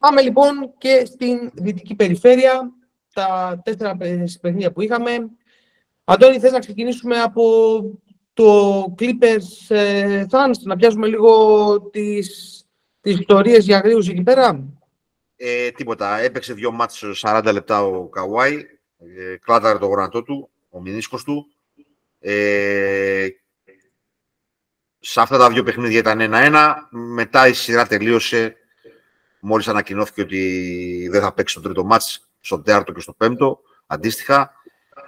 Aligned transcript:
Πάμε 0.00 0.22
λοιπόν 0.22 0.74
και 0.78 1.04
στην 1.04 1.50
δυτική 1.54 1.94
περιφέρεια, 1.94 2.72
τα 3.12 3.60
τέσσερα 3.64 3.96
παιχνίδια 4.40 4.72
που 4.72 4.80
είχαμε. 4.80 5.10
Αντώνη, 6.04 6.38
θες 6.38 6.52
να 6.52 6.58
ξεκινήσουμε 6.58 7.20
από 7.20 7.44
το 8.32 8.82
Clippers 8.98 9.74
ε, 9.74 10.24
Suns, 10.30 10.58
να 10.62 10.76
πιάσουμε 10.76 11.06
λίγο 11.06 11.80
τις, 11.80 12.62
τις 13.00 13.18
ιστορίες 13.18 13.64
για 13.64 13.76
αγρίους 13.76 14.08
εκεί 14.08 14.22
πέρα; 14.22 14.68
Ε, 15.36 15.70
τίποτα. 15.70 16.18
Έπαιξε 16.18 16.52
δύο 16.54 16.70
μάτς 16.70 17.04
40 17.22 17.50
λεπτά 17.52 17.82
ο 17.84 18.08
Καουάι. 18.08 18.56
Ε, 18.98 19.36
κλάταρε 19.36 19.78
το 19.78 19.86
γονατό 19.86 20.22
του, 20.22 20.50
ο 20.68 20.80
μηνίσκος 20.80 21.24
του. 21.24 21.46
Ε, 22.18 23.28
σε 24.98 25.20
αυτά 25.20 25.38
τα 25.38 25.50
δύο 25.50 25.62
παιχνίδια 25.62 25.98
ήταν 25.98 26.18
1-1. 26.20 26.74
Μετά 26.90 27.48
η 27.48 27.52
σειρά 27.52 27.86
τελείωσε 27.86 28.54
μόλις 29.40 29.68
ανακοινώθηκε 29.68 30.20
ότι 30.20 31.08
δεν 31.10 31.20
θα 31.20 31.32
παίξει 31.32 31.54
το 31.54 31.60
τρίτο 31.60 31.84
μάτς, 31.84 32.28
στο 32.40 32.60
τέταρτο 32.60 32.92
και 32.92 33.00
στο 33.00 33.12
πέμπτο, 33.12 33.60
αντίστοιχα. 33.86 34.52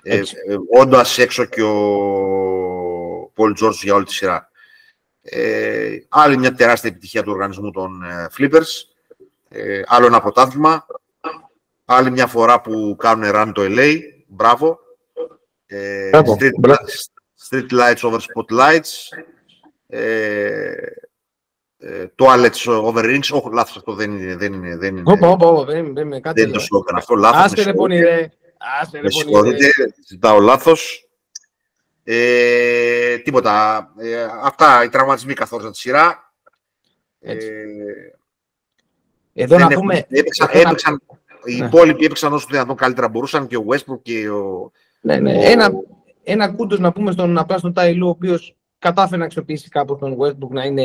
Ε, 0.02 0.16
ε, 0.16 0.22
όντας 0.78 1.18
έξω 1.18 1.44
και 1.44 1.62
ο 1.62 3.30
Πολ 3.34 3.52
Τζόρτζ 3.52 3.82
για 3.82 3.94
όλη 3.94 4.04
τη 4.04 4.12
σειρά. 4.12 4.50
Ε, 5.22 5.96
άλλη 6.08 6.36
μια 6.36 6.54
τεράστια 6.54 6.90
επιτυχία 6.90 7.22
του 7.22 7.32
οργανισμού 7.32 7.70
των 7.70 8.02
ε, 8.02 8.26
Flippers. 8.38 8.92
Ε, 9.48 9.82
άλλο 9.86 10.06
ένα 10.06 10.20
πρωτάθλημα. 10.20 10.86
Άλλη 11.84 12.10
μια 12.10 12.26
φορά 12.26 12.60
που 12.60 12.96
κάνουν 12.98 13.30
run 13.34 13.50
το 13.54 13.62
LA. 13.64 13.98
Μπράβο. 14.26 14.78
Ε, 15.66 16.10
street, 16.12 16.74
street 17.48 17.70
lights 17.70 18.00
over 18.00 18.18
spotlights. 18.18 19.18
Ε, 19.86 20.72
toilets 22.16 22.66
over 22.82 23.04
rings. 23.04 23.28
Όχι, 23.32 23.48
λάθος 23.52 23.76
αυτό 23.76 23.94
δεν 23.94 24.12
είναι. 24.18 24.36
Δεν 24.36 24.52
είναι, 24.52 24.76
δεν 24.76 24.96
είναι, 24.96 25.12
Όπα, 25.12 25.28
όπα, 25.28 25.64
δεν 25.64 25.78
είναι, 25.84 25.92
δεν 25.92 26.06
είναι 26.06 26.20
κάτι. 26.20 26.40
δεν 26.40 26.48
είναι 26.48 26.58
το 26.58 26.62
σλόγκαν 26.64 26.96
αυτό. 26.96 27.14
Λάθος. 27.14 27.42
Άστε 27.44 27.62
ρε 27.62 27.72
πονηρέ. 27.74 28.28
Άστε 28.82 28.98
ρε 29.00 29.02
Με 29.02 29.08
πονηρέ. 29.10 29.56
συγχωρείτε, 29.56 29.94
ζητάω 30.08 30.38
λάθος. 30.40 31.06
Ε, 32.04 33.16
τίποτα. 33.18 33.88
Ε, 33.98 34.26
αυτά 34.42 34.84
οι 34.84 34.88
τραυματισμοί 34.88 35.34
καθόρισαν 35.34 35.72
τη 35.72 35.78
σειρά. 35.78 36.32
Ε, 37.20 37.32
Έτσι. 37.32 37.48
Εδώ 39.34 39.56
δεν 39.56 39.66
να 39.66 39.72
έχουν- 39.72 39.86
πούμε... 39.86 40.06
έπαιξαν, 40.08 40.48
εδώ 40.52 40.62
να- 40.62 40.68
έπαιξαν, 40.68 41.02
οι 41.44 41.56
Ναι. 41.58 41.66
υπόλοιποι 41.66 42.04
έπαιξαν 42.04 42.32
όσο 42.32 42.46
δυνατόν 42.50 42.76
καλύτερα 42.76 43.08
μπορούσαν 43.08 43.46
και 43.46 43.56
ο 43.56 43.64
Westbrook 43.68 44.02
και 44.02 44.28
ο... 44.30 44.72
Ναι, 45.00 45.16
ναι. 45.16 45.36
ο- 45.36 45.40
Ένα, 45.42 45.70
ένα 46.22 46.48
κούντος 46.52 46.78
να 46.78 46.92
πούμε 46.92 47.12
στον 47.12 47.38
απλά 47.38 47.58
στον 47.58 47.72
Τάιλου, 47.72 48.06
ο 48.06 48.10
οποίος 48.10 48.56
κατάφερε 48.82 49.16
να 49.16 49.24
αξιοποιήσει 49.24 49.68
κάπως 49.68 49.98
τον 49.98 50.16
Westbrook 50.20 50.48
να 50.50 50.64
είναι 50.64 50.84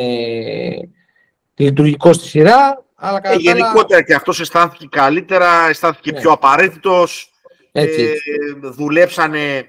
λειτουργικός 1.55 2.15
στη 2.15 2.27
σειρά. 2.27 2.85
Αλλά 2.95 3.17
Ε, 3.17 3.21
κατά 3.21 3.21
τα 3.21 3.29
άλλα, 3.29 3.41
γενικότερα 3.41 4.01
και 4.03 4.13
αυτός 4.13 4.39
αισθάνθηκε 4.39 4.87
καλύτερα, 4.91 5.67
αισθάνθηκε 5.67 6.11
Ναι. 6.11 6.19
πιο 6.19 6.31
απαραίτητος. 6.31 7.31
έτσι, 7.71 8.01
Ε, 8.01 8.11
έτσι. 8.11 8.21
δουλέψανε 8.61 9.65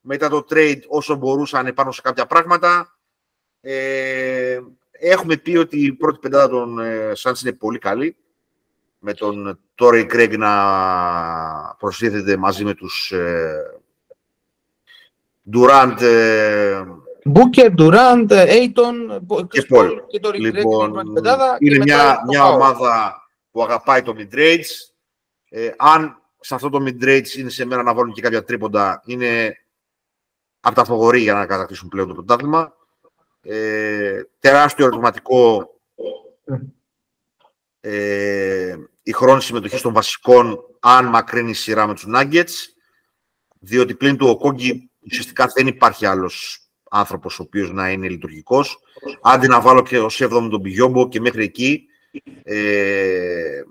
μετά 0.00 0.28
το 0.28 0.46
trade 0.50 0.80
όσο 0.88 1.14
μπορούσαν 1.14 1.72
πάνω 1.74 1.92
σε 1.92 2.00
κάποια 2.00 2.26
πράγματα. 2.26 2.98
Ε, 3.60 4.58
έχουμε 4.92 5.36
πει 5.36 5.56
ότι 5.56 5.84
η 5.84 5.92
πρώτη 5.92 6.18
πεντάδα 6.18 6.48
των 6.48 6.78
ε, 6.78 7.12
Suns 7.16 7.40
είναι 7.42 7.52
πολύ 7.52 7.78
καλή. 7.78 8.16
Με 8.98 9.12
τον 9.14 9.58
Τόρι 9.74 10.06
Κρέγκ 10.06 10.32
να 10.36 10.52
προσθέτεται 11.78 12.36
μαζί 12.36 12.64
με 12.64 12.74
τους 12.74 13.12
ε, 13.12 13.80
Durant 15.52 16.00
ε, 16.00 16.82
Μπούκερ, 17.24 17.70
Ντουράντ, 17.72 18.30
Έιτον 18.30 19.26
Και 19.50 19.66
Paul. 19.70 19.90
και 20.08 20.20
το 20.20 20.28
Rick 20.28 20.32
Gregg 20.32 20.52
Λοιπόν, 20.52 20.88
είναι 20.88 20.88
η 20.88 20.92
πρώτη 20.92 21.10
πεντάδα. 21.12 21.56
και 21.58 21.66
είναι 21.68 21.78
μετά 21.78 21.94
μια, 21.96 22.14
το 22.16 22.22
μια 22.26 22.44
Power. 22.46 22.54
ομάδα 22.54 23.22
που 23.50 23.62
αγαπάει 23.62 24.02
το 24.02 24.14
mid-range. 24.18 24.64
Ε, 25.48 25.70
αν 25.76 26.22
σε 26.40 26.54
αυτό 26.54 26.68
το 26.70 26.78
mid-range 26.86 27.28
είναι 27.38 27.50
σε 27.50 27.64
μέρα 27.64 27.82
να 27.82 27.94
βάλουν 27.94 28.12
και 28.12 28.20
κάποια 28.22 28.44
τρίποντα, 28.44 29.02
είναι 29.04 29.56
από 30.60 30.74
τα 30.74 30.84
φοβορή 30.84 31.20
για 31.20 31.34
να 31.34 31.46
κατακτήσουν 31.46 31.88
πλέον 31.88 32.08
το 32.08 32.14
πρωτάθλημα. 32.14 32.74
Ε, 33.42 34.22
τεράστιο 34.38 34.84
ερωτηματικό 34.86 35.70
ε, 37.80 38.76
η 39.02 39.12
χρόνη 39.12 39.42
συμμετοχή 39.42 39.82
των 39.82 39.92
βασικών 39.92 40.58
αν 40.80 41.06
μακρύνει 41.06 41.50
η 41.50 41.54
σειρά 41.54 41.86
με 41.86 41.94
τους 41.94 42.04
Nuggets 42.14 42.52
διότι 43.58 43.94
πλην 43.94 44.16
του 44.16 44.28
ο 44.28 44.36
Κόγκι 44.36 44.90
ουσιαστικά 45.06 45.46
δεν 45.54 45.66
υπάρχει 45.66 46.06
άλλος 46.06 46.64
άνθρωπος 46.90 47.38
ο 47.38 47.42
οποίος 47.42 47.70
να 47.70 47.90
είναι 47.90 48.08
λειτουργικός. 48.08 48.78
Άντε 49.22 49.46
να 49.46 49.60
βάλω 49.60 49.82
και 49.82 49.98
ως 49.98 50.22
7 50.22 50.28
τον 50.28 50.62
Πιγιόμπο 50.62 51.08
και 51.08 51.20
μέχρι 51.20 51.44
εκεί. 51.44 51.84
Ε, 52.42 53.62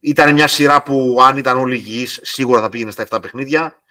ήταν 0.00 0.32
μια 0.34 0.48
σειρά 0.48 0.82
που 0.82 1.18
αν 1.20 1.36
ήταν 1.36 1.58
όλοι 1.58 1.74
υγιείς 1.76 2.20
σίγουρα 2.22 2.60
θα 2.60 2.68
πήγαινε 2.68 2.90
στα 2.90 3.06
7 3.10 3.18
παιχνίδια 3.22 3.82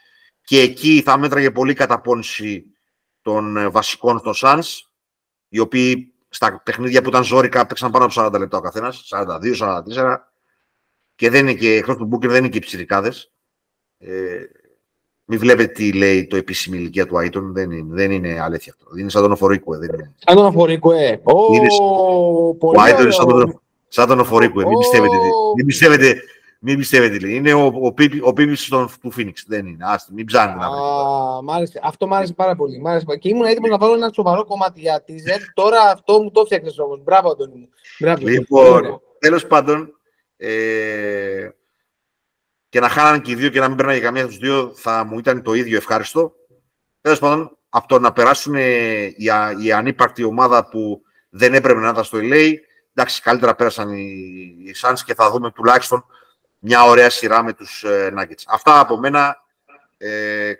και 0.41 0.59
εκεί 0.59 1.01
θα 1.01 1.17
μέτραγε 1.17 1.51
πολύ 1.51 1.73
καταπώνηση 1.73 2.65
των 3.21 3.57
ε, 3.57 3.69
βασικών 3.69 4.21
των 4.21 4.33
Suns 4.35 4.79
οι 5.49 5.59
οποίοι 5.59 6.13
στα 6.29 6.61
παιχνίδια 6.61 7.01
που 7.01 7.09
ήταν 7.09 7.23
ζόρικα 7.23 7.65
παίξαν 7.65 7.91
πάνω 7.91 8.05
από 8.05 8.13
40 8.17 8.39
λεπτά 8.39 8.57
ο 8.57 8.61
καθένας, 8.61 9.09
42-44 9.11 10.17
και 11.15 11.29
δεν 11.29 11.47
είναι 11.47 11.57
και 11.57 11.75
εκτός 11.75 11.95
του 11.95 12.09
Booker 12.13 12.27
δεν 12.27 12.37
είναι 12.37 12.49
και 12.49 12.57
οι 12.57 12.61
ψηρικάδες. 12.61 13.31
Ε, 13.97 14.43
μην 15.29 15.39
βλέπετε 15.39 15.71
τι 15.71 15.93
λέει 15.93 16.27
το 16.27 16.35
επίσημη 16.35 16.77
ηλικία 16.77 17.07
του 17.07 17.17
Άιτον, 17.17 17.53
δεν 17.53 17.71
είναι, 17.71 17.85
δεν 17.95 18.11
είναι 18.11 18.39
αλήθεια 18.41 18.73
αυτό. 18.77 18.97
Είναι 18.97 19.09
σαν 19.09 19.21
τον 19.21 19.31
Οφορίκου, 19.31 19.77
δεν 19.77 19.89
είναι. 19.93 20.13
Σαν 20.17 20.35
τον 20.35 20.45
αφορικό, 20.45 20.91
ε. 20.91 21.21
Ω, 21.23 21.53
Είναι- 21.53 21.67
πολύ 22.59 22.77
Ο 22.77 22.81
Άιτον 22.81 23.05
είναι 23.05 23.07
ωραίο. 23.07 23.11
σαν 23.11 23.27
τον, 23.27 23.61
σαν 23.87 24.07
τον 24.07 24.19
Οφορίκου, 24.19 24.57
μην 24.57 24.67
Ω. 24.75 24.77
πιστεύετε. 24.77 25.15
τι- 25.15 25.55
Μην 25.57 25.65
πιστεύετε, 25.65 26.21
μην 26.59 26.77
πιστεύετε. 26.77 27.19
λέει. 27.19 27.35
Είναι 27.35 27.53
ο, 27.53 27.71
ο, 27.81 27.91
Πίπη- 27.93 28.25
ο 28.27 28.33
Πίπης 28.33 28.67
των- 28.67 28.89
του 29.01 29.11
Φίνιξ, 29.11 29.45
δεν 29.47 29.65
είναι. 29.65 29.85
Άστε, 29.87 30.11
μην 30.15 30.25
ψάχνετε 30.25 30.59
να 30.59 30.69
βρείτε. 30.69 30.83
Α, 30.85 31.41
μ' 31.41 31.51
άρεσε. 31.51 31.79
Αυτό 31.83 32.07
μ' 32.07 32.13
άρεσε 32.13 32.33
πάρα 32.33 32.55
πολύ. 32.55 32.79
Μ' 32.79 32.87
άρεσε. 32.87 33.05
πάρα- 33.05 33.17
Και 33.19 33.29
ήμουν 33.29 33.45
έτοιμος 33.45 33.69
να 33.69 33.77
βάλω 33.77 33.93
ένα 33.93 34.11
σοβαρό 34.13 34.45
κομμάτι 34.45 34.79
για 34.79 35.01
τη 35.05 35.13
Z. 35.13 35.29
Τώρα 35.53 35.81
αυτό 35.81 36.21
μου 36.21 36.31
το 36.31 36.45
φτιάξε 36.45 36.81
όμως. 36.81 37.03
Μπράβο, 37.03 37.29
Αντώνη 37.31 37.55
μου. 37.55 37.69
Μπράβο. 37.99 38.21
Πολύ 38.21 38.31
Λοιπόν, 38.33 38.65
ωραίο. 38.73 39.01
τέλος 39.19 39.47
πάντων, 39.47 39.91
ε, 40.37 41.49
και 42.69 42.79
να 42.79 42.89
χάνανε 42.89 43.19
και 43.19 43.31
οι 43.31 43.35
δύο 43.35 43.49
και 43.49 43.59
να 43.59 43.67
μην 43.67 43.77
παίρναγε 43.77 43.99
καμία 43.99 44.21
από 44.21 44.31
τους 44.31 44.39
δύο 44.39 44.71
θα 44.75 45.03
μου 45.05 45.19
ήταν 45.19 45.41
το 45.41 45.53
ίδιο 45.53 45.77
ευχάριστο. 45.77 46.33
Τέλος 47.01 47.19
πάντων, 47.19 47.57
από 47.69 47.87
το 47.87 47.99
να 47.99 48.13
περάσουν 48.13 48.55
ε, 48.55 49.03
η, 49.17 49.29
α- 49.29 49.55
η 49.63 49.71
ανύπαρκτη 49.71 50.23
ομάδα 50.23 50.69
που 50.69 51.01
δεν 51.29 51.53
έπρεπε 51.53 51.79
να 51.79 51.89
ήταν 51.89 52.03
στο 52.03 52.17
LA, 52.21 52.53
εντάξει, 52.93 53.21
καλύτερα 53.21 53.55
πέρασαν 53.55 53.89
οι, 53.89 54.03
οι 54.65 54.75
Suns 54.81 54.99
και 55.05 55.13
θα 55.13 55.31
δούμε 55.31 55.51
τουλάχιστον 55.51 56.05
μια 56.59 56.83
ωραία 56.83 57.09
σειρά 57.09 57.43
με 57.43 57.53
τους 57.53 57.83
ε, 57.83 58.13
Nuggets. 58.17 58.43
Αυτά 58.47 58.79
από 58.79 58.97
μένα. 58.97 59.35
Ε, 59.97 60.51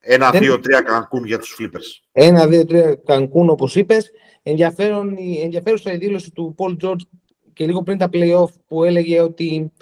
ένα, 0.00 0.30
Δεν- 0.30 0.40
δύο, 0.40 0.60
τρία 0.60 0.80
κανκούν 0.80 1.24
για 1.24 1.38
τους 1.38 1.56
Flippers. 1.60 2.04
Ένα, 2.12 2.46
δύο, 2.46 2.66
τρία 2.66 2.94
Κανκούν, 2.94 3.48
όπως 3.50 3.76
είπες. 3.76 4.10
Ενδιαφέρον, 4.42 5.16
η- 5.16 5.40
ενδιαφέρουσα 5.42 5.92
η 5.92 5.96
δήλωση 5.96 6.30
του 6.30 6.54
Paul 6.58 6.76
George 6.84 7.00
και 7.52 7.66
λίγο 7.66 7.82
πριν 7.82 7.98
τα 7.98 8.08
playoff 8.12 8.48
που 8.66 8.84
έλεγε 8.84 9.20
ότι 9.20 9.72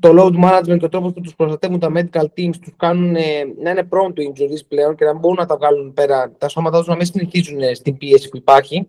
το 0.00 0.10
load 0.18 0.44
management 0.44 0.78
και 0.78 0.84
ο 0.84 0.88
τρόπο 0.88 1.12
που 1.12 1.20
τους 1.20 1.34
προστατεύουν 1.34 1.78
τα 1.78 1.92
medical 1.94 2.24
teams 2.36 2.56
τους 2.62 2.72
κάνουν 2.76 3.16
ε, 3.16 3.22
να 3.62 3.70
είναι 3.70 3.88
prone 3.90 4.18
to 4.18 4.20
injuries 4.20 4.66
πλέον 4.68 4.94
και 4.94 5.04
να 5.04 5.12
μπορούν 5.14 5.36
να 5.36 5.46
τα 5.46 5.56
βγάλουν 5.56 5.92
πέρα, 5.92 6.32
τα 6.38 6.48
σώματά 6.48 6.78
τους 6.78 6.86
να 6.86 6.96
μην 6.96 7.06
συνεχίζουν 7.06 7.60
ε, 7.60 7.74
στην 7.74 7.98
πίεση 7.98 8.28
που 8.28 8.36
υπάρχει. 8.36 8.88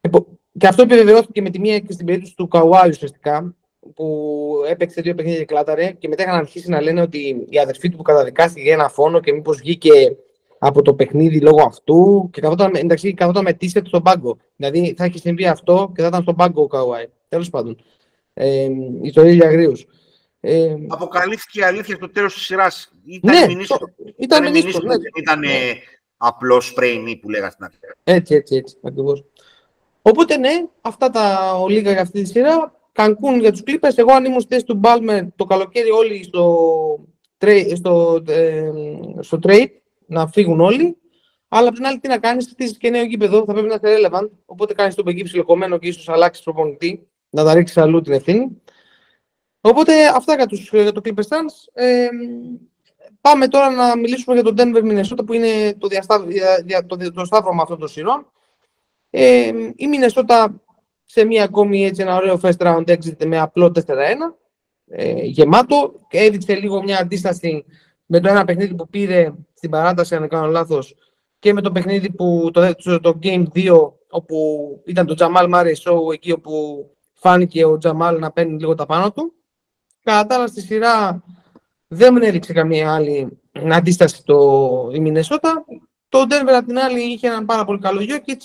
Επο- 0.00 0.26
Και 0.58 0.66
αυτό 0.66 0.82
επιβεβαιώθηκε 0.82 1.42
με 1.42 1.50
τη 1.50 1.60
μία 1.60 1.78
και 1.78 1.92
στην 1.92 2.06
περίπτωση 2.06 2.36
του 2.36 2.48
Καουάι 2.48 2.88
ουσιαστικά, 2.88 3.54
που 3.94 4.50
έπαιξε 4.68 5.00
δύο 5.00 5.14
παιχνίδια 5.14 5.38
και 5.40 5.44
κλάταρε 5.44 5.92
και 5.98 6.08
μετά 6.08 6.22
είχαν 6.22 6.34
αρχίσει 6.34 6.68
να 6.70 6.80
λένε 6.80 7.00
ότι 7.00 7.46
η 7.48 7.58
αδερφή 7.58 7.88
του 7.88 7.96
που 7.96 8.02
καταδικάστηκε 8.02 8.62
για 8.62 8.72
ένα 8.72 8.88
φόνο 8.88 9.20
και 9.20 9.32
μήπως 9.32 9.56
βγήκε 9.56 10.16
από 10.58 10.82
το 10.82 10.94
παιχνίδι 10.94 11.40
λόγω 11.40 11.62
αυτού 11.62 12.28
και 12.32 12.40
καθόταν, 12.40 12.74
εντάξει, 12.74 13.14
καθόταν 13.14 13.42
με 13.42 13.56
t 13.60 13.66
στον 13.84 14.02
πάγκο. 14.02 14.36
Δηλαδή 14.56 14.94
θα 14.96 15.04
έχει 15.04 15.18
συμβεί 15.18 15.46
αυτό 15.46 15.92
και 15.94 16.02
θα 16.02 16.08
ήταν 16.08 16.22
στον 16.22 16.34
πάγκο 16.34 16.62
ο 16.62 16.66
Καουάι. 16.66 17.04
Τέλος 17.28 17.50
πάντων. 17.50 17.76
Ε, 18.34 18.68
ιστορία 19.02 19.32
για 19.32 19.46
αγρίους. 19.46 19.86
Ε, 20.46 20.74
Αποκαλύφθηκε 20.88 21.60
η 21.60 21.62
αλήθεια 21.62 21.94
στο 21.96 22.10
τέλος 22.10 22.34
της 22.34 22.42
σειράς. 22.42 22.92
Ήταν 23.06 23.38
ναι, 23.40 23.46
μηνύσκος. 23.46 23.78
το- 23.78 23.86
ήταν 23.96 24.14
Ήταν 24.16 24.42
μηνύσκος, 24.42 24.62
μηνύσκος, 24.72 24.84
ναι. 24.84 24.96
δεν 24.96 25.12
ήταν 25.16 25.38
Ναι. 25.38 25.52
ε, 25.52 25.74
απλό 26.16 26.56
spray 26.74 27.04
knee 27.08 27.18
που 27.20 27.30
λέγα 27.30 27.50
στην 27.50 27.64
αρχή. 27.64 27.78
Έτσι, 28.04 28.34
έτσι, 28.34 28.56
έτσι, 28.56 28.76
ακριβώς. 28.82 29.24
Οπότε 30.02 30.36
ναι, 30.36 30.50
αυτά 30.80 31.10
τα 31.10 31.54
λίγα 31.68 31.92
για 31.92 32.00
αυτή 32.00 32.22
τη 32.22 32.28
σειρά. 32.28 32.78
Κανκούν 32.92 33.40
για 33.40 33.52
τους 33.52 33.60
Clippers. 33.66 33.92
Εγώ 33.94 34.12
αν 34.12 34.24
ήμουν 34.24 34.40
στη 34.40 34.52
θέση 34.54 34.64
του 34.66 34.74
Μπάλμερ 34.74 35.22
το 35.36 35.44
καλοκαίρι 35.44 35.90
όλοι 35.90 36.22
στο, 36.24 36.58
trade- 37.38 37.72
στο, 37.76 38.22
ε, 38.28 38.70
στο 39.20 39.38
trade, 39.42 39.66
να 40.06 40.26
φύγουν 40.28 40.60
όλοι. 40.60 40.96
Αλλά 41.48 41.68
απ' 41.68 41.74
την 41.74 41.86
άλλη 41.86 41.98
τι 41.98 42.08
να 42.08 42.18
κάνεις, 42.18 42.46
χτίζεις 42.50 42.76
και 42.78 42.90
νέο 42.90 43.04
γήπεδο, 43.04 43.44
θα 43.44 43.52
πρέπει 43.52 43.68
να 43.68 43.74
είσαι 43.82 43.96
relevant. 44.08 44.28
Οπότε 44.46 44.74
κάνεις 44.74 44.94
τον 44.94 45.04
πεγκί 45.04 45.22
ψιλοκομμένο 45.22 45.78
και 45.78 45.88
ίσως 45.88 46.08
αλλάξεις 46.08 46.44
προπονητή, 46.44 47.08
να 47.30 47.44
τα 47.44 47.54
ρίξεις 47.54 47.76
αλλού 47.76 48.00
την 48.00 48.12
ευθύνη. 48.12 48.62
Οπότε 49.66 50.06
αυτά 50.06 50.34
για, 50.34 50.46
τους, 50.46 50.70
για 50.72 50.92
το 50.92 51.00
Clippers 51.04 51.28
Suns. 51.28 51.68
Ε, 51.72 52.08
πάμε 53.20 53.48
τώρα 53.48 53.70
να 53.70 53.96
μιλήσουμε 53.96 54.40
για 54.40 54.44
τον 54.44 54.54
Denver 54.58 54.82
Minnesota 54.82 55.26
που 55.26 55.32
είναι 55.32 55.74
το, 55.78 55.88
διαστά, 55.88 56.20
δια- 56.22 56.62
δια- 56.64 56.86
το, 56.86 56.96
δια- 56.96 57.12
το 57.12 57.24
σταύρωμα 57.24 57.62
αυτών 57.62 57.78
των 57.78 57.88
σειρών. 57.88 58.30
Ε, 59.10 59.52
η 59.76 59.86
Μινεσότα 59.86 60.62
σε 61.04 61.24
μια 61.24 61.44
ακόμη 61.44 61.84
έτσι 61.84 62.02
ένα 62.02 62.16
ωραίο 62.16 62.40
first 62.42 62.56
round 62.56 62.84
exit 62.88 63.26
με 63.26 63.38
απλό 63.38 63.72
4-1 63.86 63.92
ε, 64.86 65.22
γεμάτο 65.22 65.94
και 66.08 66.18
έδειξε 66.18 66.54
λίγο 66.54 66.82
μια 66.82 66.98
αντίσταση 66.98 67.64
με 68.06 68.20
το 68.20 68.28
ένα 68.28 68.44
παιχνίδι 68.44 68.74
που 68.74 68.88
πήρε 68.88 69.32
στην 69.54 69.70
παράταση, 69.70 70.14
αν 70.14 70.20
δεν 70.20 70.28
κάνω 70.28 70.46
λάθος, 70.46 70.94
και 71.38 71.52
με 71.52 71.60
το 71.60 71.72
παιχνίδι 71.72 72.10
που 72.12 72.50
το, 72.52 72.74
το, 72.74 73.00
το 73.00 73.18
Game 73.22 73.44
2, 73.54 73.92
όπου 74.10 74.68
ήταν 74.86 75.06
το 75.06 75.14
Jamal 75.18 75.54
Murray 75.54 75.74
Show, 75.84 76.12
εκεί 76.12 76.32
όπου 76.32 76.86
φάνηκε 77.12 77.64
ο 77.64 77.78
Τζαμάλ 77.78 78.18
να 78.18 78.32
παίρνει 78.32 78.58
λίγο 78.58 78.74
τα 78.74 78.86
πάνω 78.86 79.12
του. 79.12 79.32
Κατά 80.04 80.26
τα 80.26 80.34
άλλα, 80.34 80.46
στη 80.46 80.60
σειρά 80.60 81.22
δεν 81.88 82.14
μου 82.14 82.22
έδειξε 82.22 82.52
καμία 82.52 82.94
άλλη 82.94 83.38
αντίσταση 83.72 84.24
το, 84.24 84.90
η 84.92 85.00
Μινεσότα. 85.00 85.64
Το 86.08 86.26
Denver 86.28 86.52
απ' 86.56 86.66
την 86.66 86.78
άλλη 86.78 87.00
είχε 87.00 87.26
έναν 87.26 87.44
πάρα 87.44 87.64
πολύ 87.64 87.78
καλό 87.78 88.00
Jokic, 88.00 88.40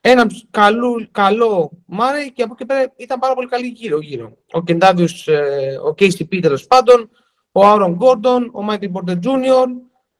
έναν 0.00 0.30
καλό, 0.50 1.08
καλό 1.10 1.70
Μάρεϊ 1.86 2.32
και 2.32 2.42
από 2.42 2.52
εκεί 2.52 2.66
πέρα 2.66 2.92
ήταν 2.96 3.18
πάρα 3.18 3.34
πολύ 3.34 3.48
καλή 3.48 3.66
γύρω-γύρω. 3.66 4.36
Ο 4.52 4.62
Κεντάβιος, 4.62 5.28
ε, 5.28 5.80
ο 5.84 5.88
KCP 5.88 6.40
τέλος 6.40 6.66
πάντων, 6.66 7.10
ο 7.52 7.66
Άρον 7.66 7.92
Γκόρντον, 7.92 8.50
ο 8.52 8.62
Μάικλ 8.62 8.86
Πόρτερ 8.86 9.18
Τζούνιορ, 9.18 9.68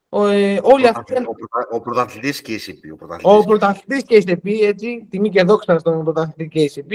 ε, 0.09 0.59
όλοι 0.63 0.89
αυτοί. 0.89 1.15
Ο, 1.15 1.35
ο 1.71 1.81
πρωταθλητής 1.81 2.43
KCP. 2.47 3.09
Ο 3.23 3.45
πρωταθλητής 3.45 4.03
KCP, 4.09 4.51
έτσι. 4.63 5.07
Τιμή 5.11 5.31
και 5.31 5.43
δόξα 5.43 5.79
στον 5.79 6.05
πρωταθλητή 6.05 6.71
KCP. 6.75 6.93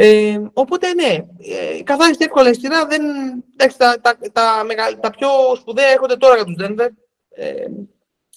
Ε, 0.00 0.40
οπότε 0.52 0.94
ναι, 0.94 1.14
ε, 1.38 1.82
καθάρισε 1.82 2.24
εύκολα 2.24 2.50
η 2.50 2.54
σειρά. 2.54 2.86
Δεν, 2.86 3.02
εντάξει, 3.52 3.78
τα, 3.78 4.00
τα, 4.00 4.16
τα, 4.32 4.64
τα, 5.00 5.10
πιο 5.10 5.28
σπουδαία 5.56 5.88
έρχονται 5.88 6.16
τώρα 6.16 6.34
για 6.34 6.44
τους 6.44 6.54
Denver. 6.58 6.88
Ε, 7.28 7.66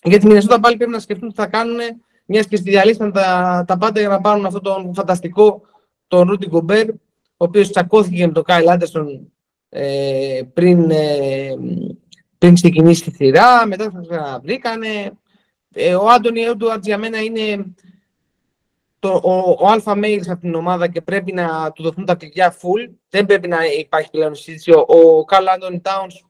γιατί 0.03 0.27
Μινεσότα 0.27 0.59
πάλι 0.59 0.77
πρέπει 0.77 0.91
να 0.91 0.99
σκεφτούν 0.99 1.29
τι 1.29 1.35
θα 1.35 1.47
κάνουν, 1.47 1.79
μιας 2.25 2.47
και 2.47 2.55
στη 2.55 2.69
διαλύσαν 2.69 3.11
τα, 3.11 3.63
τα 3.67 3.77
πάντα 3.77 3.99
για 3.99 4.09
να 4.09 4.21
πάρουν 4.21 4.45
αυτό 4.45 4.61
τον 4.61 4.93
φανταστικό 4.93 5.61
τον 6.07 6.27
Ρούτι 6.27 6.47
Γκομπέρ, 6.47 6.89
ο 6.89 6.95
οποίος 7.37 7.69
τσακώθηκε 7.69 8.27
με 8.27 8.33
τον 8.33 8.43
Κάιλ 8.43 8.69
Άντερσον 8.69 9.31
ε, 9.69 10.41
πριν, 10.53 10.91
ε, 10.91 11.55
πριν 12.37 12.53
ξεκινήσει 12.53 13.03
τη 13.03 13.15
σειρά, 13.15 13.67
μετά 13.67 13.89
θα 13.89 14.01
ξαναβρήκανε. 14.09 15.11
Ε, 15.73 15.95
ο 15.95 16.09
Άντωνι 16.09 16.41
Έντουαρτς 16.41 16.87
για 16.87 16.97
μένα 16.97 17.21
είναι 17.21 17.73
το, 19.01 19.21
ο, 19.23 19.55
ο 19.59 19.67
αλφα 19.67 19.93
male 19.95 20.19
σε 20.21 20.31
αυτήν 20.31 20.51
την 20.51 20.55
ομάδα 20.55 20.87
και 20.87 21.01
πρέπει 21.01 21.33
να 21.33 21.71
του 21.71 21.83
δοθούν 21.83 22.05
τα 22.05 22.15
κλειδιά 22.15 22.53
full. 22.53 22.93
Δεν 23.09 23.25
πρέπει 23.25 23.47
να 23.47 23.65
υπάρχει 23.65 24.09
πλέον 24.09 24.35
συζήτηση. 24.35 24.71
Ο, 24.71 24.79
ο 24.79 25.25
Carl 25.29 25.45
Anthony 25.57 25.81
Towns 25.81 26.29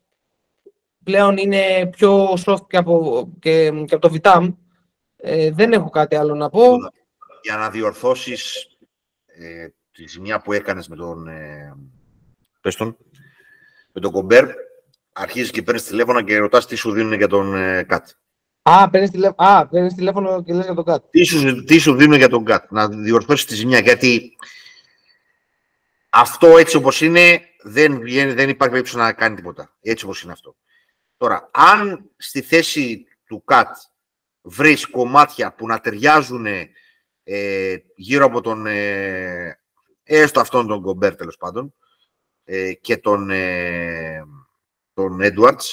πλέον 1.04 1.38
είναι 1.38 1.90
πιο 1.92 2.34
soft 2.46 2.68
και 2.68 2.78
από, 2.78 3.28
και, 3.40 3.72
και 3.86 3.96
από 3.96 4.10
το 4.10 4.16
Vitam. 4.16 4.56
Ε, 5.16 5.52
δεν 5.52 5.74
έχω 5.74 5.90
κάτι 5.90 6.16
άλλο 6.16 6.36
να 6.36 6.50
πω. 6.50 6.64
Για 7.44 7.58
να 7.58 7.70
διορθώσεις 7.70 8.68
ε, 9.26 9.68
τη 9.92 10.08
ζημιά 10.08 10.42
που 10.42 10.54
έκανες 10.54 10.88
με 10.88 10.96
τον, 10.96 11.28
ε, 11.28 11.76
πες 12.62 12.76
τον, 12.76 12.98
με 13.94 14.02
τον 14.02 14.12
Κομπέρ, 14.12 14.46
αρχίζεις 15.14 15.52
και 15.52 15.62
παίρνεις 15.62 15.84
τηλέφωνο 15.84 16.22
και 16.22 16.38
ρωτάς 16.38 16.68
τι 16.68 16.76
σου 16.76 16.92
δίνουν 16.92 17.14
για 17.14 17.28
τον 17.28 17.56
ε, 17.56 17.84
Κάτ. 17.84 18.08
Α, 18.62 18.90
παίρνεις 18.90 19.10
τηλέφωνο, 19.10 19.94
τηλέφωνο 19.96 20.44
και 20.44 20.54
λες 20.54 20.66
για 20.66 20.74
τον 20.74 20.84
Κάτ. 20.84 21.04
Τι 21.10 21.24
σου, 21.24 21.63
τι 21.63 21.78
σου 21.78 21.96
δίνουν 21.96 22.18
για 22.18 22.30
τον 22.30 22.46
Κάτ, 22.46 22.72
να 22.72 22.88
διορθώσεις 22.88 23.46
τη 23.46 23.56
ζημιά, 23.56 23.80
γιατί 23.80 24.36
αυτό 26.10 26.58
έτσι 26.58 26.75
όπως 26.75 27.02
είναι 27.02 27.42
δεν, 27.63 28.02
δεν 28.08 28.50
υπάρχει 28.50 28.74
περίπτωση 28.74 28.98
να 28.98 29.13
κάνει 29.13 29.36
τίποτα. 29.36 29.78
Έτσι 29.81 30.06
όπως 30.06 30.22
είναι 30.22 30.31
αυτό. 30.31 30.56
Τώρα, 31.18 31.50
αν 31.54 32.10
στη 32.18 32.42
θέση 32.42 33.06
του 33.25 33.44
Κατ 33.44 33.75
βρεις 34.42 34.88
κομμάτια 34.88 35.54
που 35.54 35.68
να 35.68 35.80
ταιριάζουν 35.80 36.46
ε, 37.24 37.75
γύρω 37.96 38.25
από 38.25 38.42
τον 38.42 38.66
ε, 38.66 39.60
έστω 40.04 40.40
αυτόν 40.40 40.68
τον 40.68 40.81
Κομπέρ 40.81 41.16
τέλος 41.16 41.38
πάντων 41.38 41.74
ε, 42.44 42.74
και 42.74 42.98
τον, 42.98 43.30
ε, 43.30 44.24
τον 44.94 45.19
Edwards 45.22 45.66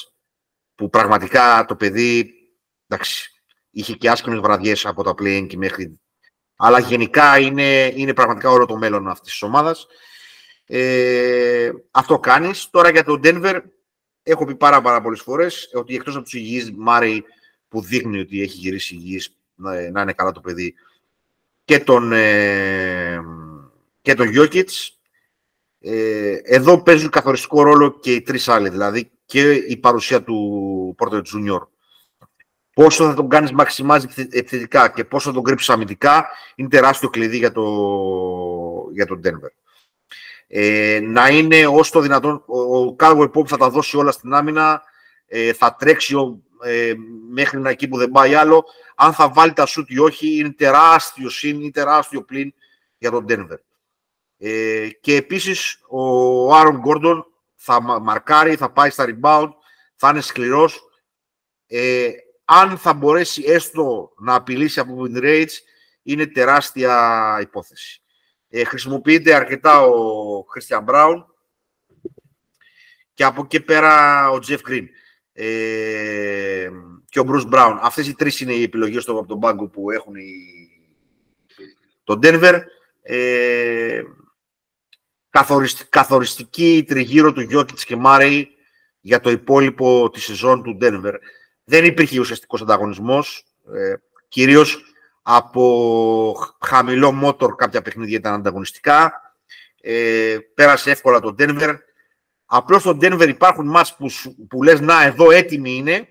που 0.74 0.90
πραγματικά 0.90 1.64
το 1.68 1.76
παιδί 1.76 2.37
εντάξει, 2.88 3.30
είχε 3.70 3.94
και 3.94 4.10
άσχημες 4.10 4.38
βραδιές 4.38 4.86
από 4.86 5.02
τα 5.02 5.10
play 5.10 5.46
και 5.48 5.56
μέχρι 5.56 6.00
αλλά 6.60 6.78
γενικά 6.78 7.38
είναι, 7.38 7.92
είναι 7.94 8.14
πραγματικά 8.14 8.50
όλο 8.50 8.66
το 8.66 8.76
μέλλον 8.76 9.08
αυτής 9.08 9.32
της 9.32 9.42
ομάδας. 9.42 9.86
Ε, 10.66 11.70
αυτό 11.90 12.18
κάνεις. 12.18 12.70
Τώρα 12.70 12.90
για 12.90 13.04
τον 13.04 13.20
Denver 13.24 13.60
έχω 14.22 14.44
πει 14.44 14.54
πάρα, 14.54 14.80
πάρα 14.80 15.00
πολλές 15.00 15.20
φορές 15.20 15.70
ότι 15.72 15.94
εκτός 15.94 16.14
από 16.14 16.24
τους 16.24 16.32
υγιείς 16.32 16.72
Μάρι 16.76 17.24
που 17.68 17.80
δείχνει 17.80 18.18
ότι 18.18 18.42
έχει 18.42 18.58
γυρίσει 18.58 18.94
υγιής 18.94 19.36
να, 19.54 19.80
είναι 19.80 20.12
καλά 20.12 20.32
το 20.32 20.40
παιδί 20.40 20.74
και 21.64 21.78
τον, 21.78 22.12
ε, 22.12 23.20
και 24.02 24.14
τον 24.14 24.32
ε, 25.80 26.32
εδώ 26.42 26.82
παίζουν 26.82 27.10
καθοριστικό 27.10 27.62
ρόλο 27.62 27.98
και 28.00 28.14
οι 28.14 28.22
τρεις 28.22 28.48
άλλοι, 28.48 28.68
δηλαδή 28.68 29.10
και 29.26 29.52
η 29.52 29.76
παρουσία 29.76 30.22
του 30.22 30.94
Πόρτερ 30.96 31.22
Τζουνιόρ. 31.22 31.66
Πόσο 32.78 33.04
θα 33.04 33.14
τον 33.14 33.28
κάνεις 33.28 33.52
μαξιμάζει 33.52 34.06
επιθετικά 34.30 34.88
και 34.88 35.04
πόσο 35.04 35.28
θα 35.28 35.34
τον 35.34 35.42
κρύψεις 35.42 35.68
αμυντικά 35.68 36.26
είναι 36.54 36.68
τεράστιο 36.68 37.08
κλειδί 37.10 37.36
για, 37.36 37.52
το, 37.52 37.64
για 38.92 39.06
τον 39.06 39.20
Denver. 39.24 39.50
Ε, 40.46 41.00
να 41.02 41.28
είναι 41.28 41.66
όσο 41.66 41.92
το 41.92 42.00
δυνατόν, 42.00 42.44
ο 42.46 42.96
Caldwell 42.98 43.30
Pope 43.30 43.46
θα 43.46 43.56
τα 43.56 43.70
δώσει 43.70 43.96
όλα 43.96 44.10
στην 44.10 44.34
άμυνα, 44.34 44.82
ε, 45.26 45.52
θα 45.52 45.74
τρέξει 45.74 46.14
ε, 46.62 46.94
μέχρι 47.30 47.58
να 47.58 47.70
εκεί 47.70 47.88
που 47.88 47.96
δεν 47.96 48.10
πάει 48.10 48.34
άλλο. 48.34 48.64
Αν 48.96 49.12
θα 49.12 49.28
βάλει 49.28 49.52
τα 49.52 49.66
σούτ 49.66 49.90
ή 49.90 49.98
όχι, 49.98 50.38
είναι 50.38 50.52
τεράστιο 50.52 51.28
συν, 51.28 51.60
είναι 51.60 51.70
τεράστιο 51.70 52.22
πλήν 52.22 52.54
για 52.98 53.10
τον 53.10 53.24
Denver. 53.28 53.58
Ε, 54.38 54.88
και 55.00 55.16
επίσης 55.16 55.80
ο 55.88 56.54
Άρον 56.54 56.76
Γκόρντον 56.76 57.26
θα 57.54 58.00
μαρκάρει, 58.00 58.56
θα 58.56 58.70
πάει 58.70 58.90
στα 58.90 59.04
rebound, 59.08 59.48
θα 59.94 60.08
είναι 60.08 60.20
σκληρός. 60.20 60.82
Ε, 61.66 62.08
αν 62.50 62.78
θα 62.78 62.94
μπορέσει 62.94 63.42
έστω 63.46 64.12
να 64.18 64.34
απειλήσει 64.34 64.80
από 64.80 65.02
win 65.02 65.22
rates, 65.22 65.52
είναι 66.02 66.26
τεράστια 66.26 67.38
υπόθεση. 67.40 68.02
Ε, 68.48 68.64
χρησιμοποιείται 68.64 69.34
αρκετά 69.34 69.82
ο 69.82 70.44
Christian 70.54 70.84
Brown 70.84 71.24
και 73.14 73.24
από 73.24 73.42
εκεί 73.44 73.60
πέρα 73.60 74.30
ο 74.30 74.38
Jeff 74.46 74.58
Green 74.68 74.84
ε, 75.32 76.70
και 77.08 77.20
ο 77.20 77.24
Bruce 77.28 77.54
Brown. 77.54 77.78
Αυτές 77.80 78.08
οι 78.08 78.14
τρεις 78.14 78.40
είναι 78.40 78.52
οι 78.52 78.62
επιλογές 78.62 79.04
του 79.04 79.18
από 79.18 79.28
τον 79.28 79.40
πάγκο 79.40 79.68
που 79.68 79.90
έχουν 79.90 80.14
οι... 80.14 80.32
το 82.04 82.18
Denver. 82.22 82.60
Ε, 83.02 84.02
καθοριστική 85.88 86.84
τριγύρω 86.86 87.32
του 87.32 87.40
Γιώκητς 87.40 87.84
και 87.84 87.96
Μάρεϊ 87.96 88.48
για 89.00 89.20
το 89.20 89.30
υπόλοιπο 89.30 90.10
τη 90.10 90.20
σεζόν 90.20 90.62
του 90.62 90.78
Denver. 90.80 91.14
Δεν 91.70 91.84
υπήρχε 91.84 92.20
ουσιαστικός 92.20 92.62
ανταγωνισμός, 92.62 93.44
ε, 93.74 93.94
κυρίως 94.28 94.84
από 95.22 96.36
χαμηλό 96.60 97.12
μότορ 97.12 97.54
κάποια 97.54 97.82
παιχνίδια 97.82 98.16
ήταν 98.16 98.34
ανταγωνιστικά. 98.34 99.22
Ε, 99.80 100.38
πέρασε 100.54 100.90
εύκολα 100.90 101.20
το 101.20 101.34
Denver. 101.38 101.78
Απλώς 102.46 102.80
στο 102.80 102.90
Denver 102.90 103.28
υπάρχουν 103.28 103.66
μας 103.66 103.96
που, 103.96 104.10
που 104.48 104.62
λες 104.62 104.80
να 104.80 105.02
εδώ 105.02 105.30
έτοιμοι 105.30 105.76
είναι. 105.76 106.08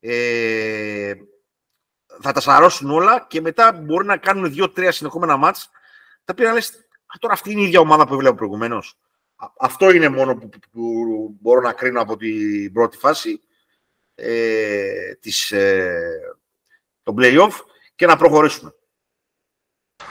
Ε, 0.00 1.14
θα 2.20 2.32
τα 2.32 2.40
σαρώσουν 2.40 2.90
όλα 2.90 3.26
και 3.28 3.40
μετά 3.40 3.72
μπορεί 3.72 4.06
να 4.06 4.16
κάνουν 4.16 4.52
δύο-τρία 4.52 4.92
συνεχόμενα 4.92 5.36
μάτς 5.36 5.70
τα 6.24 6.32
οποία 6.32 6.52
λες, 6.52 6.88
τώρα 7.18 7.34
αυτή 7.34 7.50
είναι 7.50 7.60
η 7.60 7.64
ίδια 7.64 7.80
ομάδα 7.80 8.06
που 8.06 8.14
έβλεπα 8.14 8.34
προηγουμένως. 8.34 8.98
Αυτό 9.58 9.90
είναι 9.90 10.08
μόνο 10.08 10.36
που, 10.36 10.48
που, 10.70 11.36
μπορώ 11.40 11.60
να 11.60 11.72
κρίνω 11.72 12.00
από 12.00 12.16
την 12.16 12.72
πρώτη 12.72 12.96
φάση 12.96 13.40
ε, 14.14 15.14
της, 15.14 15.52
ε, 15.52 16.36
το 17.02 17.14
play-off 17.18 17.52
και 17.94 18.06
να 18.06 18.16
προχωρήσουμε. 18.16 18.74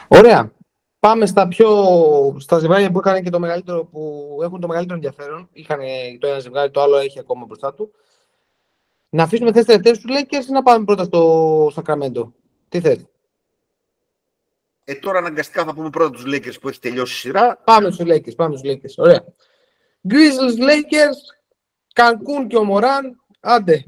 Ωραία. 0.08 0.52
Πάμε 1.00 1.26
στα 1.26 1.48
πιο 1.48 1.70
στα 2.40 2.60
ζευγάρια 2.60 2.92
που, 2.92 3.00
είχαν 3.00 3.24
και 3.24 3.30
το 3.30 3.40
μεγαλύτερο, 3.40 3.86
που 3.86 4.38
έχουν 4.44 4.60
το 4.60 4.68
μεγαλύτερο 4.68 4.96
ενδιαφέρον. 4.96 5.50
Είχαν 5.52 5.80
το 6.20 6.28
ένα 6.28 6.40
ζευγάρι, 6.40 6.72
το 6.72 6.82
άλλο 6.82 6.98
έχει 6.98 7.20
ακόμα 7.20 7.46
μπροστά 7.46 7.74
του. 7.74 7.92
Να 9.10 9.24
αφήσουμε 9.24 9.52
θέσεις 9.52 9.66
τελευταίες 9.66 10.00
του 10.00 10.08
Lakers 10.10 10.48
ή 10.50 10.52
να 10.52 10.64
πάμε 10.64 10.86
πρώτα 10.86 11.04
στο 11.04 11.70
Σακραμέντο. 11.74 12.34
Τι 12.70 12.80
θέλει. 12.80 13.08
Ε, 14.84 14.96
τώρα 14.96 15.18
αναγκαστικά 15.18 15.64
θα 15.64 15.74
πούμε 15.74 15.90
πρώτα 15.90 16.10
τους 16.10 16.24
Lakers 16.26 16.60
που 16.62 16.70
έχει 16.70 16.80
τελειώσει 16.80 17.14
η 17.14 17.18
σειρά. 17.18 17.62
Πάμε 17.64 17.92
στους 17.92 18.06
Lakers, 18.10 18.36
πάμε 18.36 18.58
στους 18.58 18.72
Lakers. 18.72 18.94
Ωραία. 18.98 19.24
Grizzlies, 20.10 20.62
Lakers, 20.62 21.20
Cancun 21.96 22.48
και 22.48 22.58
ο 22.58 22.64
Μωράν. 22.64 23.24
Άντε, 23.40 23.86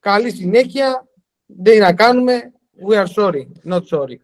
καλή 0.00 0.30
συνέχεια. 0.30 1.08
Δεν 1.46 1.74
είναι 1.74 1.84
να 1.84 1.94
κάνουμε. 1.94 2.52
We 2.88 2.94
are 2.94 3.06
sorry, 3.14 3.46
not 3.64 3.82
sorry. 3.90 4.16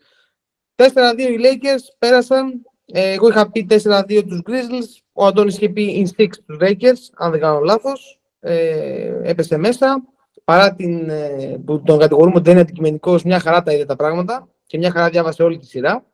4-2 0.77 0.85
οι 1.19 1.39
Lakers 1.41 1.95
πέρασαν. 1.99 2.63
Ε, 2.85 3.13
εγώ 3.13 3.29
είχα 3.29 3.51
πει 3.51 3.67
4-2 3.71 4.25
τους 4.29 4.43
Grizzlies. 4.47 5.03
Ο 5.13 5.27
Αντώνης 5.27 5.57
είχε 5.57 5.69
πει 5.69 6.07
in 6.17 6.21
6 6.23 6.29
τους 6.47 6.59
Lakers, 6.61 7.13
αν 7.15 7.31
δεν 7.31 7.41
κάνω 7.41 7.61
λάθος. 7.61 8.21
Ε, 8.41 9.21
έπεσε 9.23 9.57
μέσα. 9.57 10.03
Παρά 10.45 10.75
την, 10.75 11.11
ε, 11.11 11.61
που 11.65 11.83
τον 11.83 11.99
κατηγορούμε 11.99 12.35
ότι 12.35 12.45
δεν 12.45 12.53
είναι 12.53 12.61
αντικειμενικός, 12.61 13.23
μια 13.23 13.41
χαρά 13.41 13.63
τα 13.63 13.73
είδε 13.73 13.85
τα 13.85 13.97
πράγματα. 13.97 14.49
Και 14.69 14.79
μια 14.79 14.91
χαρά 14.91 15.09
διάβασε 15.09 15.43
όλη 15.43 15.59
τη 15.59 15.67
σειρά. 15.67 16.05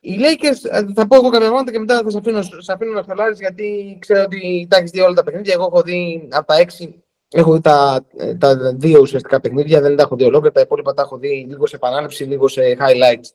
Οι 0.00 0.16
Lakers, 0.18 0.70
ε, 0.70 0.92
θα 0.94 1.06
πω 1.06 1.14
εγώ 1.14 1.28
κάποια 1.28 1.46
πράγματα 1.46 1.72
και 1.72 1.78
μετά 1.78 2.02
θα 2.02 2.10
σα 2.10 2.18
αφήνω, 2.18 2.38
αφήνω 2.72 2.92
να 2.92 3.02
θελάρεις 3.02 3.40
γιατί 3.40 3.96
ξέρω 4.00 4.22
ότι 4.22 4.66
τα 4.70 4.76
έχεις 4.76 4.90
δει 4.90 5.00
όλα 5.00 5.14
τα 5.14 5.24
παιχνίδια. 5.24 5.52
Εγώ 5.52 5.64
έχω 5.64 5.82
δει 5.82 6.28
από 6.30 6.46
τα 6.46 6.56
έξι, 6.56 7.02
έχω 7.28 7.52
δει 7.52 7.60
τα, 7.60 8.06
τα 8.38 8.74
δύο 8.74 9.00
ουσιαστικά 9.00 9.40
παιχνίδια, 9.40 9.80
δεν 9.80 9.96
τα 9.96 10.02
έχω 10.02 10.16
δει 10.16 10.24
ολόκληρα. 10.24 10.52
Τα 10.52 10.60
υπόλοιπα 10.60 10.94
τα 10.94 11.02
έχω 11.02 11.18
δει 11.18 11.46
λίγο 11.48 11.66
σε 11.66 11.76
επανάληψη, 11.76 12.24
λίγο 12.24 12.48
σε 12.48 12.62
highlights. 12.80 13.28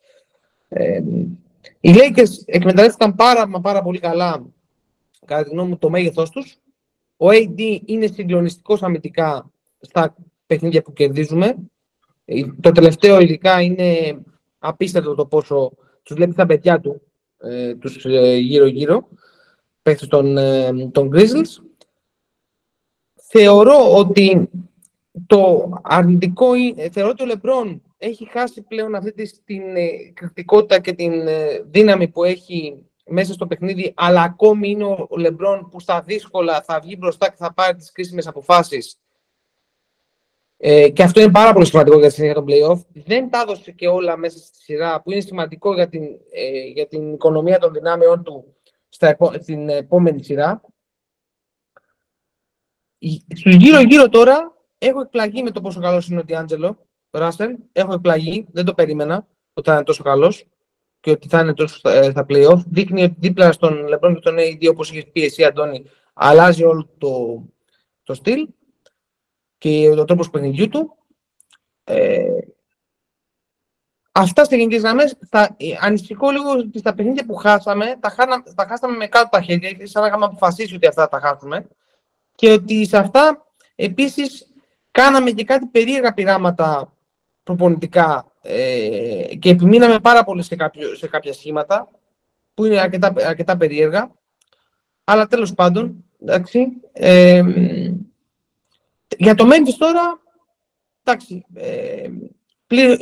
Ε, 0.69 1.01
οι 1.79 1.93
Lakers 1.93 2.43
εκμεταλλεύτηκαν 2.45 3.15
πάρα, 3.15 3.47
μα 3.47 3.61
πάρα 3.61 3.81
πολύ 3.81 3.99
καλά, 3.99 4.45
κατά 5.25 5.43
τη 5.43 5.49
γνώμη 5.49 5.69
μου, 5.69 5.77
το 5.77 5.89
μέγεθός 5.89 6.29
τους. 6.29 6.57
Ο 7.17 7.27
AD 7.29 7.79
είναι 7.85 8.07
συγκλονιστικός 8.07 8.83
αμυντικά 8.83 9.51
στα 9.79 10.15
παιχνίδια 10.45 10.81
που 10.81 10.93
κερδίζουμε. 10.93 11.55
Ε, 12.25 12.41
το 12.61 12.71
τελευταίο 12.71 13.19
ειδικά 13.19 13.61
είναι 13.61 14.19
απίστευτο 14.59 15.15
το 15.15 15.25
πόσο 15.25 15.71
τους 16.03 16.15
βλέπεις 16.15 16.35
τα 16.35 16.45
παιδιά 16.45 16.79
του, 16.79 17.01
ε, 17.37 17.75
τους 17.75 18.05
ε, 18.05 18.35
γύρω-γύρω, 18.35 19.07
παίχτες 19.81 20.07
των, 20.07 20.37
ε, 20.37 20.89
των 20.91 21.09
Grizzlies. 21.13 21.63
Θεωρώ 23.13 23.95
ότι 23.95 24.49
το 25.27 25.69
αρνητικό, 25.81 26.47
θεωρώ 26.91 27.09
ότι 27.09 27.23
ο 27.23 27.25
Λεμπρόν 27.25 27.81
έχει 27.97 28.29
χάσει 28.29 28.61
πλέον 28.61 28.95
αυτή 28.95 29.41
την 29.45 29.75
ε, 29.75 29.89
κριτικότητα 30.13 30.79
και 30.79 30.93
την 30.93 31.27
ε, 31.27 31.61
δύναμη 31.65 32.07
που 32.07 32.23
έχει 32.23 32.85
μέσα 33.05 33.33
στο 33.33 33.47
παιχνίδι, 33.47 33.93
αλλά 33.95 34.21
ακόμη 34.21 34.69
είναι 34.69 34.83
ο 34.83 35.17
Λεμπρόν 35.17 35.69
που 35.69 35.79
στα 35.79 36.01
δύσκολα 36.01 36.61
θα 36.61 36.79
βγει 36.79 36.95
μπροστά 36.99 37.29
και 37.29 37.35
θα 37.37 37.53
πάρει 37.53 37.75
τις 37.77 37.91
κρίσιμες 37.91 38.27
αποφάσεις. 38.27 38.97
Ε, 40.63 40.89
και 40.89 41.03
αυτό 41.03 41.21
είναι 41.21 41.31
πάρα 41.31 41.53
πολύ 41.53 41.65
σημαντικό 41.65 41.99
για 41.99 42.07
τη 42.07 42.13
συνέχεια 42.13 42.35
των 42.35 42.45
play-off. 42.47 42.79
Δεν 42.93 43.29
τα 43.29 43.39
έδωσε 43.41 43.71
και 43.71 43.87
όλα 43.87 44.17
μέσα 44.17 44.37
στη 44.37 44.61
σειρά, 44.61 45.01
που 45.01 45.11
είναι 45.11 45.21
σημαντικό 45.21 45.73
για 45.73 45.89
την, 45.89 46.03
ε, 46.31 46.59
για 46.73 46.87
την 46.87 47.13
οικονομία 47.13 47.59
των 47.59 47.73
δυνάμεων 47.73 48.23
του 48.23 48.55
στα, 48.89 49.17
στην 49.39 49.69
επόμενη 49.69 50.23
σειρά. 50.23 50.61
Στους 53.35 53.55
γύρω-γύρω 53.55 54.09
τώρα 54.09 54.57
έχω 54.77 55.01
εκπλαγεί 55.01 55.43
με 55.43 55.51
το 55.51 55.61
πόσο 55.61 55.79
καλός 55.79 56.07
είναι 56.07 56.19
ο 56.19 56.23
Ντιάντζελο. 56.23 56.87
Ράστερ, 57.11 57.49
έχω 57.71 57.93
εκπλαγεί, 57.93 58.47
δεν 58.51 58.65
το 58.65 58.73
περίμενα 58.73 59.27
ότι 59.53 59.69
θα 59.69 59.75
είναι 59.75 59.83
τόσο 59.83 60.03
καλός 60.03 60.45
και 60.99 61.11
ότι 61.11 61.27
θα 61.27 61.39
είναι 61.39 61.53
τόσο 61.53 61.77
στα, 61.77 61.91
ε, 61.91 62.09
στα 62.09 62.25
playoff. 62.29 62.61
Δείχνει 62.65 63.03
ότι 63.03 63.15
δίπλα 63.17 63.51
στον 63.51 63.87
Λεμπρόν 63.87 64.13
και 64.13 64.21
τον 64.21 64.35
AD, 64.37 64.69
όπως 64.69 64.91
είχε 64.91 65.05
πει 65.05 65.23
εσύ, 65.23 65.43
Αντώνη, 65.43 65.85
αλλάζει 66.13 66.63
όλο 66.63 66.89
το, 66.97 67.43
το 68.03 68.13
στυλ 68.13 68.47
και 69.61 69.89
ο 69.89 70.05
τρόπος 70.05 70.29
παιχνιδιού 70.29 70.69
του. 70.69 70.97
Ε, 71.83 72.39
αυτά 74.11 74.45
σε 74.45 74.55
γενικές 74.55 74.81
γραμμές. 74.81 75.17
Ε, 75.31 75.45
ανησυχώ 75.79 76.29
λίγο 76.29 76.51
ότι 76.51 76.79
στα 76.79 76.93
παιχνίδια 76.93 77.25
που 77.25 77.35
χάσαμε, 77.35 77.97
τα, 77.99 78.09
χάνα, 78.09 78.43
τα 78.55 78.65
χάσαμε 78.69 78.97
με 78.97 79.07
κάτω 79.07 79.29
τα 79.31 79.41
χέρια, 79.41 79.87
σαν 79.87 80.01
να 80.01 80.07
είχαμε 80.07 80.25
αποφασίσει 80.25 80.75
ότι 80.75 80.87
αυτά 80.87 81.07
τα 81.07 81.19
χάσουμε. 81.19 81.67
Και 82.35 82.51
ότι 82.51 82.85
σε 82.85 82.97
αυτά 82.97 83.45
επίσης 83.75 84.47
κάναμε 84.91 85.31
και 85.31 85.43
κάτι 85.43 85.65
περίεργα 85.65 86.13
πειράματα 86.13 86.93
προπονητικά 87.43 88.31
ε, 88.41 89.35
και 89.39 89.49
επιμείναμε 89.49 89.99
πάρα 89.99 90.23
πολύ 90.23 90.43
σε, 90.43 90.55
κάποιο, 90.55 90.95
σε 90.95 91.07
κάποια 91.07 91.33
σχήματα 91.33 91.89
που 92.53 92.65
είναι 92.65 92.79
αρκετά, 92.79 93.13
αρκετά 93.25 93.57
περίεργα. 93.57 94.11
Αλλά 95.03 95.27
τέλος 95.27 95.53
πάντων, 95.53 96.05
εντάξει, 96.21 96.67
ε, 96.93 97.43
για 99.17 99.35
το 99.35 99.47
Memphis 99.47 99.75
τώρα, 99.77 100.21
εντάξει, 101.03 101.45
ε, 101.53 102.09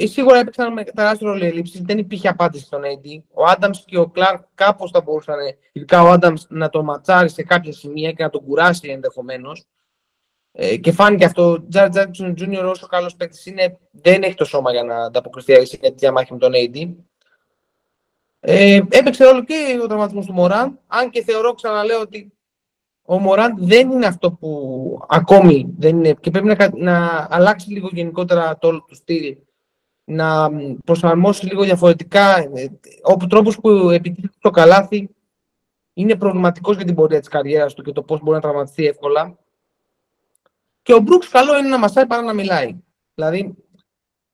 σίγουρα 0.05 0.39
έπαιξαν 0.39 0.73
με 0.73 0.83
τεράστιο 0.83 1.27
ρόλο 1.27 1.45
ελλείψη. 1.45 1.81
Δεν 1.85 1.97
υπήρχε 1.97 2.27
απάντηση 2.27 2.65
στον 2.65 2.81
AD. 2.81 3.23
Ο 3.33 3.43
Άνταμς 3.45 3.83
και 3.85 3.97
ο 3.97 4.07
Κλάρκ 4.07 4.41
κάπως 4.55 4.91
θα 4.91 5.01
μπορούσαν, 5.01 5.35
ειδικά 5.71 6.03
ο 6.03 6.07
Άνταμς, 6.07 6.45
να 6.49 6.69
το 6.69 6.83
ματσάρει 6.83 7.29
σε 7.29 7.43
κάποια 7.43 7.73
σημεία 7.73 8.11
και 8.11 8.23
να 8.23 8.29
τον 8.29 8.45
κουράσει 8.45 8.89
ενδεχομένως. 8.89 9.65
Ε, 10.51 10.77
και 10.77 10.91
φάνηκε 10.91 11.25
αυτό. 11.25 11.51
Ο 11.51 11.67
Τζάρ 11.67 11.89
Τζάκσον 11.89 12.35
Τζούνιορ, 12.35 12.65
όσο 12.65 12.87
καλός 12.87 13.15
παίκτης 13.15 13.45
είναι, 13.45 13.77
δεν 13.91 14.23
έχει 14.23 14.35
το 14.35 14.45
σώμα 14.45 14.71
για 14.71 14.83
να 14.83 14.95
ανταποκριθεί 15.05 15.65
σε 15.65 15.77
μια 15.81 15.91
διαμάχη 15.95 16.33
με 16.33 16.39
τον 16.39 16.51
AD. 16.55 16.93
Ε, 18.39 18.81
έπαιξε 18.89 19.25
ρόλο 19.25 19.43
και 19.43 19.79
ο 19.83 19.87
τραυματισμός 19.87 20.25
του 20.25 20.33
Μωράν. 20.33 20.79
Αν 20.87 21.09
και 21.09 21.23
θεωρώ, 21.23 21.53
ξαναλέω, 21.53 22.01
ότι 22.01 22.33
ο 23.11 23.19
Μωράν 23.19 23.55
δεν 23.57 23.91
είναι 23.91 24.05
αυτό 24.05 24.31
που 24.31 24.99
ακόμη 25.07 25.73
δεν 25.77 25.97
είναι 25.97 26.13
και 26.13 26.31
πρέπει 26.31 26.47
να, 26.47 26.69
να 26.73 27.27
αλλάξει 27.29 27.69
λίγο 27.69 27.89
γενικότερα 27.91 28.57
το 28.57 28.67
όλο 28.67 28.85
του 28.87 28.95
στυλ, 28.95 29.37
να 30.03 30.49
προσαρμόσει 30.85 31.45
λίγο 31.45 31.63
διαφορετικά. 31.63 32.37
Ε, 32.37 32.69
ο 33.01 33.27
τρόπος 33.27 33.59
που 33.59 33.69
επιτύχει 33.69 34.29
το 34.39 34.49
καλάθι 34.49 35.09
είναι 35.93 36.15
προβληματικός 36.15 36.75
για 36.75 36.85
την 36.85 36.95
πορεία 36.95 37.19
της 37.19 37.27
καριέρας 37.27 37.73
του 37.73 37.81
και 37.81 37.91
το 37.91 38.01
πώς 38.01 38.19
μπορεί 38.19 38.35
να 38.35 38.41
τραυματιστεί 38.41 38.85
εύκολα. 38.85 39.37
Και 40.81 40.93
ο 40.93 40.99
Μπρούξ 40.99 41.27
καλό 41.29 41.57
είναι 41.57 41.67
να 41.67 41.77
μασάει 41.77 42.05
παρά 42.05 42.21
να 42.21 42.33
μιλάει. 42.33 42.75
Δηλαδή, 43.13 43.55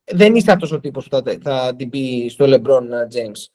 δεν 0.03 0.35
είσαι 0.35 0.51
αυτός 0.51 0.71
ο 0.71 0.79
τύπος 0.79 1.07
που 1.07 1.21
θα, 1.23 1.37
θα 1.41 1.75
την 1.75 1.89
πει 1.89 2.27
στο 2.29 2.45
LeBron 2.47 2.83
James. 3.13 3.45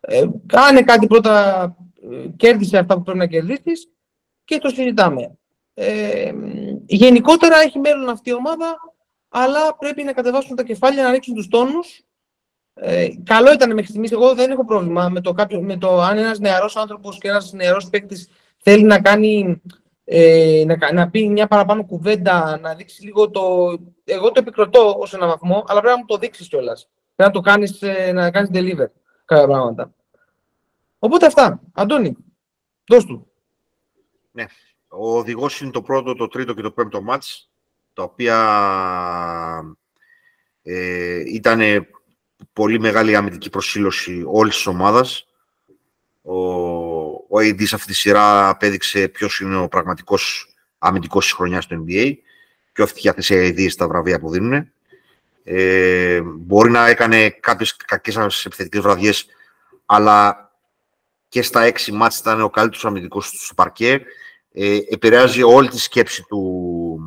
Ε, 0.00 0.26
κάνε 0.46 0.82
κάτι 0.82 1.06
πρώτα, 1.06 1.64
ε, 2.10 2.28
κέρδισε 2.36 2.78
αυτά 2.78 2.94
που 2.94 3.02
πρέπει 3.02 3.18
να 3.18 3.26
κερδίσεις 3.26 3.88
και 4.50 4.58
το 4.58 4.68
συζητάμε. 4.68 5.38
Ε, 5.74 6.32
γενικότερα 6.86 7.60
έχει 7.60 7.78
μέλλον 7.78 8.08
αυτή 8.08 8.30
η 8.30 8.34
ομάδα, 8.34 8.78
αλλά 9.28 9.76
πρέπει 9.76 10.02
να 10.02 10.12
κατεβάσουν 10.12 10.56
τα 10.56 10.62
κεφάλια, 10.62 11.02
να 11.02 11.10
ρίξουν 11.10 11.34
τους 11.34 11.48
τόνους. 11.48 12.02
Ε, 12.74 13.08
καλό 13.24 13.52
ήταν 13.52 13.74
μέχρι 13.74 13.86
στιγμής, 13.86 14.10
εγώ 14.12 14.34
δεν 14.34 14.50
έχω 14.50 14.64
πρόβλημα 14.64 15.08
με 15.08 15.20
το, 15.20 15.32
κάποιο, 15.32 15.60
με 15.60 15.76
το 15.76 16.00
αν 16.00 16.18
ένας 16.18 16.38
νεαρός 16.38 16.76
άνθρωπος 16.76 17.18
και 17.18 17.28
ένας 17.28 17.52
νεαρός 17.52 17.88
παίκτης 17.88 18.28
θέλει 18.56 18.82
να 18.82 19.00
κάνει 19.00 19.62
ε, 20.04 20.64
να, 20.66 20.92
να 20.92 21.10
πει 21.10 21.28
μια 21.28 21.46
παραπάνω 21.46 21.84
κουβέντα, 21.84 22.58
να 22.62 22.74
δείξει 22.74 23.04
λίγο 23.04 23.30
το... 23.30 23.42
Εγώ 24.04 24.32
το 24.32 24.40
επικροτώ 24.40 24.96
ως 24.98 25.14
ένα 25.14 25.26
βαθμό, 25.26 25.64
αλλά 25.66 25.80
πρέπει 25.80 25.94
να 25.94 26.00
μου 26.00 26.06
το 26.06 26.16
δείξεις 26.16 26.48
κιόλας. 26.48 26.88
Πρέπει 27.14 27.32
να 27.34 27.40
το 27.42 27.50
κάνεις, 27.50 27.82
ε, 27.82 28.12
να 28.12 28.30
κάνεις 28.30 28.50
deliver 28.52 28.88
κάποια 29.24 29.46
πράγματα. 29.46 29.94
Οπότε 30.98 31.26
αυτά. 31.26 31.60
Αντώνη, 31.72 32.16
δώσ' 32.86 33.04
του. 33.04 33.29
Ναι. 34.40 34.46
Ο 34.88 35.18
οδηγός 35.18 35.60
είναι 35.60 35.70
το 35.70 35.82
πρώτο, 35.82 36.14
το 36.14 36.28
τρίτο 36.28 36.54
και 36.54 36.62
το 36.62 36.70
πέμπτο 36.70 37.02
μάτς, 37.02 37.50
τα 37.92 38.02
οποία 38.02 38.36
ε, 40.62 41.22
ήταν 41.26 41.86
πολύ 42.52 42.80
μεγάλη 42.80 43.16
αμυντική 43.16 43.50
προσήλωση 43.50 44.22
όλης 44.26 44.54
της 44.54 44.66
ομάδας. 44.66 45.26
Ο, 46.22 46.36
ο 47.08 47.38
AD 47.38 47.66
σε 47.66 47.74
αυτή 47.74 47.86
τη 47.86 47.94
σειρά 47.94 48.48
απέδειξε 48.48 49.08
ποιος 49.08 49.40
είναι 49.40 49.56
ο 49.56 49.68
πραγματικός 49.68 50.54
αμυντικός 50.78 51.24
της 51.24 51.34
χρονιάς 51.34 51.66
του 51.66 51.84
NBA 51.86 52.14
και 52.72 52.82
όχι 52.82 52.92
για 52.96 53.14
τις 53.14 53.28
AD 53.32 53.70
στα 53.70 53.88
βραβεία 53.88 54.20
που 54.20 54.30
δίνουν. 54.30 54.72
Ε, 55.44 56.20
μπορεί 56.22 56.70
να 56.70 56.88
έκανε 56.88 57.30
κάποιες 57.30 57.76
κακές 57.76 58.44
επιθετικές 58.44 58.80
βραδιές, 58.80 59.26
αλλά 59.86 60.50
και 61.28 61.42
στα 61.42 61.62
έξι 61.62 61.92
μάτς 61.92 62.18
ήταν 62.18 62.40
ο 62.40 62.50
καλύτερος 62.50 62.84
αμυντικός 62.84 63.30
του 63.30 63.44
στο 63.44 63.54
παρκέ 63.54 64.02
ε, 64.52 64.78
επηρεάζει 64.88 65.42
όλη 65.42 65.68
τη 65.68 65.78
σκέψη 65.78 66.24
του, 66.28 67.00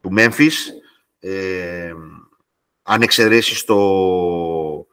του 0.00 0.10
Memphis. 0.16 0.52
Ε, 1.20 1.92
αν 2.82 3.02
εξαιρέσεις 3.02 3.64
το, 3.64 4.86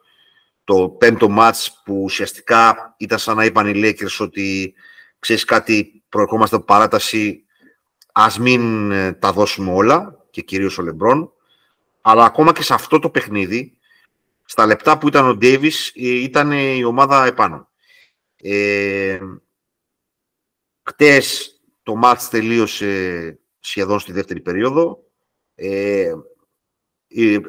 το 0.63 0.89
πέμπτο 0.89 1.29
μάτς 1.29 1.81
που 1.85 2.01
ουσιαστικά 2.03 2.95
ήταν 2.97 3.19
σαν 3.19 3.35
να 3.35 3.45
είπαν 3.45 3.67
οι 3.67 3.73
Lakers 3.75 4.17
ότι 4.19 4.73
ξέρεις 5.19 5.43
κάτι, 5.43 6.03
προερχόμαστε 6.09 6.55
από 6.55 6.65
παράταση, 6.65 7.43
ας 8.11 8.39
μην 8.39 8.91
ε, 8.91 9.13
τα 9.13 9.31
δώσουμε 9.31 9.71
όλα 9.71 10.25
και 10.29 10.41
κυρίως 10.41 10.77
ο 10.77 10.81
Λεμπρόν. 10.81 11.31
Αλλά 12.01 12.25
ακόμα 12.25 12.53
και 12.53 12.63
σε 12.63 12.73
αυτό 12.73 12.99
το 12.99 13.09
παιχνίδι, 13.09 13.77
στα 14.45 14.65
λεπτά 14.65 14.97
που 14.97 15.07
ήταν 15.07 15.27
ο 15.27 15.35
Ντέιβις, 15.35 15.91
ε, 15.95 16.07
ήταν 16.07 16.51
η 16.51 16.83
ομάδα 16.83 17.25
επάνω. 17.25 17.69
Ε, 18.41 19.19
Χτες 20.88 21.60
το 21.84 21.96
μάτς 21.96 22.29
τελείωσε 22.29 23.39
σχεδόν 23.60 24.00
στη 24.00 24.12
δεύτερη 24.12 24.41
περίοδο. 24.41 25.03
Ε, 25.56 26.13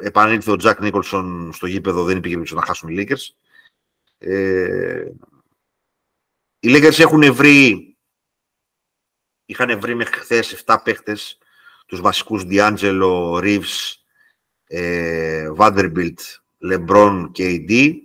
επανήλθε 0.01 0.51
ο 0.51 0.55
Τζακ 0.55 0.81
Νίκολσον 0.81 1.53
στο 1.53 1.67
γήπεδο, 1.67 2.03
δεν 2.03 2.17
υπήρχε 2.17 2.55
να 2.55 2.65
χάσουν 2.65 2.89
οι 2.89 2.95
Lakers. 2.97 3.35
Ε, 4.17 5.11
οι 6.59 6.69
Lakers 6.71 6.99
έχουν 6.99 7.33
βρει, 7.33 7.97
είχαν 9.45 9.79
βρει 9.79 9.95
μέχρι 9.95 10.19
χθες 10.19 10.63
7 10.65 10.77
παίχτες, 10.83 11.37
τους 11.85 12.01
βασικούς 12.01 12.43
Διάντζελο, 12.43 13.39
Reeves, 13.43 13.93
ε, 14.67 15.49
Vanderbilt, 15.57 16.19
LeBron 16.71 17.29
και 17.31 17.65
AD. 17.67 17.95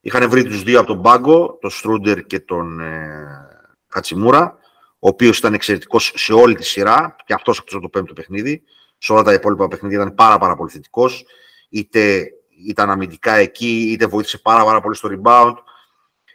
Είχαν 0.00 0.30
βρει 0.30 0.44
τους 0.44 0.62
δύο 0.62 0.78
από 0.78 0.88
τον 0.88 1.02
πάγκο, 1.02 1.58
τον 1.60 1.70
Στρούντερ 1.70 2.26
και 2.26 2.40
τον 2.40 2.80
ε, 2.80 3.47
Κατσιμούρα, 3.88 4.58
ο 4.98 5.08
οποίος 5.08 5.38
ήταν 5.38 5.54
εξαιρετικός 5.54 6.12
σε 6.16 6.32
όλη 6.32 6.54
τη 6.54 6.64
σειρά 6.64 7.16
και 7.26 7.34
αυτός 7.34 7.58
εκτό 7.58 7.80
το 7.80 7.88
πέμπτο 7.88 8.12
παιχνίδι. 8.12 8.62
Σε 8.98 9.12
όλα 9.12 9.22
τα 9.22 9.32
υπόλοιπα 9.32 9.68
παιχνίδια 9.68 10.00
ήταν 10.00 10.14
πάρα, 10.14 10.38
πάρα 10.38 10.56
πολύ 10.56 10.70
θετικός. 10.70 11.24
Είτε 11.68 12.30
ήταν 12.66 12.90
αμυντικά 12.90 13.34
εκεί, 13.34 13.90
είτε 13.90 14.06
βοήθησε 14.06 14.38
πάρα, 14.38 14.64
πάρα 14.64 14.80
πολύ 14.80 14.96
στο 14.96 15.08
rebound, 15.12 15.54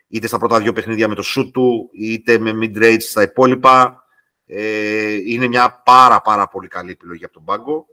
είτε 0.08 0.28
στα 0.28 0.38
πρώτα 0.38 0.60
δύο 0.60 0.74
παιχνίδια 0.74 1.08
με 1.08 1.16
το 1.16 1.24
shoot 1.36 1.50
του, 1.54 1.90
είτε 1.94 2.38
με 2.38 2.52
mid-range 2.62 3.02
στα 3.02 3.22
υπόλοιπα. 3.22 4.04
Ε, 4.46 5.14
είναι 5.14 5.48
μια 5.48 5.82
πάρα 5.86 6.22
πάρα 6.22 6.48
πολύ 6.48 6.68
καλή 6.68 6.92
επιλογή 6.92 7.24
από 7.24 7.34
τον 7.34 7.44
πάγκο. 7.44 7.88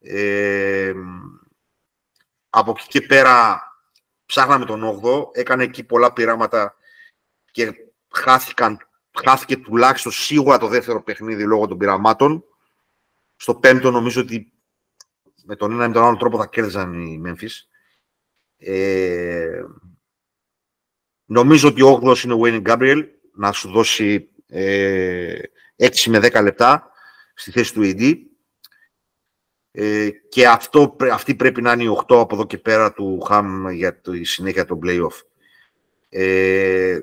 Ε, 0.00 0.92
από 2.50 2.70
εκεί 2.70 2.86
και 2.88 3.00
πέρα 3.00 3.62
ψάχναμε 4.26 4.64
τον 4.64 5.00
8 5.04 5.26
έκανε 5.32 5.62
εκεί 5.62 5.84
πολλά 5.84 6.12
πειράματα 6.12 6.74
και 7.50 7.72
χάθηκαν, 8.10 8.78
χάθηκε 9.24 9.56
τουλάχιστον 9.56 10.12
σίγουρα 10.12 10.58
το 10.58 10.66
δεύτερο 10.66 11.02
παιχνίδι 11.02 11.44
λόγω 11.44 11.66
των 11.66 11.78
πειραμάτων. 11.78 12.44
Στο 13.36 13.54
πέμπτο 13.54 13.90
νομίζω 13.90 14.20
ότι 14.20 14.52
με 15.44 15.56
τον 15.56 15.72
ένα 15.72 15.84
ή 15.84 15.88
με 15.88 15.94
τον 15.94 16.04
άλλο 16.04 16.16
τρόπο 16.16 16.38
θα 16.38 16.46
κέρδιζαν 16.46 16.92
οι 16.94 17.22
Memphis. 17.26 17.50
Ε, 18.56 19.62
νομίζω 21.24 21.68
ότι 21.68 21.82
ο 21.82 22.00
8 22.04 22.18
είναι 22.24 22.34
ο 22.34 22.40
Wayne 22.42 22.62
Gabriel 22.62 23.04
να 23.34 23.52
σου 23.52 23.70
δώσει 23.70 24.30
ε, 24.46 25.38
6 25.76 25.88
με 26.06 26.18
10 26.18 26.42
λεπτά 26.42 26.90
στη 27.34 27.50
θέση 27.50 27.72
του 27.72 27.80
AD. 27.84 28.16
Ε, 29.72 30.10
και 30.28 30.48
αυτό, 30.48 30.96
αυτή 31.12 31.34
πρέπει 31.34 31.62
να 31.62 31.72
είναι 31.72 31.82
η 31.82 31.96
8 32.08 32.16
από 32.20 32.34
εδώ 32.34 32.46
και 32.46 32.58
πέρα 32.58 32.92
του 32.92 33.20
Χαμ 33.20 33.68
για 33.68 34.00
τη 34.00 34.24
συνέχεια 34.24 34.64
των 34.64 34.80
play-off. 34.82 35.20
Ε, 36.08 36.98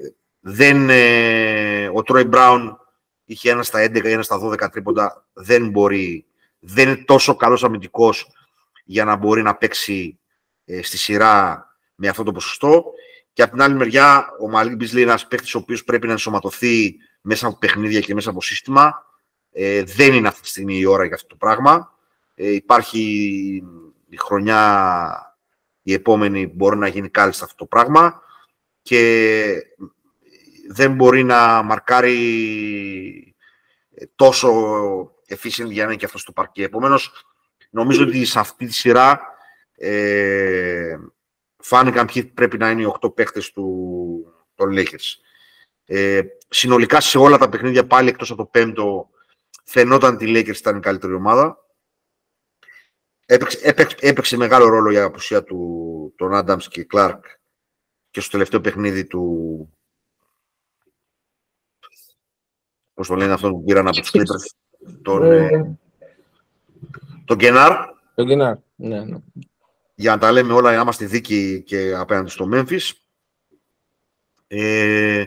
δεν, 0.50 0.90
ε, 0.90 1.90
ο 1.94 2.04
Τρόι 2.04 2.24
Μπράουν 2.24 2.78
είχε 3.26 3.52
ένα 3.52 3.64
στα 3.64 3.80
11 3.80 4.04
ή 4.04 4.12
ένα 4.12 4.24
στα 4.24 4.40
12 4.40 4.70
τρίποντα. 4.72 5.26
Δεν 5.34 5.70
μπορεί, 5.70 6.26
δεν 6.60 6.88
είναι 6.90 7.04
τόσο 7.04 7.36
καλός 7.36 7.64
αμυντικός 7.64 8.32
για 8.86 9.06
να 9.06 9.16
μπορεί 9.16 9.42
να 9.42 9.56
παίξει 9.56 10.20
ε, 10.66 10.82
στη 10.82 10.98
σειρά 10.98 11.66
με 11.96 12.08
αυτό 12.08 12.24
το 12.24 12.32
ποσοστό. 12.32 12.84
Και 13.34 13.42
από 13.42 13.52
την 13.52 13.62
άλλη 13.62 13.76
μεριά, 13.76 14.28
ο 14.42 14.50
Μαλίκ 14.50 14.76
Μπίζλι 14.76 15.02
είναι 15.02 15.10
ένας 15.10 15.28
παίκτης 15.28 15.56
ο 15.56 15.58
οποίος 15.58 15.84
πρέπει 15.84 16.06
να 16.06 16.12
ενσωματωθεί 16.12 16.96
μέσα 17.22 17.48
από 17.48 17.58
παιχνίδια 17.58 18.00
και 18.00 18.14
μέσα 18.14 18.30
από 18.30 18.42
σύστημα. 18.42 19.06
Ε, 19.52 19.84
δεν 19.84 20.14
είναι 20.14 20.28
αυτή 20.28 20.42
τη 20.42 20.48
στιγμή 20.48 20.78
η 20.78 20.86
ώρα 20.86 21.06
για 21.06 21.16
αυτό 21.16 21.28
το 21.28 21.36
πράγμα. 21.36 21.94
Ε, 22.36 22.52
υπάρχει 22.52 23.02
η 24.10 24.18
χρονιά 24.18 25.36
η 25.82 25.94
επόμενη 25.94 26.48
μπορεί 26.48 26.78
να 26.78 26.88
γίνει 26.88 27.10
κάλλιστα 27.10 27.46
αυτό 27.46 27.58
το 27.58 27.66
πράγμα 27.66 28.22
και 28.82 29.54
δεν 30.68 30.94
μπορεί 30.94 31.24
να 31.24 31.62
μαρκάρει 31.62 33.36
τόσο 34.16 34.52
efficient 35.30 35.70
για 35.70 35.84
να 35.84 35.90
είναι 35.92 35.96
και 35.96 36.06
αυτό 36.06 36.18
στο 36.18 36.32
παρκέ. 36.32 36.64
Επομένως, 36.64 37.26
νομίζω 37.70 38.04
ότι 38.04 38.26
σε 38.26 38.40
αυτή 38.40 38.66
τη 38.66 38.74
σειρά 38.74 39.22
ε, 39.78 40.98
φάνηκαν 41.58 42.06
ποιοι 42.06 42.24
πρέπει 42.24 42.58
να 42.58 42.70
είναι 42.70 42.82
οι 42.82 42.94
8 43.02 43.16
παίχτες 43.16 43.52
του, 43.52 43.66
των 44.56 44.74
Lakers. 44.74 45.16
Ε, 45.86 46.22
συνολικά 46.50 47.00
σε 47.02 47.18
όλα 47.18 47.38
τα 47.38 47.50
παιχνίδια 47.50 47.88
πάλι 47.88 48.10
εκτός 48.10 48.32
από 48.32 48.44
το 48.44 48.50
πέμπτο 48.50 49.10
φαινόταν 49.64 50.14
ότι 50.14 50.30
οι 50.30 50.34
Lakers 50.36 50.58
ήταν 50.58 50.78
η 50.78 50.80
καλύτερη 50.80 51.14
ομάδα. 51.14 51.66
Έπαιξε, 53.26 53.60
έπαιξε, 54.00 54.38
μεγάλο 54.38 54.68
ρόλο 54.68 54.92
η 54.92 54.98
απουσία 54.98 55.44
του 55.44 56.14
τον 56.18 56.34
Άνταμς 56.34 56.68
και 56.68 56.84
Κλάρκ 56.84 57.26
και 58.10 58.22
στο 58.22 58.32
τελευταίο 58.32 58.62
παιχνίδι 58.62 59.06
του 59.06 59.77
πώς 62.98 63.08
το 63.08 63.16
λένε 63.16 63.34
αυτό 63.34 63.50
που 63.50 63.64
πήραν 63.64 63.88
από 63.88 63.98
τους 63.98 64.12
Clippers 64.14 64.56
τον, 65.02 65.32
ε, 65.32 65.46
ε, 65.46 65.78
τον 67.26 67.38
Γκενάρ 67.38 67.72
τον 68.16 68.26
Γκενάρ, 68.26 68.56
ναι, 68.76 69.04
ναι. 69.04 69.18
για 69.96 70.12
να 70.12 70.18
τα 70.18 70.32
λέμε 70.32 70.54
όλα 70.54 70.76
να 70.76 70.82
είμαστε 70.82 71.06
δίκοι 71.06 71.64
και 71.66 71.94
απέναντι 71.96 72.30
στο 72.30 72.50
Memphis. 72.54 72.92
Ε, 74.48 75.26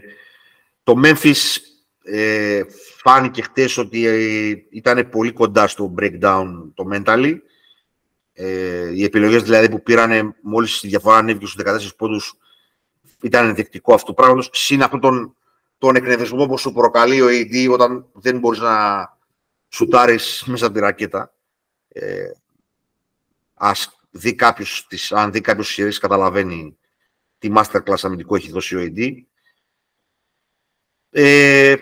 το 0.83 1.01
Memphis 1.05 1.57
ε, 2.03 2.63
φάνηκε 2.97 3.43
χτες 3.43 3.77
ότι 3.77 4.07
ε, 4.07 4.53
ήταν 4.71 5.09
πολύ 5.09 5.33
κοντά 5.33 5.67
στο 5.67 5.95
breakdown 5.99 6.47
το 6.75 6.85
mentally. 6.93 7.39
Ε, 8.33 8.91
οι 8.95 9.05
επιλογές 9.05 9.43
δηλαδή 9.43 9.69
που 9.69 9.83
πήραν 9.83 10.37
μόλις 10.43 10.83
η 10.83 10.89
διαφορά 10.89 11.17
ανέβηκε 11.17 11.47
στους 11.47 11.65
14 11.65 11.97
πόντους 11.97 12.35
ήταν 13.23 13.49
ενδεικτικό 13.49 13.95
αυτού 13.95 14.07
του 14.07 14.15
πράγματος. 14.15 14.51
Συν 14.53 14.83
αυτόν 14.83 15.01
τον, 15.01 15.37
τον 15.81 15.97
εκνευρισμό 15.97 16.47
που 16.47 16.59
σου 16.59 16.73
προκαλεί 16.73 17.21
ο 17.23 17.27
AD 17.29 17.71
όταν 17.71 18.07
δεν 18.13 18.39
μπορείς 18.39 18.61
να 18.61 19.09
σουτάρεις 19.69 20.45
μέσα 20.47 20.65
από 20.67 20.75
τη 20.75 20.81
ρακέτα. 20.81 21.35
Ε, 21.89 22.31
ας 23.55 24.01
δει 24.11 24.35
κάποιος, 24.35 24.89
αν 25.11 25.33
δει 25.33 25.41
κάποιος 25.41 25.69
σειρές 25.69 25.99
καταλαβαίνει 25.99 26.79
τι 27.39 27.53
masterclass 27.55 27.99
αμυντικό 28.03 28.37
έχει 28.37 28.51
δώσει 28.51 28.77
ο 28.77 28.81
AD. 28.81 29.15
Ε, 31.11 31.77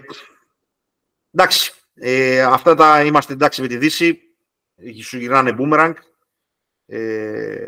εντάξει, 1.31 1.73
ε, 1.95 2.43
αυτά 2.43 2.75
τα 2.75 3.05
είμαστε 3.05 3.33
εντάξει 3.33 3.61
με 3.61 3.67
τη 3.67 3.77
Δύση. 3.77 4.21
Σου 5.03 5.19
γυρνάνε 5.19 5.57
boomerang. 5.59 5.95
Ε, 6.87 7.67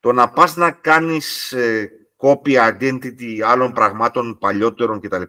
το 0.00 0.12
να 0.12 0.30
πας 0.30 0.56
να 0.56 0.70
κάνεις 0.70 1.52
ε, 1.52 1.92
copy 2.20 2.70
identity 2.70 3.40
άλλων 3.44 3.72
πραγμάτων 3.72 4.38
παλιότερων 4.38 5.00
κτλ. 5.00 5.22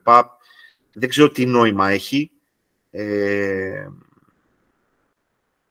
Δεν 0.94 1.10
ξέρω 1.10 1.30
τι 1.30 1.46
νόημα 1.46 1.90
έχει. 1.90 2.32
Ε, 2.90 3.88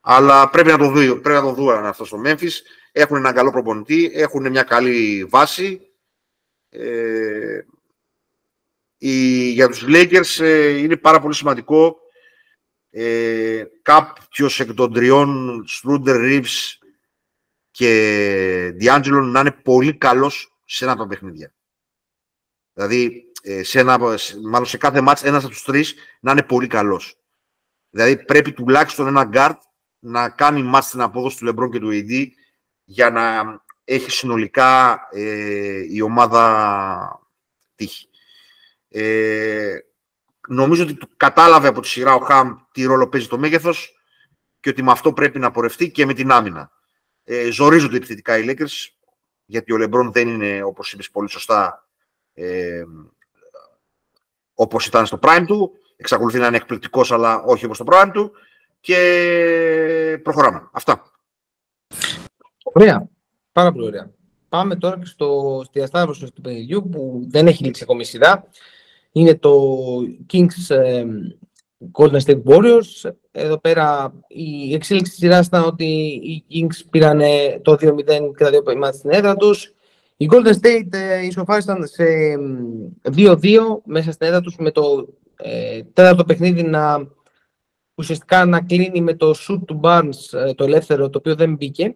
αλλά 0.00 0.50
πρέπει 0.50 0.68
να 0.68 0.78
το 0.78 0.84
δούμε, 0.84 1.04
πρέπει 1.04 1.28
να 1.28 1.42
το 1.42 1.52
δούμε 1.52 1.88
αυτό 1.88 2.04
στο 2.04 2.20
Memphis. 2.24 2.52
Έχουν 2.92 3.16
έναν 3.16 3.34
καλό 3.34 3.50
προπονητή, 3.50 4.10
έχουν 4.14 4.50
μια 4.50 4.62
καλή 4.62 5.24
βάση. 5.24 5.80
Ε, 6.68 7.60
για 9.52 9.68
τους 9.68 9.84
Lakers 9.88 10.44
ε, 10.44 10.68
είναι 10.68 10.96
πάρα 10.96 11.20
πολύ 11.20 11.34
σημαντικό 11.34 11.96
ε, 12.90 13.62
κάποιος 13.82 14.60
εκ 14.60 14.72
των 14.72 14.92
τριών 14.92 15.62
Σρούντερ, 15.66 16.16
Ρίβς 16.16 16.78
και 17.70 18.72
Ντι 18.74 18.88
Άντζελο 18.88 19.20
να 19.20 19.40
είναι 19.40 19.50
πολύ 19.50 19.96
καλός 19.96 20.54
σε 20.72 20.84
ένα 20.84 20.92
από 20.92 21.02
τα 21.02 21.08
παιχνίδια. 21.08 21.54
Δηλαδή, 22.72 23.24
ε, 23.42 23.62
σε 23.62 23.78
ένα, 23.78 23.98
μάλλον 24.42 24.66
σε 24.66 24.76
κάθε 24.76 25.00
ματς 25.00 25.24
ένας 25.24 25.44
από 25.44 25.52
τους 25.52 25.62
τρεις 25.62 25.94
να 26.20 26.32
είναι 26.32 26.42
πολύ 26.42 26.66
καλός. 26.66 27.18
Δηλαδή, 27.90 28.24
πρέπει 28.24 28.52
τουλάχιστον 28.52 29.06
ένα 29.06 29.24
γκαρντ 29.24 29.60
να 29.98 30.28
κάνει 30.28 30.62
μάτς 30.62 30.86
στην 30.86 31.00
απόδοση 31.00 31.38
του 31.38 31.44
Λεμπρόν 31.44 31.70
και 31.70 31.78
του 31.78 31.90
AD 31.92 32.26
για 32.84 33.10
να 33.10 33.42
έχει 33.84 34.10
συνολικά 34.10 35.00
ε, 35.12 35.94
η 35.94 36.00
ομάδα 36.00 37.20
τύχη. 37.74 38.08
Ε, 38.88 39.78
νομίζω 40.48 40.82
ότι 40.82 40.98
κατάλαβε 41.16 41.68
από 41.68 41.80
τη 41.80 41.88
σειρά 41.88 42.14
ο 42.14 42.18
Χαμ 42.18 42.56
τι 42.72 42.84
ρόλο 42.84 43.08
παίζει 43.08 43.28
το 43.28 43.38
μέγεθος 43.38 43.94
και 44.60 44.68
ότι 44.68 44.82
με 44.82 44.90
αυτό 44.90 45.12
πρέπει 45.12 45.38
να 45.38 45.50
πορευτεί 45.50 45.90
και 45.90 46.06
με 46.06 46.14
την 46.14 46.30
άμυνα. 46.30 46.70
Ε, 47.24 47.50
ζορίζονται 47.50 47.96
επιθετικά 47.96 48.38
οι 48.38 48.44
Lakers, 48.48 48.99
γιατί 49.50 49.72
ο 49.72 49.76
Λεμπρόν 49.76 50.12
δεν 50.12 50.28
είναι, 50.28 50.62
όπως 50.62 50.92
είπες 50.92 51.10
πολύ 51.10 51.30
σωστά, 51.30 51.86
ε, 52.34 52.84
όπως 54.54 54.86
ήταν 54.86 55.06
στο 55.06 55.18
prime 55.22 55.44
του. 55.46 55.72
Εξακολουθεί 55.96 56.38
να 56.38 56.46
είναι 56.46 56.56
εκπληκτικός, 56.56 57.12
αλλά 57.12 57.42
όχι 57.42 57.64
όπως 57.64 57.76
στο 57.76 57.86
prime 57.88 58.10
του. 58.12 58.32
Και 58.80 60.20
προχωράμε. 60.22 60.68
Αυτά. 60.72 61.12
Ωραία. 62.62 63.08
Πάρα 63.52 63.72
πολύ 63.72 63.86
ωραία. 63.86 64.10
Πάμε 64.48 64.76
τώρα 64.76 64.98
και 64.98 65.04
στο, 65.04 65.60
στη 65.64 65.78
διασταύρωση 65.78 66.32
του 66.32 66.40
παιχνιδιού 66.40 66.88
που 66.88 67.24
δεν 67.28 67.46
έχει 67.46 67.64
λήξει 67.64 67.82
ακόμη 67.82 68.04
σειρά 68.04 68.48
είναι 69.12 69.34
το 69.34 69.76
Kings 70.32 70.68
ε, 70.68 71.04
Golden 71.92 72.20
State 72.20 72.42
Warriors. 72.44 73.10
Εδώ 73.30 73.58
πέρα 73.58 74.14
η 74.28 74.74
εξέλιξη 74.74 75.10
της 75.10 75.20
σειράς 75.20 75.46
ήταν 75.46 75.64
ότι 75.64 75.84
οι 76.48 76.66
Kings 76.66 76.86
πήραν 76.90 77.20
το 77.62 77.72
2-0 77.72 78.04
και 78.36 78.44
τα 78.44 78.50
δύο 78.50 78.62
παιχνίδια 78.62 78.92
στην 78.92 79.10
έδρα 79.10 79.36
τους. 79.36 79.74
Οι 80.16 80.28
Golden 80.32 80.52
State 80.52 80.88
ε, 80.90 81.26
ισοφάρισαν 81.26 81.86
σε 81.86 82.04
2-2 83.16 83.36
μέσα 83.84 84.12
στην 84.12 84.26
έδρα 84.26 84.40
τους 84.40 84.56
με 84.58 84.70
το 84.70 85.08
ε, 85.36 85.82
τέταρτο 85.92 86.24
παιχνίδι 86.24 86.62
να 86.62 87.08
ουσιαστικά 87.94 88.44
να 88.44 88.60
κλείνει 88.60 89.00
με 89.00 89.14
το 89.14 89.30
shoot 89.30 89.60
του 89.66 89.80
Barnes 89.82 90.32
ε, 90.32 90.54
το 90.54 90.64
ελεύθερο 90.64 91.10
το 91.10 91.18
οποίο 91.18 91.34
δεν 91.34 91.54
μπήκε. 91.54 91.94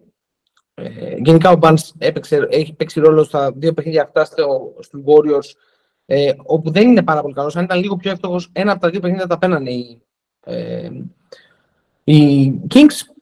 Ε, 0.73 1.15
γενικά 1.17 1.51
ο 1.51 1.59
Barnes 1.61 1.89
έπαιξε, 1.97 2.47
έχει 2.49 2.73
παίξει 2.73 2.99
ρόλο 2.99 3.23
στα 3.23 3.51
δύο 3.55 3.73
παιχνίδια 3.73 4.01
αυτά 4.01 4.25
στο, 4.25 4.73
στους 4.79 5.01
Warriors 5.05 5.49
ε, 6.05 6.33
όπου 6.43 6.71
δεν 6.71 6.87
είναι 6.87 7.03
πάρα 7.03 7.21
πολύ 7.21 7.33
καλός. 7.33 7.55
Αν 7.55 7.63
ήταν 7.63 7.79
λίγο 7.79 7.95
πιο 7.95 8.11
εύστοχο, 8.11 8.41
ένα 8.51 8.71
από 8.71 8.81
τα 8.81 8.89
δύο 8.89 8.99
παιχνίδια 8.99 9.27
τα 9.27 9.37
παίρνανε 9.37 9.71
οι, 9.71 10.01
ε, 10.45 10.89
οι 12.03 12.51
Kings. 12.73 13.15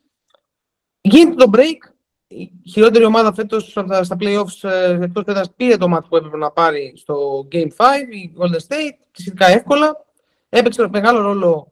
Γίνεται 1.02 1.36
το 1.36 1.52
break. 1.54 1.92
Η 2.28 2.52
χειρότερη 2.70 3.06
ομάδα 3.06 3.34
φέτος 3.34 3.70
στα, 3.70 4.04
στα 4.04 4.18
playoffs 4.20 4.70
ε, 4.70 5.00
εκτός 5.02 5.24
έδρα 5.26 5.44
πήρε 5.56 5.78
το 5.78 5.88
μάτι 5.88 6.08
που 6.10 6.16
έπρεπε 6.16 6.38
να 6.38 6.52
πάρει 6.52 6.94
στο 6.96 7.48
Game 7.52 7.58
5, 7.58 7.68
η 8.12 8.34
Golden 8.38 8.68
State, 8.68 8.98
σχετικά 9.12 9.46
εύκολα. 9.48 10.06
Έπαιξε 10.50 10.88
μεγάλο 10.92 11.22
ρόλο 11.22 11.72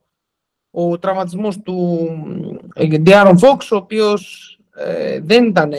ο 0.72 1.00
τραυματισμός 1.00 1.60
του 1.60 2.08
Diaron 2.76 3.36
Fox, 3.40 3.68
ο 3.72 3.76
οποίος 3.76 4.60
ε, 4.76 5.20
δεν 5.20 5.46
ήταν 5.46 5.74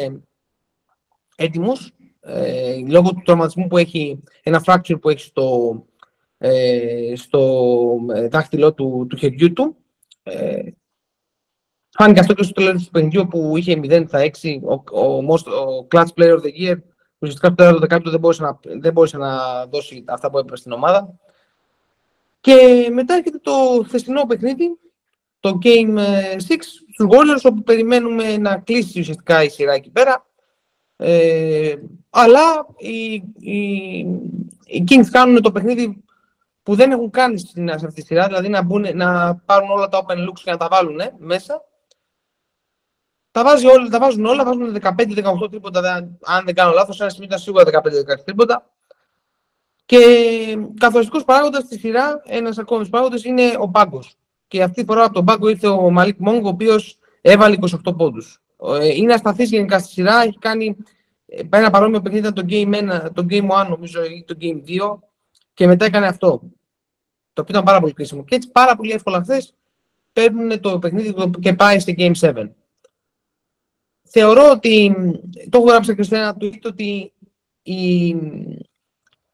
έτοιμος, 1.37 1.93
ε, 2.25 2.77
λόγω 2.89 3.11
του 3.11 3.23
τραυματισμού 3.25 3.67
που 3.67 3.77
έχει, 3.77 4.23
ένα 4.43 4.63
fracture 4.67 5.01
που 5.01 5.09
έχει 5.09 5.21
στο, 5.21 5.75
ε, 6.39 7.13
στο 7.17 7.97
ε, 8.15 8.29
δάχτυλό 8.29 8.75
του, 8.75 9.07
του 9.09 9.17
χεριού 9.17 9.53
του. 9.53 9.77
Ε, 10.23 10.63
φάνηκε 11.91 12.21
αυτό 12.21 12.35
και 12.35 12.43
στο 12.43 12.53
τέλος 12.53 12.85
του 12.85 12.91
παιχνιδιού 12.91 13.29
που 13.29 13.57
είχε 13.57 13.81
0 13.83 14.05
στα 14.07 14.31
6, 14.43 14.59
ο, 14.63 14.73
ο, 15.01 15.35
ο, 15.35 15.87
Clutch 15.91 16.07
Player 16.17 16.35
of 16.35 16.43
the 16.43 16.53
Year, 16.61 16.77
ουσιαστικά 17.19 17.47
στο 17.47 17.55
τέλο 17.55 17.73
του 17.73 17.81
δεκάλεπτο 17.81 18.11
δεν 18.11 18.21
μπορούσε, 18.21 18.43
να, 18.43 18.59
δεν 18.63 18.93
μπορούσε 18.93 19.17
να 19.17 19.65
δώσει 19.67 20.05
αυτά 20.09 20.31
που 20.31 20.39
έπρεπε 20.39 20.57
στην 20.57 20.73
ομάδα. 20.73 21.19
Και 22.41 22.89
μετά 22.93 23.15
έρχεται 23.15 23.39
το 23.39 23.83
χθεσινό 23.87 24.27
παιχνίδι, 24.27 24.79
το 25.41 25.59
Game 25.63 25.97
6, 25.97 25.99
ε, 25.99 26.39
στους 26.39 27.07
Warriors, 27.11 27.43
όπου 27.43 27.63
περιμένουμε 27.63 28.37
να 28.37 28.59
κλείσει 28.59 29.01
ουσιαστικά 29.01 29.43
η 29.43 29.49
σειρά 29.49 29.73
εκεί 29.73 29.91
πέρα. 29.91 30.27
Ε, 30.97 31.75
αλλά 32.15 32.67
οι, 32.77 33.13
οι, 33.39 33.99
οι 34.65 34.85
Kings 34.89 35.07
κάνουν 35.11 35.43
το 35.43 35.53
παιχνίδι 35.53 36.03
που 36.63 36.75
δεν 36.75 36.91
έχουν 36.91 37.11
κάνει 37.11 37.39
στην, 37.39 37.69
σε 37.69 37.87
αυτή 37.87 38.01
τη 38.01 38.07
σειρά, 38.07 38.27
δηλαδή 38.27 38.49
να, 38.49 38.63
μπουν, 38.63 38.87
να 38.95 39.37
πάρουν 39.37 39.71
όλα 39.71 39.89
τα 39.89 40.05
open 40.05 40.17
looks 40.17 40.41
και 40.45 40.51
να 40.51 40.57
τα 40.57 40.69
βάλουν 40.71 41.01
ε, 41.01 41.15
μέσα. 41.19 41.65
Τα, 43.31 43.45
βάζει 43.45 43.67
όλα, 43.67 43.89
τα 43.89 43.99
βάζουν 43.99 44.25
όλα, 44.25 44.45
βάζουν 44.45 44.77
15-18 44.83 45.51
τρίποτα, 45.51 46.09
αν 46.23 46.45
δεν 46.45 46.55
κάνω 46.55 46.73
λάθος, 46.73 47.01
ένα 47.01 47.11
σημείο 47.11 47.27
ήταν 47.27 47.39
σίγουρα 47.39 47.65
15-16 47.65 48.25
τρίποτα. 48.25 48.71
Και 49.85 49.99
καθοριστικός 50.81 51.25
παράγοντας 51.25 51.63
στη 51.63 51.79
σειρά, 51.79 52.23
ένας 52.25 52.59
ακόμη 52.59 52.89
παράγοντας 52.89 53.25
είναι 53.25 53.55
ο 53.59 53.69
πάγκο. 53.69 54.03
Και 54.49 54.63
αυτή 54.63 54.81
τη 54.81 54.87
φορά 54.87 55.05
από 55.05 55.15
τον 55.15 55.25
πάγκο 55.25 55.49
ήρθε 55.49 55.69
ο 55.69 55.91
Μαλίκ 55.91 56.19
Μόγκ, 56.19 56.45
ο 56.45 56.49
οποίος 56.49 56.99
έβαλε 57.21 57.57
28 57.85 57.97
πόντους. 57.97 58.43
Ε, 58.81 58.95
είναι 58.95 59.13
ασταθής 59.13 59.51
γενικά 59.51 59.79
στη 59.79 59.93
σειρά, 59.93 60.23
έχει 60.23 60.39
κάνει 60.39 60.67
ε, 60.67 60.83
ένα 61.51 61.71
παρόμοιο 61.71 62.01
παιχνίδι 62.01 62.33
το 62.33 62.45
Game 62.49 62.75
1, 62.75 63.09
το 63.15 63.27
Game 63.29 63.49
1 63.49 63.67
νομίζω 63.69 64.05
ή 64.05 64.25
το 64.27 64.37
Game 64.41 64.63
2 64.67 64.99
και 65.55 65.67
μετά 65.67 65.85
έκανε 65.85 66.07
αυτό. 66.07 66.29
Το 67.33 67.43
οποίο 67.43 67.55
ήταν 67.55 67.65
πάρα 67.65 67.81
πολύ 67.81 67.93
κρίσιμο. 67.93 68.25
Και 68.25 68.35
έτσι 68.35 68.51
πάρα 68.51 68.77
πολύ 68.77 68.93
εύκολα 68.93 69.21
χθες 69.23 69.55
παίρνουν 70.13 70.61
το 70.61 70.79
παιχνίδι 70.79 71.15
και 71.41 71.55
πάει 71.55 71.79
στο 71.79 71.93
Game 71.97 72.15
7. 72.21 72.49
Θεωρώ 74.03 74.51
ότι, 74.51 74.95
το 75.49 75.59
έχω 75.59 75.67
γράψει 75.67 75.95
και 75.95 76.03
στο 76.03 76.17
ένα 76.17 76.37
tweet, 76.41 76.61
ότι 76.63 77.13
η, 77.63 78.07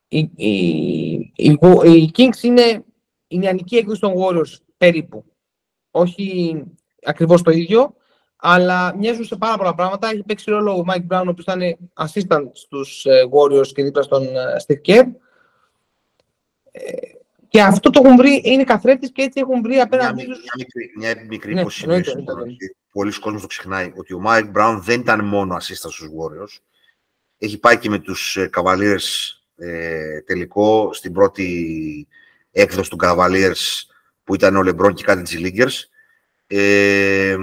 η, 0.09 0.21
η, 0.33 1.33
η, 1.37 1.59
η 1.85 2.11
Kings 2.17 2.43
είναι 2.43 2.85
η 3.27 3.39
νεανική 3.39 3.77
έκδοση 3.77 4.01
των 4.01 4.15
Warriors 4.17 4.57
περίπου. 4.77 5.25
Όχι 5.91 6.63
ακριβώς 7.03 7.43
το 7.43 7.51
ίδιο, 7.51 7.95
αλλά 8.41 8.97
μοιάζουν 8.97 9.25
σε 9.25 9.37
πάρα 9.37 9.57
πολλά 9.57 9.75
πράγματα. 9.75 10.09
Έχει 10.09 10.23
παίξει 10.23 10.51
ρόλο 10.51 10.73
ο 10.79 10.85
Mike 10.89 11.15
Brown, 11.15 11.25
ο 11.27 11.29
οποίος 11.29 11.47
ήταν 11.47 11.79
assistant 11.95 12.51
στους 12.53 13.05
ε, 13.05 13.23
Warriors 13.33 13.67
και 13.67 13.83
δίπλα 13.83 14.03
στον 14.03 14.23
ε, 14.23 14.57
Steve 14.67 14.91
Kerr. 14.91 15.05
Ε, 16.71 16.81
και 17.49 17.63
αυτό 17.63 17.91
το 17.91 18.01
έχουν 18.05 18.17
βρει, 18.17 18.41
είναι 18.45 18.65
καθρέφτης 18.65 19.13
και 19.13 19.23
έτσι 19.23 19.41
έχουν 19.41 19.63
βρει 19.63 19.81
απέναντι 19.81 20.25
τους... 20.25 20.39
Μια 20.39 20.53
μικρή, 20.57 20.93
μια 20.97 21.27
μικρή 21.29 21.55
ναι, 21.55 21.61
υποσημείωση. 21.61 22.25
Πολλοί 22.93 23.19
κόσμοι 23.19 23.41
το 23.41 23.47
ξεχνάει, 23.47 23.93
ότι 23.97 24.15
ο 24.15 24.23
Mike 24.27 24.53
Brown 24.57 24.79
δεν 24.81 25.01
ήταν 25.01 25.25
μόνο 25.25 25.55
assistant 25.55 25.91
στους 25.91 26.09
Warriors. 26.19 26.61
Έχει 27.39 27.59
πάει 27.59 27.79
και 27.79 27.89
με 27.89 27.99
τους 27.99 28.39
Cavaliers 28.57 29.39
ε, 29.57 30.21
τελικό 30.21 30.91
στην 30.93 31.13
πρώτη 31.13 32.09
έκδοση 32.51 32.91
του 32.91 32.99
Cavaliers 33.03 33.83
που 34.25 34.35
ήταν 34.35 34.57
ο 34.57 34.61
LeBron 34.65 34.95
και 34.95 35.05
κάτι 35.05 35.23
της 35.23 35.91
Ε, 36.47 37.37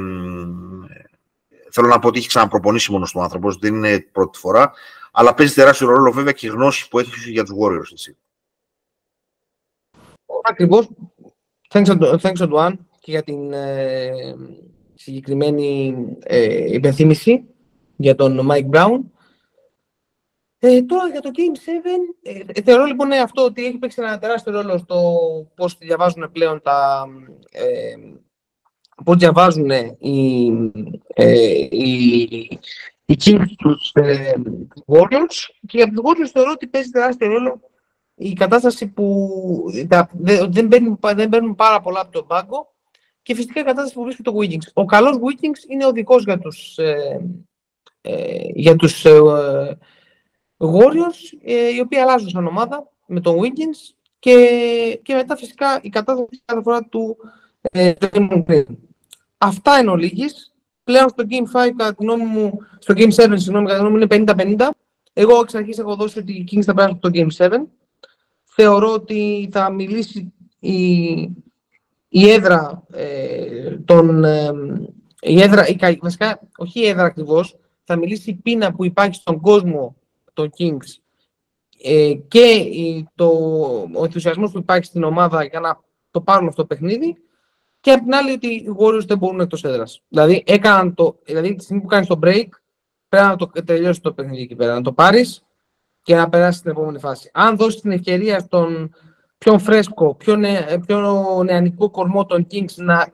θέλω 1.76 1.88
να 1.88 2.00
πω 2.00 2.08
ότι 2.08 2.18
έχει 2.18 2.28
ξαναπροπονήσει 2.28 2.92
μόνος 2.92 3.12
του 3.12 3.22
άνθρωπος, 3.22 3.58
δεν 3.58 3.76
είναι 3.76 4.00
πρώτη 4.00 4.38
φορά, 4.38 4.72
αλλά 5.12 5.34
παίζει 5.34 5.54
τεράστιο 5.54 5.88
ρόλο 5.88 6.12
βέβαια 6.12 6.32
και 6.32 6.48
η 6.48 6.50
γνώση 6.50 6.88
που 6.88 7.00
έχει 7.00 7.32
για 7.32 7.44
τους 7.44 7.56
Warriors. 7.62 7.92
Έτσι. 7.92 8.18
Ακριβώς. 10.44 10.90
Thanks 11.70 11.86
to 12.38 12.50
One 12.50 12.74
και 13.00 13.12
για 13.12 13.24
την 13.24 13.54
ε, 13.54 14.12
συγκεκριμένη 14.94 15.96
ε, 16.24 16.74
υπενθύμηση 16.74 17.46
για 17.96 18.16
τον 18.16 18.48
Mike 18.52 18.70
Brown. 18.70 19.00
Ε, 20.60 20.82
τώρα 20.82 21.08
για 21.08 21.22
το 21.22 21.30
Game 21.34 21.58
7, 21.58 22.52
ε, 22.54 22.62
θεωρώ 22.62 22.86
λοιπόν 22.86 23.08
ναι, 23.08 23.18
αυτό 23.18 23.44
ότι 23.44 23.66
έχει 23.66 23.78
παίξει 23.78 24.02
ένα 24.02 24.20
τεράστιο 24.20 24.52
ρόλο 24.52 24.78
στο 24.78 25.14
πώς 25.56 25.78
διαβάζουν 25.78 26.30
πλέον 26.32 26.62
τα, 26.62 27.08
ε, 29.00 29.04
πώς 29.04 29.18
διαβάζουν 29.18 29.70
οι, 29.98 30.52
ε, 31.14 31.58
οι, 31.70 32.22
οι 33.06 33.18
Kings 33.26 33.46
τους 33.58 33.92
ε, 33.94 34.34
Warriors 34.86 35.50
και 35.68 35.78
για 35.78 35.88
τους 35.88 36.02
Warriors 36.04 36.30
θεωρώ 36.34 36.52
ότι 36.52 36.68
παίζει 36.68 36.90
τεράστιο 36.90 37.28
ρόλο 37.28 37.60
η 38.16 38.34
κατάσταση 38.34 38.88
που 38.88 39.30
τα, 39.88 40.10
δεν, 40.50 40.68
παίρνουν, 40.68 41.00
δεν 41.16 41.30
παίρνουν 41.30 41.56
πάρα 41.56 41.82
πολλά 41.82 42.00
από 42.00 42.12
τον 42.12 42.28
πάγκο 42.28 42.74
και 43.22 43.36
φυσικά 43.36 43.60
η 43.60 43.64
κατάσταση 43.64 43.94
που 43.94 44.04
βρίσκεται 44.04 44.32
το 44.32 44.38
Wiggins. 44.40 44.72
Ο 44.74 44.86
καλός 44.86 45.16
Wiggins 45.16 45.70
είναι 45.70 45.86
ο 45.86 45.92
δικός 45.92 46.24
για 46.24 46.40
τους, 46.40 46.78
ε, 46.78 47.20
ε, 48.02 48.44
για 48.54 48.76
τους 48.76 49.06
ε, 49.06 49.20
Warriors, 50.58 51.38
ε, 51.44 51.70
οι 51.70 51.80
οποίοι 51.80 52.00
αλλάζουν 52.00 52.30
σαν 52.30 52.48
ομάδα 52.48 52.92
με 53.06 53.20
τον 53.20 53.40
Wiggins 53.40 53.96
και, 54.20 55.00
και 55.04 55.14
μετά 55.14 55.36
φυσικά 55.36 55.80
η 55.82 55.90
κατάσταση 55.90 56.42
κάθε 56.46 56.62
φορά 56.62 56.84
του 56.84 57.18
ε, 57.62 57.94
Αυτά 59.38 59.80
είναι 59.80 59.90
ολίγης. 59.90 60.54
Πλέον 60.84 61.10
στο 61.10 61.24
Game 61.30 61.68
5, 61.68 61.74
κατά 61.78 61.96
τη 61.96 62.04
γνώμη 62.04 62.26
μου, 62.26 62.60
στο 62.80 62.94
Game 62.98 63.14
7, 63.14 63.34
συγγνώμη, 63.36 63.66
κατά 63.66 63.80
τη 63.80 63.86
γνώμη 63.86 63.98
μου 63.98 64.08
είναι 64.12 64.56
50-50. 64.58 64.70
Εγώ 65.14 65.40
εξ 65.40 65.56
αρχής 65.56 65.78
έχω 65.78 65.96
δώσει 65.96 66.20
ότι 66.20 66.34
οι 66.34 66.48
Kings 66.52 66.62
θα 66.62 66.74
περάσουν 66.74 67.00
το 67.00 67.10
Game 67.14 67.28
7. 67.38 67.50
Θεωρώ 68.44 68.94
ότι 68.94 69.50
θα 69.52 69.72
μιλήσει 69.72 70.34
η, 70.60 71.12
η 72.08 72.30
έδρα 72.30 72.84
ε, 72.92 73.78
των... 73.86 74.24
Ε, 74.24 74.52
η 75.22 75.42
έδρα, 75.42 75.68
η, 75.68 75.78
βασικά, 76.02 76.40
όχι 76.58 76.80
η 76.80 76.88
έδρα 76.88 77.04
ακριβώς, 77.04 77.56
θα 77.84 77.96
μιλήσει 77.96 78.30
η 78.30 78.34
πείνα 78.34 78.74
που 78.74 78.86
υπάρχει 78.86 79.16
στον 79.16 79.40
κόσμο 79.42 79.96
των 80.34 80.50
Kings 80.58 81.02
ε, 81.84 82.14
και 82.28 82.66
το, 83.16 83.28
ο 83.94 84.04
ενθουσιασμός 84.04 84.52
που 84.52 84.58
υπάρχει 84.58 84.86
στην 84.86 85.04
ομάδα 85.04 85.44
για 85.44 85.60
να 85.60 85.80
το 86.12 86.22
πάρουν 86.22 86.48
αυτό 86.48 86.62
το 86.62 86.68
παιχνίδι 86.68 87.18
και 87.86 87.92
απ' 87.92 88.02
την 88.02 88.14
άλλη 88.16 88.32
ότι 88.32 88.48
οι 88.48 88.76
Warriors 88.80 89.06
δεν 89.06 89.18
μπορούν 89.18 89.40
εκτός 89.40 89.64
έδρας. 89.64 90.02
Δηλαδή, 90.08 90.44
έκαναν 90.46 90.94
το, 90.94 91.20
δηλαδή 91.24 91.56
τη 91.56 91.64
στιγμή 91.64 91.82
που 91.82 91.88
κάνεις 91.88 92.08
το 92.08 92.20
break 92.24 92.48
πρέπει 93.10 93.28
να 93.28 93.36
το 93.36 93.52
τελειώσει 93.66 94.02
το 94.02 94.14
παιχνίδι 94.14 94.42
εκεί 94.42 94.56
πέρα, 94.56 94.74
να 94.74 94.82
το 94.82 94.92
πάρεις 94.94 95.44
και 96.02 96.16
να 96.16 96.30
περάσεις 96.30 96.60
στην 96.60 96.72
επόμενη 96.72 97.00
φάση. 97.00 97.30
Αν 97.34 97.58
δώσεις 97.58 97.82
την 97.82 97.92
ευκαιρία 97.92 98.40
στον 98.40 98.96
πιο 99.38 99.60
φρέσκο, 99.60 100.16
πιο, 100.16 100.36
νε, 100.36 100.66
πιο 100.86 101.44
νεανικό 101.44 101.90
κορμό 101.90 102.26
των 102.26 102.48
Kings 102.52 102.74
να 102.76 103.08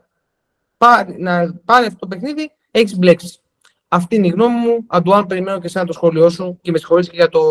πάρει, 0.78 1.16
να 1.20 1.54
πάρει 1.66 1.86
αυτό 1.86 2.00
το 2.00 2.08
παιχνίδι, 2.08 2.52
έχεις 2.72 2.98
μπλέξεις. 2.98 3.42
Αυτή 3.88 4.16
είναι 4.16 4.28
η 4.28 4.30
γνώμη 4.30 4.56
μου. 4.56 4.86
Αντουάν, 4.88 5.26
περιμένω 5.26 5.60
και 5.60 5.66
εσένα 5.66 5.86
το 5.86 5.94
σχόλιο 5.94 6.30
σου 6.30 6.60
και 6.62 6.72
με 6.72 6.78
συγχωρείς 6.78 7.10
και 7.10 7.16
για, 7.16 7.30
το, 7.30 7.42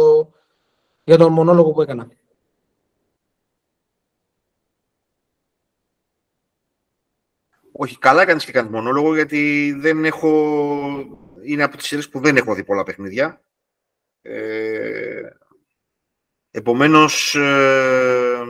για 1.05 1.17
τον 1.17 1.33
μονόλογο 1.33 1.71
που 1.73 1.83
έκανα. 1.83 2.09
Όχι, 7.83 7.99
καλά 7.99 8.23
έκανες 8.23 8.45
και 8.45 8.53
κάνεις 8.53 8.71
μονόλογο, 8.71 9.15
γιατί 9.15 9.73
δεν 9.79 10.05
έχω... 10.05 10.29
είναι 11.45 11.63
από 11.63 11.77
τις 11.77 11.87
σειρές 11.87 12.09
που 12.09 12.21
δεν 12.21 12.37
έχω 12.37 12.55
δει 12.55 12.65
πολλά 12.65 12.83
παιχνίδια. 12.83 13.43
Ε... 14.23 15.23
Επομένως, 16.51 17.35
ε... 17.35 18.43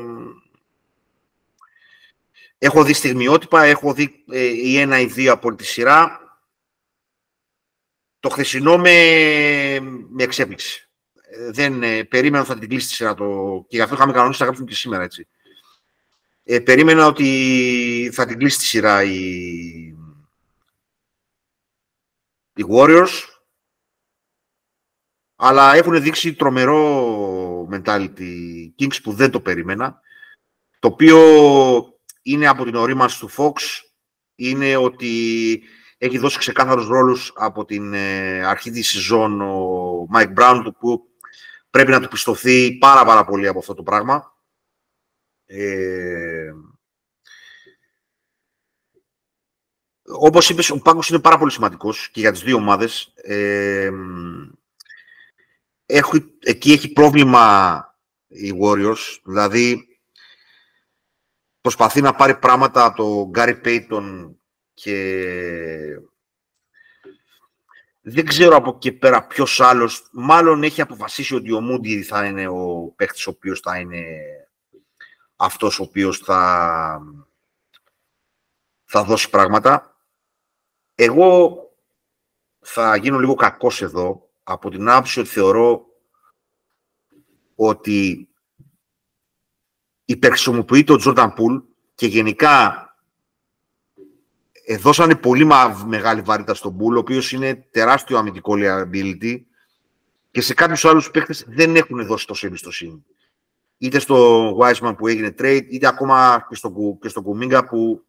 έχω 2.58 2.84
δει 2.84 2.92
στιγμιότυπα, 2.92 3.62
έχω 3.62 3.92
δει 3.94 4.24
ε, 4.30 4.44
η 4.44 4.78
ένα 4.78 5.00
ή 5.00 5.06
δύο 5.06 5.32
από 5.32 5.54
τη 5.54 5.64
σειρά. 5.64 6.20
Το 8.20 8.28
χθεσινό 8.28 8.78
με, 8.78 8.92
με 10.10 10.22
εξέπληξε. 10.22 10.88
Ε, 11.30 11.50
δεν 11.50 11.82
ε, 11.82 12.04
περίμενα 12.04 12.42
ότι 12.42 12.52
θα 12.52 12.58
την 12.58 12.68
κλείσει 12.68 12.88
τη 12.88 12.94
σειρά 12.94 13.14
το... 13.14 13.64
και 13.68 13.76
γι' 13.76 13.82
αυτό 13.82 13.94
είχαμε 13.94 14.12
κανονίσει 14.12 14.38
να 14.40 14.44
γράψουμε 14.44 14.70
και 14.70 14.76
σήμερα, 14.76 15.02
έτσι. 15.02 15.28
Ε, 16.42 16.60
περίμενα 16.60 17.06
ότι 17.06 18.10
θα 18.12 18.26
την 18.26 18.38
κλείσει 18.38 18.58
τη 18.58 18.64
σειρά 18.64 19.02
η, 19.02 19.16
οι 22.54 22.64
Warriors, 22.68 23.24
αλλά 25.36 25.74
έχουν 25.74 26.02
δείξει 26.02 26.34
τρομερό 26.34 27.68
mentality 27.72 28.70
Kings 28.78 29.02
που 29.02 29.12
δεν 29.12 29.30
το 29.30 29.40
περίμενα, 29.40 30.00
το 30.78 30.88
οποίο 30.88 31.18
είναι 32.22 32.46
από 32.46 32.64
την 32.64 32.74
ορίμανση 32.74 33.18
του 33.18 33.30
Fox, 33.36 33.52
είναι 34.34 34.76
ότι 34.76 35.62
έχει 35.98 36.18
δώσει 36.18 36.38
ξεκάθαρους 36.38 36.86
ρόλους 36.86 37.32
από 37.34 37.64
την 37.64 37.94
ε, 37.94 38.46
αρχή 38.46 38.70
της 38.70 38.88
σεζόν 38.88 39.40
ο 39.40 40.08
Mike 40.14 40.34
Brown, 40.34 40.64
που 40.78 41.08
πρέπει 41.70 41.90
να 41.90 42.00
του 42.00 42.08
πιστωθεί 42.08 42.72
πάρα 42.78 43.04
πάρα 43.04 43.24
πολύ 43.24 43.48
από 43.48 43.58
αυτό 43.58 43.74
το 43.74 43.82
πράγμα. 43.82 44.39
Ε, 45.52 46.52
όπως 50.02 50.50
είπες, 50.50 50.70
ο 50.70 50.78
πάγκος 50.78 51.08
είναι 51.08 51.18
πάρα 51.18 51.38
πολύ 51.38 51.50
σημαντικός 51.50 52.08
και 52.10 52.20
για 52.20 52.32
τις 52.32 52.42
δύο 52.42 52.56
ομάδες. 52.56 53.12
Ε, 53.14 53.90
έχει, 55.86 56.34
εκεί 56.38 56.72
έχει 56.72 56.92
πρόβλημα 56.92 57.84
οι 58.26 58.52
Warriors, 58.62 59.18
δηλαδή 59.24 59.98
προσπαθεί 61.60 62.00
να 62.00 62.14
πάρει 62.14 62.38
πράγματα 62.38 62.84
από 62.84 62.96
τον 62.96 63.28
Γκάρι 63.28 63.60
Πέιτον 63.60 64.36
και 64.74 64.96
δεν 68.00 68.26
ξέρω 68.26 68.56
από 68.56 68.72
εκεί 68.76 68.92
πέρα 68.92 69.26
ποιος 69.26 69.60
άλλος. 69.60 70.08
Μάλλον 70.12 70.62
έχει 70.62 70.80
αποφασίσει 70.80 71.34
ότι 71.34 71.52
ο 71.52 71.60
Μούντι 71.60 72.02
θα 72.02 72.24
είναι 72.24 72.48
ο 72.48 72.92
παίχτη 72.96 73.22
ο 73.26 73.30
οποίος 73.36 73.60
θα 73.60 73.78
είναι 73.78 74.04
αυτός 75.42 75.78
ο 75.78 75.82
οποίος 75.82 76.18
θα, 76.18 77.02
θα 78.84 79.04
δώσει 79.04 79.30
πράγματα. 79.30 79.96
Εγώ 80.94 81.58
θα 82.60 82.96
γίνω 82.96 83.18
λίγο 83.18 83.34
κακός 83.34 83.82
εδώ 83.82 84.28
από 84.42 84.70
την 84.70 84.88
άποψη 84.88 85.20
ότι 85.20 85.28
θεωρώ 85.28 85.86
ότι 87.54 88.28
υπερχρησιμοποιείται 90.04 90.92
ο 90.92 90.96
Τζόρνταν 90.96 91.32
Πουλ 91.32 91.58
και 91.94 92.06
γενικά 92.06 92.84
δώσανε 94.78 95.16
πολύ 95.16 95.48
μεγάλη 95.86 96.20
βαρύτητα 96.20 96.54
στον 96.54 96.76
Πουλ, 96.76 96.96
ο 96.96 96.98
οποίος 96.98 97.32
είναι 97.32 97.54
τεράστιο 97.70 98.18
αμυντικό 98.18 98.54
liability 98.56 99.40
και 100.30 100.40
σε 100.40 100.54
κάποιους 100.54 100.84
άλλους 100.84 101.10
παίκτες 101.10 101.44
δεν 101.48 101.76
έχουν 101.76 102.06
δώσει 102.06 102.26
τόσο 102.26 102.46
εμπιστοσύνη. 102.46 103.04
Είτε 103.82 103.98
στο 103.98 104.50
Wiseman 104.58 104.94
που 104.96 105.06
έγινε 105.06 105.34
trade, 105.38 105.66
είτε 105.68 105.86
ακόμα 105.86 106.46
και 106.48 106.54
στο, 106.54 106.98
και 107.00 107.08
στο 107.08 107.22
Κουμίγκα 107.22 107.64
που 107.64 108.04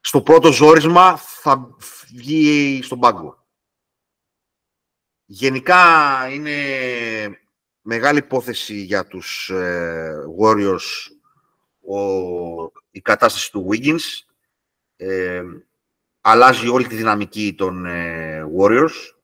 στο 0.00 0.22
πρώτο 0.22 0.52
ζόρισμα 0.52 1.16
θα 1.16 1.76
βγει 2.08 2.80
στον 2.82 2.98
πάγκο. 2.98 3.46
Γενικά 5.24 5.78
είναι 6.32 6.54
μεγάλη 7.82 8.18
υπόθεση 8.18 8.74
για 8.74 9.06
τους 9.06 9.48
ε, 9.48 10.14
Warriors 10.40 11.10
ο, 11.80 12.00
η 12.90 13.00
κατάσταση 13.00 13.50
του 13.50 13.68
Wiggins. 13.70 14.24
Ε, 14.96 15.42
αλλάζει 16.20 16.68
όλη 16.68 16.86
τη 16.86 16.94
δυναμική 16.94 17.54
των 17.58 17.86
ε, 17.86 18.44
Warriors. 18.58 19.14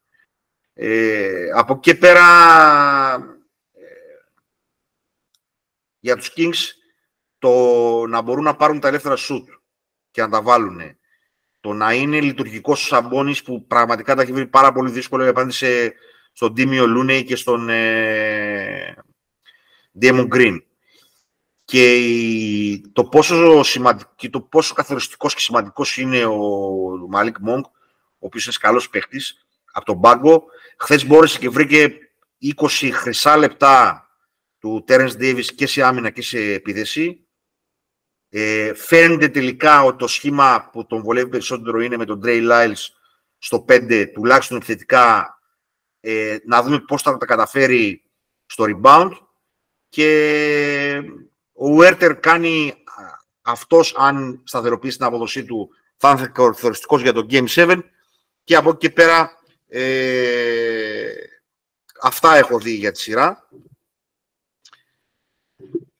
Ε, 0.75 1.51
από 1.55 1.75
εκεί 1.75 1.95
πέρα 1.95 3.36
για 6.07 6.16
τους 6.16 6.33
Kings 6.37 6.79
το 7.38 7.51
να 8.07 8.21
μπορούν 8.21 8.45
να 8.45 8.57
πάρουν 8.57 8.81
τα 8.81 8.88
ελεύθερα 8.88 9.16
shoot 9.19 9.45
και 10.11 10.21
να 10.21 10.29
τα 10.29 10.42
βάλουν. 10.42 10.81
Το 11.61 11.73
να 11.73 11.92
είναι 11.92 12.21
λειτουργικός 12.21 12.83
ο 12.83 12.87
Σαμπόνις 12.87 13.42
που 13.42 13.66
πραγματικά 13.66 14.14
τα 14.14 14.23
έχει 14.23 14.33
βρει 14.33 14.47
πάρα 14.47 14.73
πολύ 14.73 14.90
δύσκολο 14.90 15.31
απέναντι 15.31 15.53
σε 15.53 15.95
στον 16.33 16.55
Τίμιο 16.55 16.87
Λούνεϊ 16.87 17.25
και 17.25 17.37
στον 17.37 17.69
ε, 17.69 18.97
Ντέμον 19.99 20.27
Γκριν. 20.27 20.64
Και 21.64 22.01
το 22.92 23.05
πόσο, 23.05 23.62
σημαντικό, 23.62 24.12
και 24.16 24.31
το 24.31 24.40
πόσο 24.40 24.75
καθοριστικός 24.75 25.35
και 25.35 25.40
σημαντικός 25.40 25.97
είναι 25.97 26.25
ο 26.25 26.38
Μαλίκ 27.09 27.37
Μόγκ, 27.38 27.64
ο 27.64 27.71
οποίος 28.19 28.45
είναι 28.45 28.55
καλός 28.61 28.88
παίχτης, 28.88 29.47
από 29.73 29.85
τον 29.85 30.01
πάγκο. 30.01 30.45
Χθες 30.79 31.07
μπόρεσε 31.07 31.38
και 31.38 31.49
βρήκε 31.49 31.99
20 32.57 32.90
χρυσά 32.92 33.37
λεπτά 33.37 34.06
του 34.67 34.83
Τέρενς 34.87 35.17
Ντέιβις 35.17 35.55
και 35.55 35.67
σε 35.67 35.83
άμυνα 35.83 36.11
και 36.11 36.23
σε 36.23 36.39
επίδεση. 36.39 37.27
Ε, 38.29 38.75
φαίνεται 38.75 39.29
τελικά 39.29 39.83
ότι 39.83 39.99
το 39.99 40.07
σχήμα 40.07 40.69
που 40.73 40.87
τον 40.87 41.03
βολεύει 41.03 41.29
περισσότερο 41.29 41.81
είναι 41.81 41.97
με 41.97 42.05
τον 42.05 42.21
Τρέι 42.21 42.41
Λάιλς 42.41 42.93
στο 43.39 43.65
5, 43.69 44.11
τουλάχιστον 44.15 44.57
επιθετικά 44.57 45.39
ε, 46.01 46.37
να 46.45 46.63
δούμε 46.63 46.81
πώς 46.81 47.03
θα 47.03 47.17
τα 47.17 47.27
καταφέρει 47.27 48.03
στο 48.47 48.65
rebound 48.69 49.11
και 49.89 51.03
ο 51.53 51.75
Βέρτερ 51.75 52.21
κάνει 52.21 52.75
αυτός, 53.43 53.95
αν 53.97 54.41
σταθεροποιήσει 54.45 54.97
την 54.97 55.07
αποδοσή 55.07 55.45
του, 55.45 55.71
θα 55.97 56.11
είναι 56.11 56.31
καθοριστικός 56.35 57.03
για 57.03 57.13
το 57.13 57.27
Game 57.31 57.47
7 57.47 57.79
και 58.45 58.57
από 58.57 58.69
εκεί 58.69 58.79
και 58.79 58.91
πέρα 58.91 59.31
ε, 59.69 61.13
αυτά 62.03 62.37
έχω 62.37 62.59
δει 62.59 62.75
για 62.75 62.93
τη 62.93 63.01
σειρά. 63.01 63.49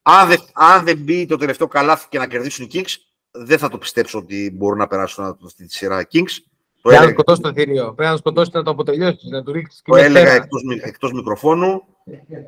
Αν 0.09 0.27
δεν, 0.27 0.39
αν 0.53 0.85
δεν 0.85 0.97
μπει 0.97 1.25
το 1.25 1.37
τελευταίο 1.37 1.67
καλάθι 1.67 2.07
και 2.09 2.17
να 2.17 2.27
κερδίσουν 2.27 2.65
οι 2.65 2.69
Kings, 2.73 2.95
δεν 3.31 3.57
θα 3.57 3.69
το 3.69 3.77
πιστέψω 3.77 4.17
ότι 4.17 4.51
μπορούν 4.53 4.77
να 4.77 4.87
περάσουν 4.87 5.23
αυτή 5.45 5.65
τη 5.65 5.73
σειρά 5.73 6.01
οι 6.01 6.05
Kings. 6.11 6.37
Πρέπει 6.81 7.05
να 7.05 7.11
σκοτώσει 7.11 7.41
το 7.41 7.53
θηρίο. 7.53 7.93
Πρέπει 7.93 8.11
να 8.11 8.17
σκοτώσει 8.17 8.49
να 8.53 8.63
το 8.63 8.71
αποτελειώσει, 8.71 9.29
να 9.29 9.43
του 9.43 9.51
ρίξει. 9.51 9.81
Το 9.83 9.95
έλεγα 9.95 10.31
εκτός, 10.31 10.61
εκτός 10.81 11.11
μικροφώνου. 11.11 11.83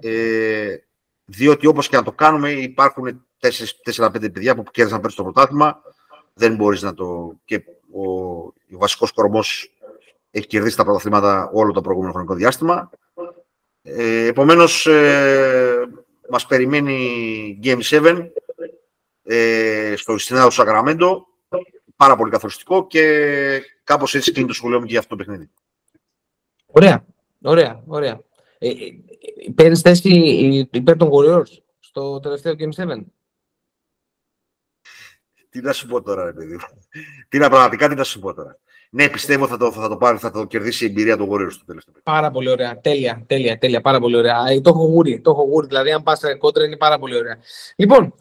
Ε, 0.01 0.75
διότι 1.25 1.67
όπως 1.67 1.89
και 1.89 1.95
να 1.95 2.03
το 2.03 2.11
κάνουμε, 2.11 2.51
υπάρχουν 2.51 3.25
4-5 3.95 4.11
παιδιά 4.19 4.55
που 4.55 4.63
κέρδισαν 4.63 5.01
πέρσι 5.01 5.15
το 5.15 5.23
πρωτάθλημα. 5.23 5.81
Δεν 6.33 6.55
μπορείς 6.55 6.81
να 6.81 6.93
το... 6.93 7.33
Και 7.45 7.63
ο, 7.91 8.03
ο 8.45 8.77
βασικός 8.77 9.11
κορμός 9.11 9.73
έχει 10.31 10.47
κερδίσει 10.47 10.77
τα 10.77 10.83
πρωταθλήματα 10.83 11.49
όλο 11.53 11.71
το 11.71 11.81
προηγούμενο 11.81 12.13
χρονικό 12.13 12.33
διάστημα. 12.33 12.89
Ε, 13.81 14.25
επομένως, 14.25 14.85
ε, 14.87 15.89
μας 16.29 16.45
περιμένει 16.45 17.59
Game 17.63 17.81
7 17.81 18.29
ε, 19.23 19.93
στο 19.95 20.13
Ιστινάδο 20.13 20.49
Σακραμέντο. 20.49 21.27
Πάρα 21.95 22.15
πολύ 22.15 22.31
καθοριστικό 22.31 22.87
και 22.87 23.03
Κάπως 23.89 24.15
έτσι 24.15 24.31
κλείνει 24.31 24.47
το 24.47 24.53
σχολείο 24.53 24.79
μου 24.79 24.85
και 24.85 24.91
για 24.91 24.99
αυτό 24.99 25.15
το 25.15 25.23
παιχνίδι. 25.23 25.49
Ωραία. 26.65 27.05
Ωραία. 27.41 27.83
ωραία. 27.87 28.21
Ε, 28.57 28.69
ε, 28.69 28.73
Παίρνεις 29.55 29.81
θέση 29.81 30.09
υπέρ 30.71 30.97
των 30.97 31.09
Warriors 31.11 31.57
στο 31.79 32.19
τελευταίο 32.19 32.55
Game 32.59 32.85
7. 32.85 33.03
Τι 35.59 35.65
να 35.65 35.73
σου 35.73 35.87
πω 35.87 36.01
τώρα, 36.01 36.25
ρε 36.25 36.33
παιδί 36.33 36.57
Τι 37.29 37.37
να 37.37 37.49
πραγματικά, 37.49 37.89
τι 37.89 37.95
να 37.95 38.03
σου 38.03 38.19
πω 38.19 38.33
τώρα. 38.33 38.57
Ναι, 38.91 39.09
πιστεύω 39.09 39.47
θα 39.47 39.57
το, 39.57 39.71
θα 39.71 39.89
το 39.89 39.97
πάρει, 39.97 40.17
θα 40.17 40.31
το 40.31 40.45
κερδίσει 40.45 40.85
η 40.85 40.87
εμπειρία 40.87 41.17
του 41.17 41.29
Warriors 41.31 41.51
στο 41.51 41.65
τελευταίο. 41.65 41.93
Πάρα 42.03 42.31
πολύ 42.31 42.49
ωραία. 42.49 42.79
Τέλεια, 42.81 43.23
τέλεια, 43.27 43.57
τέλεια. 43.57 43.81
Πάρα 43.81 43.99
πολύ 43.99 44.15
ωραία. 44.15 44.45
Ε, 44.49 44.61
το 44.61 44.69
έχω 44.69 44.85
γούρι, 44.85 45.21
το 45.21 45.31
έχω 45.31 45.43
γούρι. 45.43 45.67
Δηλαδή, 45.67 45.91
αν 45.91 46.03
πας 46.03 46.21
κόντρα 46.37 46.65
είναι 46.65 46.77
πάρα 46.77 46.99
πολύ 46.99 47.15
ωραία. 47.15 47.37
Λοιπόν, 47.75 48.13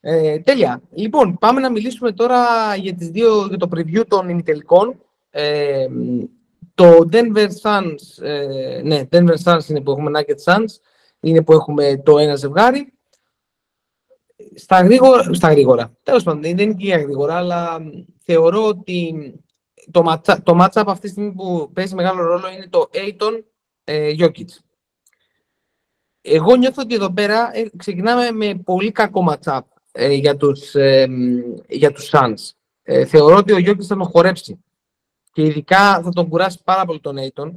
ε, 0.00 0.38
τέλεια. 0.38 0.82
Λοιπόν, 0.90 1.38
πάμε 1.38 1.60
να 1.60 1.70
μιλήσουμε 1.70 2.12
τώρα 2.12 2.38
για, 2.76 2.94
τις 2.94 3.08
δύο, 3.08 3.46
για 3.46 3.56
το 3.56 3.68
preview 3.74 4.02
των 4.08 4.28
ημιτελικών 4.28 5.00
το 6.80 7.08
Denver 7.12 7.48
Suns, 7.62 8.24
ε, 8.24 8.80
ναι, 8.84 9.02
Denver 9.12 9.36
Suns 9.44 9.68
είναι 9.68 9.80
που 9.80 9.90
έχουμε 9.90 10.10
Nuggets 10.14 10.52
Suns, 10.52 10.68
είναι 11.20 11.42
που 11.42 11.52
έχουμε 11.52 12.02
το 12.04 12.18
ένα 12.18 12.36
ζευγάρι. 12.36 12.92
Στα 14.54 14.82
γρήγορα, 14.82 15.34
στα 15.34 15.50
γρήγορα. 15.50 15.92
τέλος 16.02 16.22
πάντων, 16.22 16.42
δεν 16.42 16.58
είναι 16.58 16.74
και 16.74 16.84
για 16.84 16.98
γρήγορα, 16.98 17.34
αλλά 17.34 17.78
θεωρώ 18.18 18.66
ότι 18.66 19.14
το, 19.90 20.04
match, 20.06 20.36
το 20.42 20.58
match-up 20.60 20.84
αυτή 20.86 21.00
τη 21.00 21.08
στιγμή 21.08 21.32
που 21.32 21.70
παίζει 21.72 21.94
μεγάλο 21.94 22.22
ρόλο 22.22 22.50
είναι 22.50 22.68
το 22.68 22.90
Aiton 22.92 23.42
ε, 23.84 24.14
Jokic. 24.18 24.48
Εγώ 26.20 26.56
νιώθω 26.56 26.82
ότι 26.82 26.94
εδώ 26.94 27.12
πέρα 27.12 27.50
ε, 27.56 27.70
ξεκινάμε 27.76 28.30
με 28.30 28.54
πολύ 28.64 28.92
κακό 28.92 29.24
match-up 29.30 29.60
ε, 29.92 30.12
για, 30.12 30.36
τους, 30.36 30.74
ε, 30.74 31.06
για 31.68 31.92
τους 31.92 32.10
Suns. 32.12 32.54
Ε, 32.82 33.04
θεωρώ 33.04 33.36
ότι 33.36 33.52
ο 33.52 33.56
Jokic 33.56 33.82
θα 33.82 33.96
τον 33.96 34.04
χορέψει 34.04 34.64
και 35.32 35.42
ειδικά 35.42 36.02
θα 36.02 36.10
τον 36.10 36.28
κουράσει 36.28 36.60
πάρα 36.64 36.84
πολύ 36.84 37.00
τον 37.00 37.16
Aiton. 37.18 37.52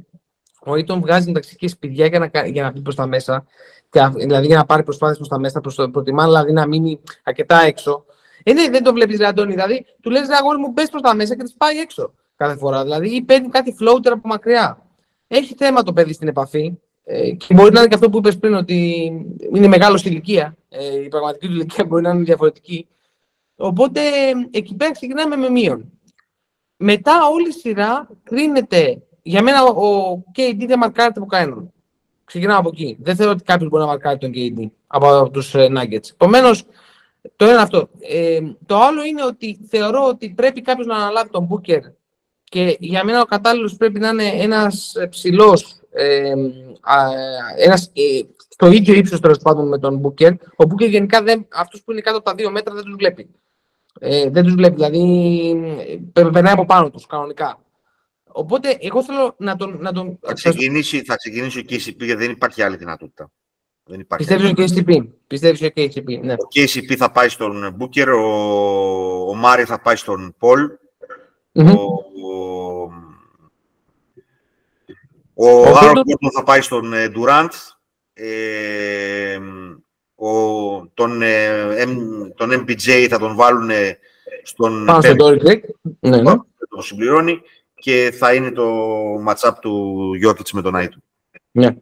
Ο 0.66 0.72
Aiton 0.72 0.98
βγάζει 1.00 1.26
μεταξύ 1.26 1.68
σπουδιά 1.68 2.06
για 2.06 2.18
να, 2.18 2.46
για 2.46 2.62
να 2.62 2.70
μπει 2.70 2.80
προς 2.80 2.94
τα 2.94 3.06
μέσα, 3.06 3.46
δηλαδή 4.16 4.46
για 4.46 4.56
να 4.56 4.64
πάρει 4.64 4.82
προσπάθειες 4.82 5.16
προς 5.16 5.28
τα 5.28 5.38
μέσα, 5.38 5.60
προς, 5.60 5.88
προτιμά 5.92 6.24
δηλαδή 6.24 6.52
να 6.52 6.66
μείνει 6.66 7.00
αρκετά 7.22 7.60
έξω. 7.60 8.04
Ε, 8.42 8.52
ναι, 8.52 8.68
δεν 8.68 8.82
το 8.82 8.92
βλέπεις, 8.92 9.18
Ρε 9.18 9.26
Αντώνη. 9.26 9.52
Δηλαδή, 9.52 9.86
του 10.00 10.10
λες, 10.10 10.28
Ρε 10.28 10.34
αγόρι 10.34 10.58
μου, 10.58 10.72
πε 10.72 10.82
προς 10.90 11.02
τα 11.02 11.14
μέσα 11.14 11.36
και 11.36 11.42
τι 11.42 11.52
πάει 11.56 11.78
έξω 11.78 12.14
κάθε 12.36 12.56
φορά. 12.56 12.82
Δηλαδή, 12.82 13.08
ή 13.08 13.22
παίρνει 13.22 13.48
κάτι 13.48 13.76
floater 13.80 14.10
από 14.10 14.28
μακριά. 14.28 14.82
Έχει 15.26 15.54
θέμα 15.54 15.82
το 15.82 15.92
παιδί 15.92 16.12
στην 16.12 16.28
επαφή. 16.28 16.78
Ε, 17.04 17.30
και 17.30 17.54
μπορεί 17.54 17.72
να 17.72 17.78
είναι 17.78 17.88
και 17.88 17.94
αυτό 17.94 18.10
που 18.10 18.18
είπες 18.18 18.38
πριν, 18.38 18.54
ότι 18.54 19.10
είναι 19.54 19.66
μεγάλο 19.66 19.96
στην 19.96 20.12
ηλικία. 20.12 20.56
Ε, 20.68 21.02
η 21.02 21.08
πραγματική 21.08 21.46
του 21.46 21.52
ηλικία 21.52 21.84
μπορεί 21.84 22.02
να 22.02 22.10
είναι 22.10 22.22
διαφορετική. 22.22 22.88
Οπότε 23.56 24.00
εκεί 24.50 24.74
πέρα 24.74 24.92
ξεκινάμε 24.92 25.36
με 25.36 25.48
μείον. 25.48 25.92
Μετά 26.76 27.28
όλη 27.32 27.48
η 27.48 27.52
σειρά 27.52 28.08
κρίνεται. 28.22 29.02
Για 29.22 29.42
μένα 29.42 29.64
ο 29.64 30.22
KD 30.36 30.64
δεν 30.66 30.78
μαρκάρεται 30.78 31.20
από 31.20 31.28
κανέναν. 31.28 31.72
Ξεκινάω 32.24 32.58
από 32.58 32.70
εκεί. 32.72 32.96
Δεν 33.00 33.16
θεωρώ 33.16 33.32
ότι 33.32 33.42
κάποιος 33.42 33.68
μπορεί 33.68 33.82
να 33.82 33.88
μαρκάρει 33.88 34.18
τον 34.18 34.32
KD 34.34 34.70
από 34.86 35.30
τους 35.30 35.54
ε, 35.54 35.68
Nuggets. 35.70 36.10
Επομένως, 36.12 36.64
το 37.36 37.44
ένα 37.44 37.60
αυτό. 37.60 37.88
Ε, 38.00 38.40
το 38.66 38.76
άλλο 38.76 39.04
είναι 39.04 39.24
ότι 39.24 39.58
θεωρώ 39.68 40.06
ότι 40.08 40.30
πρέπει 40.30 40.62
κάποιος 40.62 40.86
να 40.86 40.96
αναλάβει 40.96 41.30
τον 41.30 41.48
Booker 41.50 41.80
και 42.44 42.76
για 42.80 43.04
μένα 43.04 43.20
ο 43.20 43.24
κατάλληλος 43.24 43.76
πρέπει 43.76 43.98
να 44.00 44.08
είναι 44.08 44.26
ένας 44.26 44.92
ψηλός, 45.10 45.80
ε, 45.90 46.34
ένας, 47.56 47.90
ε, 47.92 48.20
στο 48.48 48.66
ίδιο 48.66 48.94
ύψος 48.94 49.20
τέλος 49.20 49.38
πάντων 49.38 49.68
με 49.68 49.78
τον 49.78 50.00
Booker. 50.02 50.32
Ο 50.56 50.64
Booker 50.68 50.88
γενικά 50.88 51.22
αυτούς 51.48 51.82
που 51.82 51.92
είναι 51.92 52.00
κάτω 52.00 52.16
από 52.16 52.26
τα 52.26 52.34
δύο 52.34 52.50
μέτρα 52.50 52.74
δεν 52.74 52.84
τους 52.84 52.94
βλέπει. 52.98 53.30
Ε, 54.00 54.30
δεν 54.30 54.44
τους 54.44 54.54
βλέπει, 54.54 54.74
δηλαδή 54.74 55.92
περνάει 56.12 56.52
από 56.52 56.64
πάνω 56.64 56.90
τους 56.90 57.06
κανονικά. 57.06 57.63
Οπότε, 58.36 58.78
εγώ 58.80 59.04
θέλω 59.04 59.34
να 59.38 59.56
τον... 59.56 59.76
Να 59.80 59.92
τον... 59.92 60.18
Θα, 60.20 60.32
ξεκινήσει, 60.32 61.02
θα 61.02 61.16
ξεκινήσει 61.16 61.58
ο 61.58 61.62
KCP 61.68 61.96
γιατί 61.98 62.22
δεν 62.22 62.30
υπάρχει 62.30 62.62
άλλη 62.62 62.76
δυνατότητα. 62.76 63.30
Δεν 63.84 64.00
υπάρχει 64.00 64.26
Πιστεύεις 64.26 64.50
ο 64.50 64.80
KCP. 64.82 65.06
Πιστεύεις 65.26 65.62
ο 65.62 65.66
KCP, 65.76 66.20
ναι. 66.22 66.32
Ο 66.32 66.48
KCP 66.54 66.94
θα 66.96 67.10
πάει 67.10 67.28
στον 67.28 67.74
Μπούκερ, 67.76 68.08
ο, 68.08 69.28
ο 69.28 69.34
Μάρι 69.34 69.64
θα 69.64 69.80
πάει 69.80 69.96
στον 69.96 70.34
Πολ, 70.38 70.70
mm-hmm. 71.52 71.76
ο, 71.76 71.82
ο, 75.34 75.60
ο 75.60 75.76
Άρον 75.76 76.04
θα 76.34 76.42
πάει 76.42 76.60
στον 76.60 76.92
Ντουράντ, 77.10 77.52
ε, 78.14 79.38
ο, 80.14 80.30
τον, 80.86 81.22
ε, 81.22 81.84
τον 82.36 82.64
MPJ 82.64 83.06
θα 83.10 83.18
τον 83.18 83.34
βάλουν 83.34 83.70
στον... 84.42 84.84
Πάνω 84.84 85.00
στον 85.00 85.16
Doric, 85.20 85.60
ναι, 86.00 86.22
ναι. 86.22 86.34
Το 86.68 86.82
συμπληρώνει 86.82 87.42
και 87.84 88.14
θα 88.18 88.34
είναι 88.34 88.50
το 88.50 88.66
match-up 89.28 89.52
του 89.60 90.14
Γιώκητς 90.14 90.52
με 90.52 90.62
τον 90.62 90.76
Άιτου. 90.76 91.02
Ναι. 91.50 91.76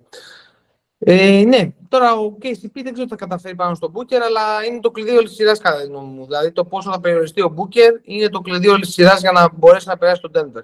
Ε, 0.99 1.45
ναι, 1.47 1.73
τώρα 1.89 2.15
ο 2.15 2.37
KCP 2.43 2.71
δεν 2.73 2.93
ξέρω 2.93 3.05
τι 3.05 3.09
θα 3.09 3.17
καταφέρει 3.17 3.55
πάνω 3.55 3.75
στον 3.75 3.93
Booker, 3.95 4.21
αλλά 4.27 4.65
είναι 4.65 4.81
το 4.81 4.91
κλειδί 4.91 5.11
όλης 5.11 5.29
της 5.29 5.35
σειράς 5.35 5.59
κατά 5.59 5.81
τη 5.81 5.87
γνώμη 5.87 6.13
μου. 6.13 6.25
Δηλαδή 6.25 6.53
το 6.53 6.65
πόσο 6.65 6.91
θα 6.91 7.01
περιοριστεί 7.01 7.43
ο 7.43 7.55
Booker 7.57 8.01
είναι 8.03 8.29
το 8.29 8.41
κλειδί 8.41 8.69
όλης 8.69 8.87
της 8.87 8.95
σειράς 8.95 9.21
για 9.21 9.33
να 9.33 9.53
μπορέσει 9.55 9.89
να 9.89 9.99
περάσει 9.99 10.21
τον 10.21 10.31
Denver. 10.35 10.63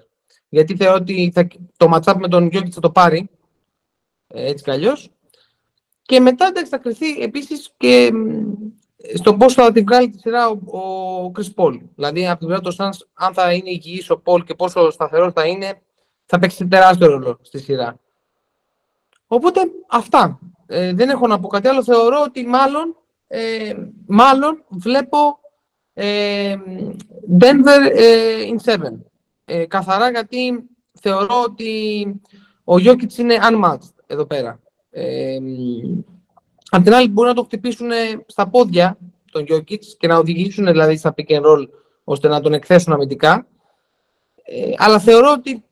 Γιατί 0.49 0.75
θεωρώ 0.75 0.95
ότι 0.95 1.31
θα, 1.33 1.47
το 1.77 1.91
matchup 1.93 2.15
με 2.19 2.27
τον 2.27 2.47
Γιώκητ 2.47 2.71
θα 2.75 2.81
το 2.81 2.91
πάρει 2.91 3.29
έτσι 4.27 4.63
κι 4.63 4.71
αλλιώς. 4.71 5.09
Και 6.01 6.19
μετά 6.19 6.45
εντάξει, 6.45 6.69
θα 6.69 6.77
κρυθεί 6.77 7.21
επίσης 7.21 7.73
και 7.77 8.11
στο 9.13 9.33
πώς 9.37 9.53
θα 9.53 9.71
την 9.71 9.85
βγάλει 9.85 10.09
τη 10.09 10.19
σειρά 10.19 10.49
ο, 10.49 10.77
ο 10.77 11.31
Chris 11.35 11.63
Paul. 11.63 11.79
Δηλαδή, 11.95 12.27
από 12.27 12.39
την 12.39 12.47
πλευρά 12.47 12.63
του 12.63 12.75
Suns, 12.75 13.07
αν 13.13 13.33
θα 13.33 13.53
είναι 13.53 13.69
υγιής 13.69 14.09
ο 14.09 14.21
Paul 14.25 14.43
και 14.45 14.55
πόσο 14.55 14.89
σταθερός 14.91 15.33
θα 15.33 15.47
είναι, 15.47 15.81
θα 16.25 16.39
παίξει 16.39 16.67
τεράστιο 16.67 17.07
ρόλο 17.07 17.39
στη 17.41 17.59
σειρά. 17.59 17.99
Οπότε 19.27 19.61
αυτά. 19.89 20.39
Ε, 20.65 20.93
δεν 20.93 21.09
έχω 21.09 21.27
να 21.27 21.39
πω 21.39 21.47
κάτι 21.47 21.67
άλλο. 21.67 21.83
Θεωρώ 21.83 22.21
ότι 22.25 22.45
μάλλον, 22.45 22.95
ε, 23.27 23.73
μάλλον 24.05 24.63
βλέπω 24.69 25.39
ε, 25.93 26.55
Denver 27.39 27.91
ε, 27.93 28.43
in 28.49 28.73
7. 28.73 28.77
Ε, 29.45 29.65
καθαρά 29.65 30.09
γιατί 30.09 30.69
θεωρώ 31.01 31.41
ότι 31.43 32.03
ο 32.63 32.73
Jokic 32.73 33.13
είναι 33.17 33.37
unmatched 33.41 33.93
εδώ 34.07 34.25
πέρα. 34.25 34.59
Ε, 36.71 36.77
Απ' 36.77 36.83
την 36.83 36.93
άλλη, 36.93 37.07
μπορούν 37.07 37.29
να 37.29 37.35
το 37.35 37.43
χτυπήσουν 37.43 37.89
στα 38.25 38.47
πόδια 38.47 38.97
τον 39.31 39.45
Jokic 39.49 39.79
και 39.97 40.07
να 40.07 40.17
οδηγήσουν 40.17 40.65
δηλαδή 40.65 40.97
στα 40.97 41.13
pick 41.17 41.29
and 41.29 41.41
roll 41.41 41.67
ώστε 42.03 42.27
να 42.27 42.41
τον 42.41 42.53
εκθέσουν 42.53 42.93
αμυντικά. 42.93 43.47
Ε, 44.43 44.71
αλλά 44.77 44.99
θεωρώ 44.99 45.31
ότι 45.31 45.63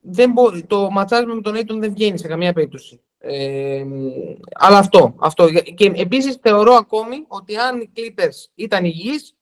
δεν 0.00 0.32
μπο... 0.32 0.62
το 0.66 0.90
ματσάρισμα 0.90 1.34
με 1.34 1.40
τον 1.40 1.54
Aiton 1.56 1.78
δεν 1.78 1.92
βγαίνει 1.92 2.18
σε 2.18 2.28
καμία 2.28 2.52
περίπτωση. 2.52 3.00
Ε, 3.18 3.84
αλλά 4.52 4.78
αυτό, 4.78 5.14
αυτό. 5.18 5.48
Και 5.50 5.92
επίσης 5.94 6.38
θεωρώ 6.40 6.72
ακόμη 6.72 7.24
ότι 7.28 7.56
αν 7.56 7.80
οι 7.80 7.90
Clippers 7.96 8.50
ήταν 8.54 8.84
υγιείς, 8.84 9.36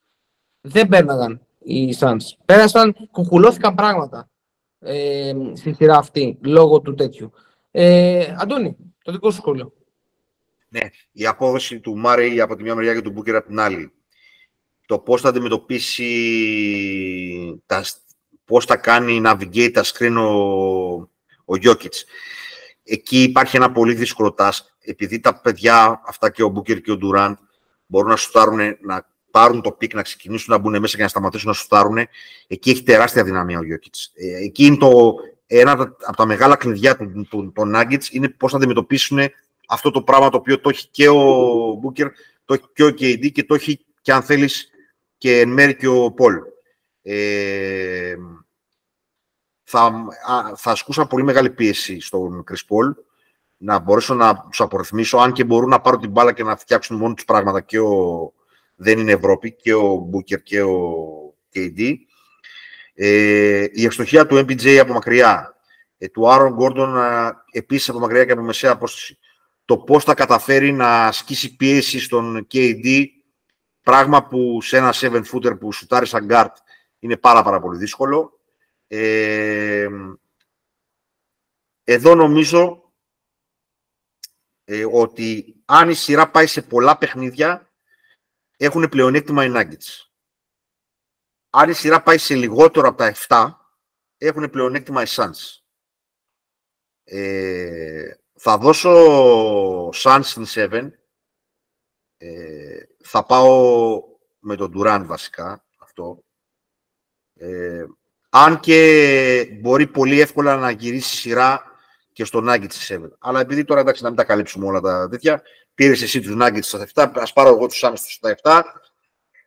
δεν 0.60 0.88
πέρναγαν 0.88 1.40
οι 1.58 1.94
Suns. 2.00 2.36
Πέρασαν, 2.44 3.08
κουκουλώθηκαν 3.10 3.74
πράγματα 3.74 4.30
ε, 4.78 5.32
στη 5.52 5.74
σειρά 5.74 5.96
αυτή, 5.96 6.38
λόγω 6.40 6.80
του 6.80 6.94
τέτοιου. 6.94 7.30
Ε, 7.70 8.34
Αντώνη, 8.38 8.76
το 9.02 9.12
δικό 9.12 9.30
σου 9.30 9.36
σχόλιο. 9.36 9.72
Ναι, 10.72 10.80
η 11.12 11.26
απόδοση 11.26 11.80
του 11.80 11.96
Μάρεϊ 11.96 12.40
από 12.40 12.56
τη 12.56 12.62
μια 12.62 12.74
μεριά 12.74 12.94
και 12.94 13.00
του 13.00 13.10
Μπούκερ 13.10 13.36
από 13.36 13.48
την 13.48 13.60
άλλη. 13.60 13.92
Το 14.86 14.98
πώς 14.98 15.20
θα 15.20 15.28
αντιμετωπίσει, 15.28 16.02
τα, 17.66 17.84
πώς 18.44 18.64
θα 18.64 18.76
κάνει 18.76 19.22
navigate 19.24 19.70
τα 19.72 19.84
screen 19.84 20.14
ο, 20.16 20.32
ο 21.44 21.56
Εκεί 22.84 23.22
υπάρχει 23.22 23.56
ένα 23.56 23.72
πολύ 23.72 23.94
δύσκολο 23.94 24.34
task, 24.38 24.60
επειδή 24.80 25.20
τα 25.20 25.40
παιδιά, 25.40 26.02
αυτά 26.06 26.30
και 26.30 26.42
ο 26.42 26.48
Μπούκερ 26.48 26.80
και 26.80 26.90
ο 26.90 26.96
Ντουράντ, 26.96 27.36
μπορούν 27.86 28.10
να 28.10 28.16
σουτάρουν, 28.16 28.76
να 28.80 29.08
πάρουν 29.30 29.62
το 29.62 29.72
pick, 29.72 29.94
να 29.94 30.02
ξεκινήσουν 30.02 30.54
να 30.54 30.58
μπουν 30.58 30.80
μέσα 30.80 30.96
και 30.96 31.02
να 31.02 31.08
σταματήσουν 31.08 31.48
να 31.48 31.54
σουτάρουν. 31.54 31.98
Εκεί 32.46 32.70
έχει 32.70 32.82
τεράστια 32.82 33.24
αδυναμία 33.24 33.58
ο 33.58 33.64
Γιόκιτς. 33.64 34.12
Ε, 34.14 34.44
εκεί 34.44 34.64
είναι 34.64 34.76
το, 34.76 35.14
ένα 35.46 35.72
από 36.06 36.16
τα 36.16 36.26
μεγάλα 36.26 36.56
κλειδιά 36.56 36.96
των, 36.96 37.28
των, 37.30 37.52
των 37.52 37.72
Nuggets 37.76 38.10
είναι 38.10 38.28
πώς 38.28 38.50
θα 38.50 38.56
αντιμετωπίσουν 38.56 39.18
αυτό 39.68 39.90
το 39.90 40.02
πράγμα 40.02 40.28
το 40.28 40.36
οποίο 40.36 40.60
το 40.60 40.68
έχει 40.68 40.88
και 40.88 41.08
ο 41.08 41.16
Μπούκερ, 41.80 42.08
το 42.44 42.54
έχει 42.54 42.64
και 42.74 42.84
ο 42.84 42.88
KD 42.88 43.32
και 43.32 43.44
το 43.44 43.54
έχει 43.54 43.84
και 44.02 44.12
αν 44.12 44.22
θέλεις 44.22 44.70
και 45.18 45.40
εν 45.40 45.48
μέρει 45.48 45.76
και 45.76 45.86
ο 45.86 46.12
Πολ. 46.12 46.34
Ε, 47.02 48.14
θα, 49.62 49.92
θα 50.56 50.70
ασκούσα 50.70 51.06
πολύ 51.06 51.24
μεγάλη 51.24 51.50
πίεση 51.50 52.00
στον 52.00 52.44
Chris 52.50 52.74
Paul 52.74 52.94
να 53.56 53.78
μπορέσω 53.78 54.14
να 54.14 54.46
τους 54.50 54.60
απορριθμίσω, 54.60 55.18
αν 55.18 55.32
και 55.32 55.44
μπορούν 55.44 55.68
να 55.68 55.80
πάρουν 55.80 56.00
την 56.00 56.10
μπάλα 56.10 56.32
και 56.32 56.42
να 56.42 56.56
φτιάξουν 56.56 56.96
μόνο 56.96 57.14
τους 57.14 57.24
πράγματα 57.24 57.60
και 57.60 57.80
ο 57.80 58.32
δεν 58.76 58.98
είναι 58.98 59.12
Ευρώπη, 59.12 59.52
και 59.52 59.74
ο 59.74 59.94
Μπούκερ 59.94 60.42
και 60.42 60.62
ο 60.62 60.74
KD. 61.54 61.94
Ε, 62.94 63.64
η 63.72 63.84
ευστοχία 63.84 64.26
του 64.26 64.36
MPJ 64.36 64.76
από 64.76 64.92
μακριά, 64.92 65.56
ε, 65.98 66.08
του 66.08 66.28
Άρον 66.30 66.52
Γκόρντον 66.52 66.96
επίσης 67.52 67.88
από 67.88 67.98
μακριά 67.98 68.24
και 68.24 68.32
από 68.32 68.42
μεσαία 68.42 68.70
απόσταση 68.70 69.18
το 69.72 69.78
πώς 69.78 70.04
θα 70.04 70.14
καταφέρει 70.14 70.72
να 70.72 71.06
ασκήσει 71.06 71.56
πίεση 71.56 72.00
στον 72.00 72.46
KD, 72.52 73.06
πράγμα 73.80 74.26
που 74.26 74.60
σε 74.60 74.76
ένα 74.76 74.94
7-footer 74.94 75.58
που 75.58 75.72
σουτάρει 75.72 76.06
σαν 76.06 76.26
guard 76.30 76.52
είναι 76.98 77.16
πάρα 77.16 77.42
πάρα 77.42 77.60
πολύ 77.60 77.78
δύσκολο. 77.78 78.40
Ε, 78.86 79.88
εδώ 81.84 82.14
νομίζω 82.14 82.92
ε, 84.64 84.84
ότι 84.92 85.56
αν 85.64 85.88
η 85.88 85.94
σειρά 85.94 86.30
πάει 86.30 86.46
σε 86.46 86.62
πολλά 86.62 86.98
παιχνίδια, 86.98 87.72
έχουν 88.56 88.88
πλεονέκτημα 88.88 89.44
οι 89.44 89.52
Nuggets. 89.54 90.06
Αν 91.50 91.70
η 91.70 91.72
σειρά 91.72 92.02
πάει 92.02 92.18
σε 92.18 92.34
λιγότερο 92.34 92.88
από 92.88 92.98
τα 92.98 93.14
7, 93.28 93.52
έχουν 94.18 94.50
πλεονέκτημα 94.50 95.02
οι 95.02 95.06
Suns. 95.08 95.60
Ε, 97.04 98.14
θα 98.44 98.58
δώσω 98.58 99.88
Suns 99.88 100.20
στην 100.22 100.46
7. 100.54 100.90
Ε, 102.16 102.82
θα 103.04 103.24
πάω 103.24 104.00
με 104.38 104.56
τον 104.56 104.72
Durant 104.76 105.02
βασικά 105.06 105.64
αυτό. 105.78 106.24
Ε, 107.34 107.84
αν 108.30 108.60
και 108.60 109.58
μπορεί 109.60 109.86
πολύ 109.86 110.20
εύκολα 110.20 110.56
να 110.56 110.70
γυρίσει 110.70 111.16
σειρά 111.16 111.62
και 112.12 112.24
στο 112.24 112.44
Nuggets 112.48 112.68
της 112.68 112.92
7. 112.92 112.98
Αλλά 113.18 113.40
επειδή 113.40 113.64
τώρα 113.64 113.80
εντάξει 113.80 114.02
να 114.02 114.08
μην 114.08 114.18
τα 114.18 114.24
καλύψουμε 114.24 114.66
όλα 114.66 114.80
τα 114.80 115.08
τέτοια, 115.08 115.42
πήρες 115.74 116.02
εσύ 116.02 116.20
τους 116.20 116.34
Nuggets 116.38 116.62
στα 116.62 116.86
7, 116.94 117.10
ας 117.14 117.32
πάρω 117.32 117.48
εγώ 117.48 117.66
τους 117.66 117.80
Suns 117.84 117.94
στα 117.96 118.36
7. 118.42 118.62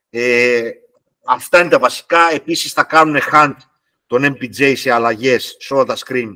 Ε, 0.10 0.72
αυτά 1.26 1.60
είναι 1.60 1.70
τα 1.70 1.80
βασικά. 1.80 2.32
Επίσης 2.32 2.74
θα 2.74 2.84
κάνουν 2.84 3.22
hunt 3.32 3.56
τον 4.08 4.38
MPJ 4.38 4.74
σε 4.76 4.92
αλλαγές 4.92 5.56
σε 5.60 5.74
όλα 5.74 5.84
τα 5.84 5.98
screen 6.06 6.34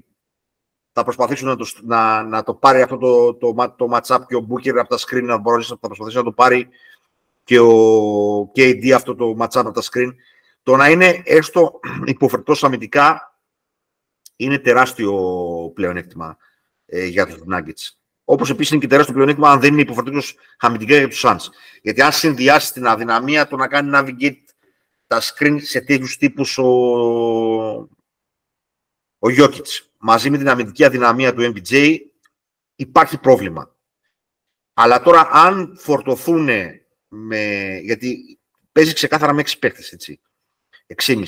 θα 0.91 1.03
προσπαθήσουν 1.03 1.47
να 1.47 1.55
το, 1.55 1.67
να, 1.81 2.23
να 2.23 2.43
το 2.43 2.53
πάρει 2.53 2.81
αυτό 2.81 2.97
το, 2.97 3.33
το, 3.33 3.53
το, 3.53 3.75
το 3.77 3.87
match-up 3.91 4.19
και 4.27 4.35
ο 4.35 4.47
Booker 4.49 4.77
από 4.77 4.89
τα 4.89 4.97
screen 4.97 5.23
να 5.23 5.37
μπορέσει, 5.37 5.67
θα 5.67 5.87
προσπαθήσει 5.87 6.17
να 6.17 6.23
το 6.23 6.31
πάρει 6.31 6.67
και 7.43 7.59
ο 7.59 8.51
KD 8.55 8.89
αυτό 8.89 9.15
το 9.15 9.35
match-up 9.39 9.65
από 9.65 9.71
τα 9.71 9.81
screen. 9.81 10.09
Το 10.63 10.75
να 10.75 10.89
είναι 10.89 11.21
έστω 11.25 11.79
υποφερτός 12.05 12.63
αμυντικά 12.63 13.37
είναι 14.35 14.57
τεράστιο 14.57 15.13
πλεονέκτημα 15.75 16.37
ε, 16.85 17.05
για 17.05 17.27
τους 17.27 17.43
Nuggets. 17.51 17.97
Όπως 18.23 18.49
επίσης 18.49 18.71
είναι 18.71 18.81
και 18.81 18.87
τεράστιο 18.87 19.13
πλεονέκτημα 19.13 19.51
αν 19.51 19.59
δεν 19.59 19.71
είναι 19.71 19.81
υποφερτικό 19.81 20.19
αμυντικά 20.57 20.97
για 20.97 21.07
τους 21.07 21.23
Suns. 21.25 21.45
Γιατί 21.81 22.01
αν 22.01 22.11
συνδυάσει 22.11 22.73
την 22.73 22.87
αδυναμία 22.87 23.47
το 23.47 23.55
να 23.55 23.67
κάνει 23.67 23.91
navigate 23.93 24.43
τα 25.07 25.21
screen 25.21 25.57
σε 25.61 25.81
τέτοιους 25.81 26.17
τύπους 26.17 26.57
ο, 26.57 26.67
ο 29.19 29.27
Jokic 29.37 29.88
μαζί 29.99 30.29
με 30.29 30.37
την 30.37 30.49
αμυντική 30.49 30.83
αδυναμία 30.83 31.33
του 31.33 31.53
MPJ 31.53 31.97
υπάρχει 32.75 33.17
πρόβλημα. 33.17 33.75
Αλλά 34.73 35.01
τώρα 35.01 35.29
αν 35.31 35.77
φορτωθούν 35.79 36.49
με... 37.07 37.77
γιατί 37.83 38.39
παίζει 38.71 38.93
ξεκάθαρα 38.93 39.33
με 39.33 39.43
6 39.45 39.53
παίχτες, 39.59 39.91
έτσι. 39.91 40.21
6,5. 41.05 41.23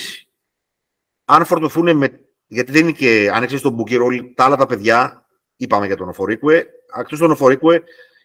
Αν 1.26 1.46
φορτωθούν 1.46 1.98
με... 1.98 2.26
Γιατί 2.48 2.72
δεν 2.72 2.82
είναι 2.82 2.92
και, 2.92 3.30
αν 3.34 3.44
έχεις 3.44 3.62
τον 3.62 3.74
Μπουκίρο, 3.74 4.08
τα 4.36 4.46
άλλα 4.46 4.56
τα 4.56 4.66
παιδιά, 4.66 5.26
είπαμε 5.56 5.86
για 5.86 5.98
τον 5.98 6.10
Οφορίκουε, 6.10 6.68
εκτός 7.00 7.20
τον 7.20 7.32
Οφορίκουε, 7.32 7.84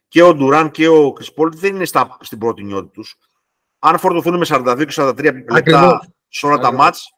και 0.08 0.22
ο 0.22 0.34
Ντουράν 0.34 0.70
και 0.70 0.88
ο 0.88 1.12
Κρυσπόλτ 1.12 1.54
δεν 1.54 1.74
είναι 1.74 1.84
στα, 1.84 2.16
στην 2.20 2.38
πρώτη 2.38 2.64
νιώτη 2.64 2.88
τους. 2.92 3.18
Αν 3.78 3.98
φορτωθούν 3.98 4.36
με 4.36 4.46
42 4.48 4.84
και 4.88 4.94
43 4.96 5.34
λεπτά 5.50 6.12
σε 6.28 6.46
όλα 6.46 6.58
τα 6.58 6.72
μάτς, 6.72 7.10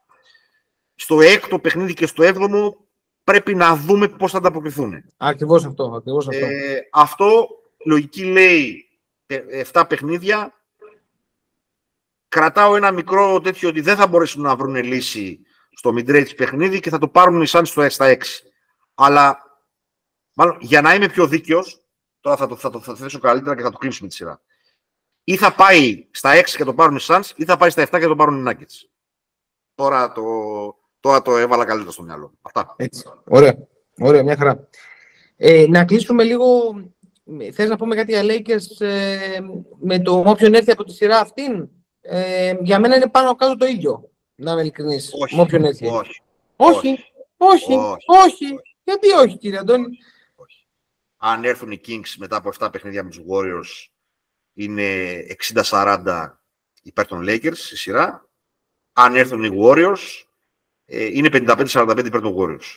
στο 0.94 1.20
έκτο 1.20 1.58
παιχνίδι 1.58 1.94
και 1.94 2.06
στο 2.06 2.22
έβδομο 2.22 2.87
πρέπει 3.28 3.54
να 3.54 3.76
δούμε 3.76 4.08
πώς 4.08 4.30
θα 4.30 4.38
ανταποκριθούν. 4.38 5.04
Ακριβώς 5.16 5.64
αυτό. 5.64 5.84
Ακριβώς 5.96 6.28
αυτό. 6.28 6.44
Ε, 6.46 6.88
αυτό 6.92 7.48
λογική 7.84 8.24
λέει 8.24 8.88
7 9.72 9.84
παιχνίδια. 9.88 10.54
Κρατάω 12.28 12.76
ένα 12.76 12.90
μικρό 12.90 13.40
τέτοιο 13.40 13.68
ότι 13.68 13.80
δεν 13.80 13.96
θα 13.96 14.06
μπορέσουν 14.06 14.42
να 14.42 14.56
βρουν 14.56 14.74
λύση 14.74 15.40
στο 15.70 15.90
mid-range 15.96 16.36
παιχνίδι 16.36 16.80
και 16.80 16.90
θα 16.90 16.98
το 16.98 17.08
πάρουν 17.08 17.42
οι 17.42 17.46
Suns 17.48 17.62
στο 17.64 17.90
στα 17.90 18.16
6. 18.16 18.22
Αλλά 18.94 19.38
μάλλον, 20.32 20.56
για 20.60 20.80
να 20.80 20.94
είμαι 20.94 21.08
πιο 21.08 21.26
δίκαιος, 21.26 21.84
τώρα 22.20 22.36
θα 22.36 22.46
το, 22.46 22.56
θα, 22.56 22.70
το, 22.70 22.80
θα 22.80 22.92
το 22.92 22.98
θέσω 22.98 23.18
καλύτερα 23.18 23.56
και 23.56 23.62
θα 23.62 23.70
το 23.70 23.78
κλείσουμε 23.78 24.08
τη 24.08 24.14
σειρά. 24.14 24.40
Ή 25.24 25.36
θα 25.36 25.54
πάει 25.54 26.08
στα 26.10 26.40
6 26.40 26.44
και 26.44 26.64
το 26.64 26.74
πάρουν 26.74 26.96
οι 26.96 27.00
Suns, 27.02 27.30
ή 27.36 27.44
θα 27.44 27.56
πάει 27.56 27.70
στα 27.70 27.82
7 27.82 27.88
και 27.90 28.06
το 28.06 28.16
πάρουν 28.16 28.46
οι 28.46 28.50
Nuggets. 28.50 28.88
Τώρα 29.74 30.12
το, 30.12 30.22
τώρα 31.00 31.22
το 31.22 31.36
έβαλα 31.36 31.64
καλύτερα 31.64 31.90
στο 31.92 32.02
μυαλό. 32.02 32.32
Αυτά. 32.42 32.74
Έτσι. 32.78 33.04
Ωραία. 33.24 33.58
Ωραία, 33.98 34.22
μια 34.22 34.36
χαρά. 34.36 34.68
Ε, 35.36 35.66
να 35.68 35.84
κλείσουμε 35.84 36.24
λίγο. 36.24 36.74
Θες 37.52 37.68
να 37.68 37.76
πούμε 37.76 37.94
κάτι 37.94 38.12
για 38.12 38.22
Lakers 38.24 38.86
ε, 38.86 39.40
με 39.80 39.98
το 39.98 40.22
όποιον 40.26 40.54
έρθει 40.54 40.70
από 40.70 40.84
τη 40.84 40.92
σειρά 40.92 41.18
αυτήν; 41.18 41.68
Ε, 42.00 42.54
για 42.60 42.78
μένα 42.80 42.96
είναι 42.96 43.08
πάνω 43.08 43.34
κάτω 43.34 43.56
το 43.56 43.66
ίδιο. 43.66 44.10
Να 44.34 44.52
είμαι 44.52 44.60
ειλικρινής. 44.60 45.10
Όχι. 45.22 45.40
όποιον 45.40 45.64
έρθει. 45.64 45.86
Όχι. 45.86 46.22
Όχι. 46.56 46.88
Όχι. 47.36 47.72
όχι. 47.72 48.04
όχι. 48.06 48.46
Γιατί 48.84 49.10
όχι, 49.10 49.38
κύριε 49.38 49.58
Αντώνη; 49.58 49.98
Όχι. 50.34 50.66
Αν 51.16 51.44
έρθουν 51.44 51.70
οι 51.70 51.80
Kings 51.86 52.14
μετά 52.18 52.36
από 52.36 52.50
7 52.58 52.68
παιχνίδια 52.72 53.04
με 53.04 53.10
τους 53.10 53.20
Warriors, 53.28 53.88
είναι 54.54 55.16
60-40 55.70 56.38
υπέρ 56.82 57.06
των 57.06 57.24
Lakers 57.28 57.56
στη 57.56 57.76
σειρά. 57.76 58.28
Αν 58.92 59.16
έρθουν 59.16 59.44
οι 59.44 59.50
Warriors, 59.62 59.96
ε, 59.96 60.27
είναι 60.88 61.28
55-45 61.32 62.02
υπέρ 62.06 62.20
των 62.20 62.34
Warriors. 62.38 62.76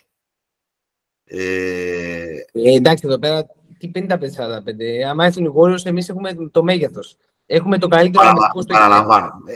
Ε, 1.23 2.35
ε, 2.51 2.75
εντάξει, 2.75 3.03
εδώ 3.07 3.19
πέρα 3.19 3.45
τι 3.77 3.91
55-45. 3.93 4.09
Αν 5.09 5.19
έρθουν 5.19 5.45
οι 5.45 5.51
Warriors, 5.55 5.85
εμείς 5.85 6.09
έχουμε 6.09 6.33
το 6.51 6.63
μέγεθος. 6.63 7.17
Έχουμε 7.45 7.77
το 7.77 7.87
καλύτερο 7.87 8.27
αμυντικό 8.27 8.61
στο 8.61 8.73
Παραλαμβάνω. 8.73 9.43
Ε, 9.45 9.53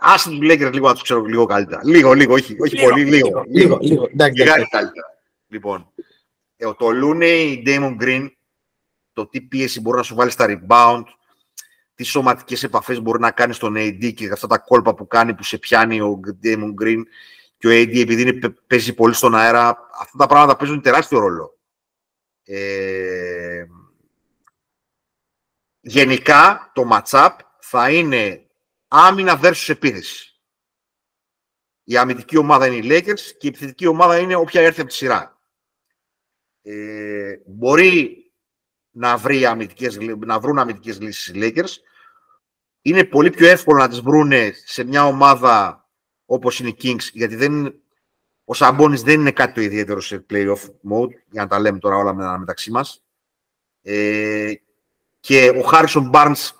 άσε 0.00 0.30
του 0.30 0.38
Lakers 0.42 0.70
λίγο 0.72 0.86
να 0.86 0.92
τους 0.92 1.02
ξέρω 1.02 1.20
λίγο 1.20 1.44
καλύτερα. 1.44 1.80
Λίγο, 1.84 2.12
λίγο, 2.12 2.34
όχι, 2.34 2.56
όχι 2.60 2.76
λίγο, 2.76 2.88
πολύ, 2.88 3.04
λίγο. 3.04 3.28
Λίγο, 3.28 3.44
λίγο. 3.48 3.78
λίγο. 3.80 4.08
Εντάξει, 4.12 4.44
καλύτερα. 4.44 4.92
Λοιπόν, 5.46 5.92
ε, 6.56 6.64
το 6.64 6.86
Looney, 7.02 7.62
Damon 7.66 7.96
Green, 8.02 8.30
το 9.12 9.26
τι 9.26 9.40
πίεση 9.40 9.80
μπορεί 9.80 9.96
να 9.96 10.02
σου 10.02 10.14
βάλει 10.14 10.30
στα 10.30 10.46
rebound, 10.48 11.02
τι 11.94 12.04
σωματικές 12.04 12.62
επαφές 12.62 13.00
μπορεί 13.00 13.20
να 13.20 13.30
κάνει 13.30 13.52
στον 13.52 13.74
AD 13.76 14.12
και 14.14 14.28
αυτά 14.32 14.46
τα 14.46 14.58
κόλπα 14.58 14.94
που 14.94 15.06
κάνει 15.06 15.34
που 15.34 15.42
σε 15.42 15.58
πιάνει 15.58 16.00
ο 16.00 16.20
Damon 16.42 16.74
Green 16.82 17.02
και 17.58 17.66
ο 17.66 17.70
AD 17.70 18.00
επειδή 18.00 18.22
είναι, 18.22 18.50
παίζει 18.66 18.94
πολύ 18.94 19.14
στον 19.14 19.34
αέρα, 19.34 19.88
αυτά 20.00 20.18
τα 20.18 20.26
πράγματα 20.26 20.56
παίζουν 20.56 20.82
τεράστιο 20.82 21.18
ρόλο. 21.18 21.58
Ε, 22.44 23.64
γενικά 25.80 26.70
το 26.74 26.88
matchup 26.92 27.36
θα 27.60 27.90
είναι 27.90 28.46
άμυνα 28.88 29.40
versus 29.42 29.68
επίθεση. 29.68 30.30
Η 31.84 31.96
αμυντική 31.96 32.36
ομάδα 32.36 32.66
είναι 32.66 32.76
οι 32.76 32.88
Lakers 32.90 33.20
και 33.38 33.46
η 33.46 33.48
επιθετική 33.48 33.86
ομάδα 33.86 34.18
είναι 34.18 34.34
όποια 34.34 34.60
έρθει 34.60 34.80
από 34.80 34.88
τη 34.88 34.94
σειρά. 34.94 35.40
Ε, 36.62 37.36
μπορεί 37.46 38.24
να, 38.90 39.16
βρει 39.16 39.46
αμυντικές, 39.46 39.98
να 40.18 40.40
βρουν 40.40 40.58
αμυντικές 40.58 41.00
λύσεις 41.00 41.26
οι 41.26 41.32
Lakers. 41.34 41.70
Είναι 42.82 43.04
πολύ 43.04 43.30
πιο 43.30 43.48
εύκολο 43.48 43.78
να 43.78 43.88
τις 43.88 44.00
βρουν 44.00 44.32
σε 44.64 44.84
μια 44.84 45.06
ομάδα 45.06 45.85
όπως 46.26 46.60
είναι 46.60 46.68
οι 46.68 46.76
Kings, 46.82 47.10
γιατί 47.12 47.36
δεν, 47.36 47.80
ο 48.44 48.54
Σαμπόνις 48.54 49.02
δεν 49.02 49.20
είναι 49.20 49.30
κάτι 49.30 49.52
το 49.52 49.60
ιδιαίτερο 49.60 50.00
σε 50.00 50.26
playoff 50.30 50.62
mode, 50.90 51.10
για 51.30 51.42
να 51.42 51.46
τα 51.46 51.58
λέμε 51.58 51.78
τώρα 51.78 51.96
όλα 51.96 52.38
μεταξύ 52.38 52.70
μας. 52.70 53.02
Ε, 53.82 54.52
και 55.20 55.48
ο 55.48 55.60
Χάρισον 55.60 56.10
Barnes 56.14 56.50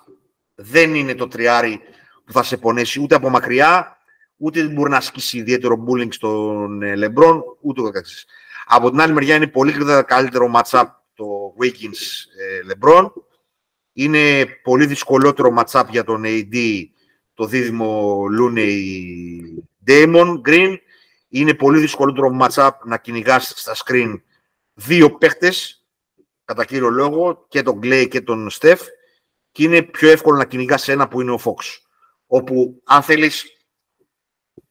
δεν 0.55 0.95
είναι 0.95 1.15
το 1.15 1.27
τριάρι 1.27 1.81
που 2.25 2.31
θα 2.31 2.43
σε 2.43 2.57
πονέσει 2.57 3.01
ούτε 3.01 3.15
από 3.15 3.29
μακριά, 3.29 3.97
ούτε 4.37 4.63
μπορεί 4.63 4.89
να 4.89 4.97
ασκήσει 4.97 5.37
ιδιαίτερο 5.37 5.85
bullying 5.87 6.13
στον 6.13 6.81
Λεμπρόν, 6.81 7.43
ούτε 7.61 7.81
το 7.81 7.91
Από 8.65 8.89
την 8.89 9.01
άλλη 9.01 9.13
μεριά 9.13 9.35
είναι 9.35 9.47
πολύ 9.47 9.73
καλύτερο 10.05 10.51
matchup 10.55 10.85
το 11.13 11.55
Wiggins 11.61 11.99
LeBron. 12.71 13.11
Είναι 13.93 14.45
πολύ 14.63 14.85
δυσκολότερο 14.85 15.55
matchup 15.57 15.85
για 15.89 16.03
τον 16.03 16.23
AD 16.25 16.85
το 17.37 17.45
δίδυμο 17.45 18.23
Looney 18.39 18.79
Damon 19.87 20.41
Green. 20.45 20.75
Είναι 21.29 21.53
πολύ 21.53 21.79
δυσκολότερο 21.79 22.37
matchup 22.41 22.71
να 22.85 22.97
κυνηγάς 22.97 23.53
στα 23.55 23.75
screen 23.75 24.21
δύο 24.73 25.11
παίχτες 25.17 25.85
κατά 26.45 26.65
κύριο 26.65 26.89
λόγο, 26.89 27.45
και 27.47 27.61
τον 27.61 27.79
Clay 27.83 28.07
και 28.09 28.21
τον 28.21 28.49
Steph, 28.51 28.79
και 29.51 29.63
είναι 29.63 29.81
πιο 29.81 30.09
εύκολο 30.09 30.37
να 30.37 30.45
κυνηγάς 30.45 30.87
ένα 30.87 31.07
που 31.07 31.21
είναι 31.21 31.31
ο 31.31 31.39
Fox. 31.43 31.63
Όπου, 32.27 32.81
αν 32.85 33.01
θέλεις 33.01 33.45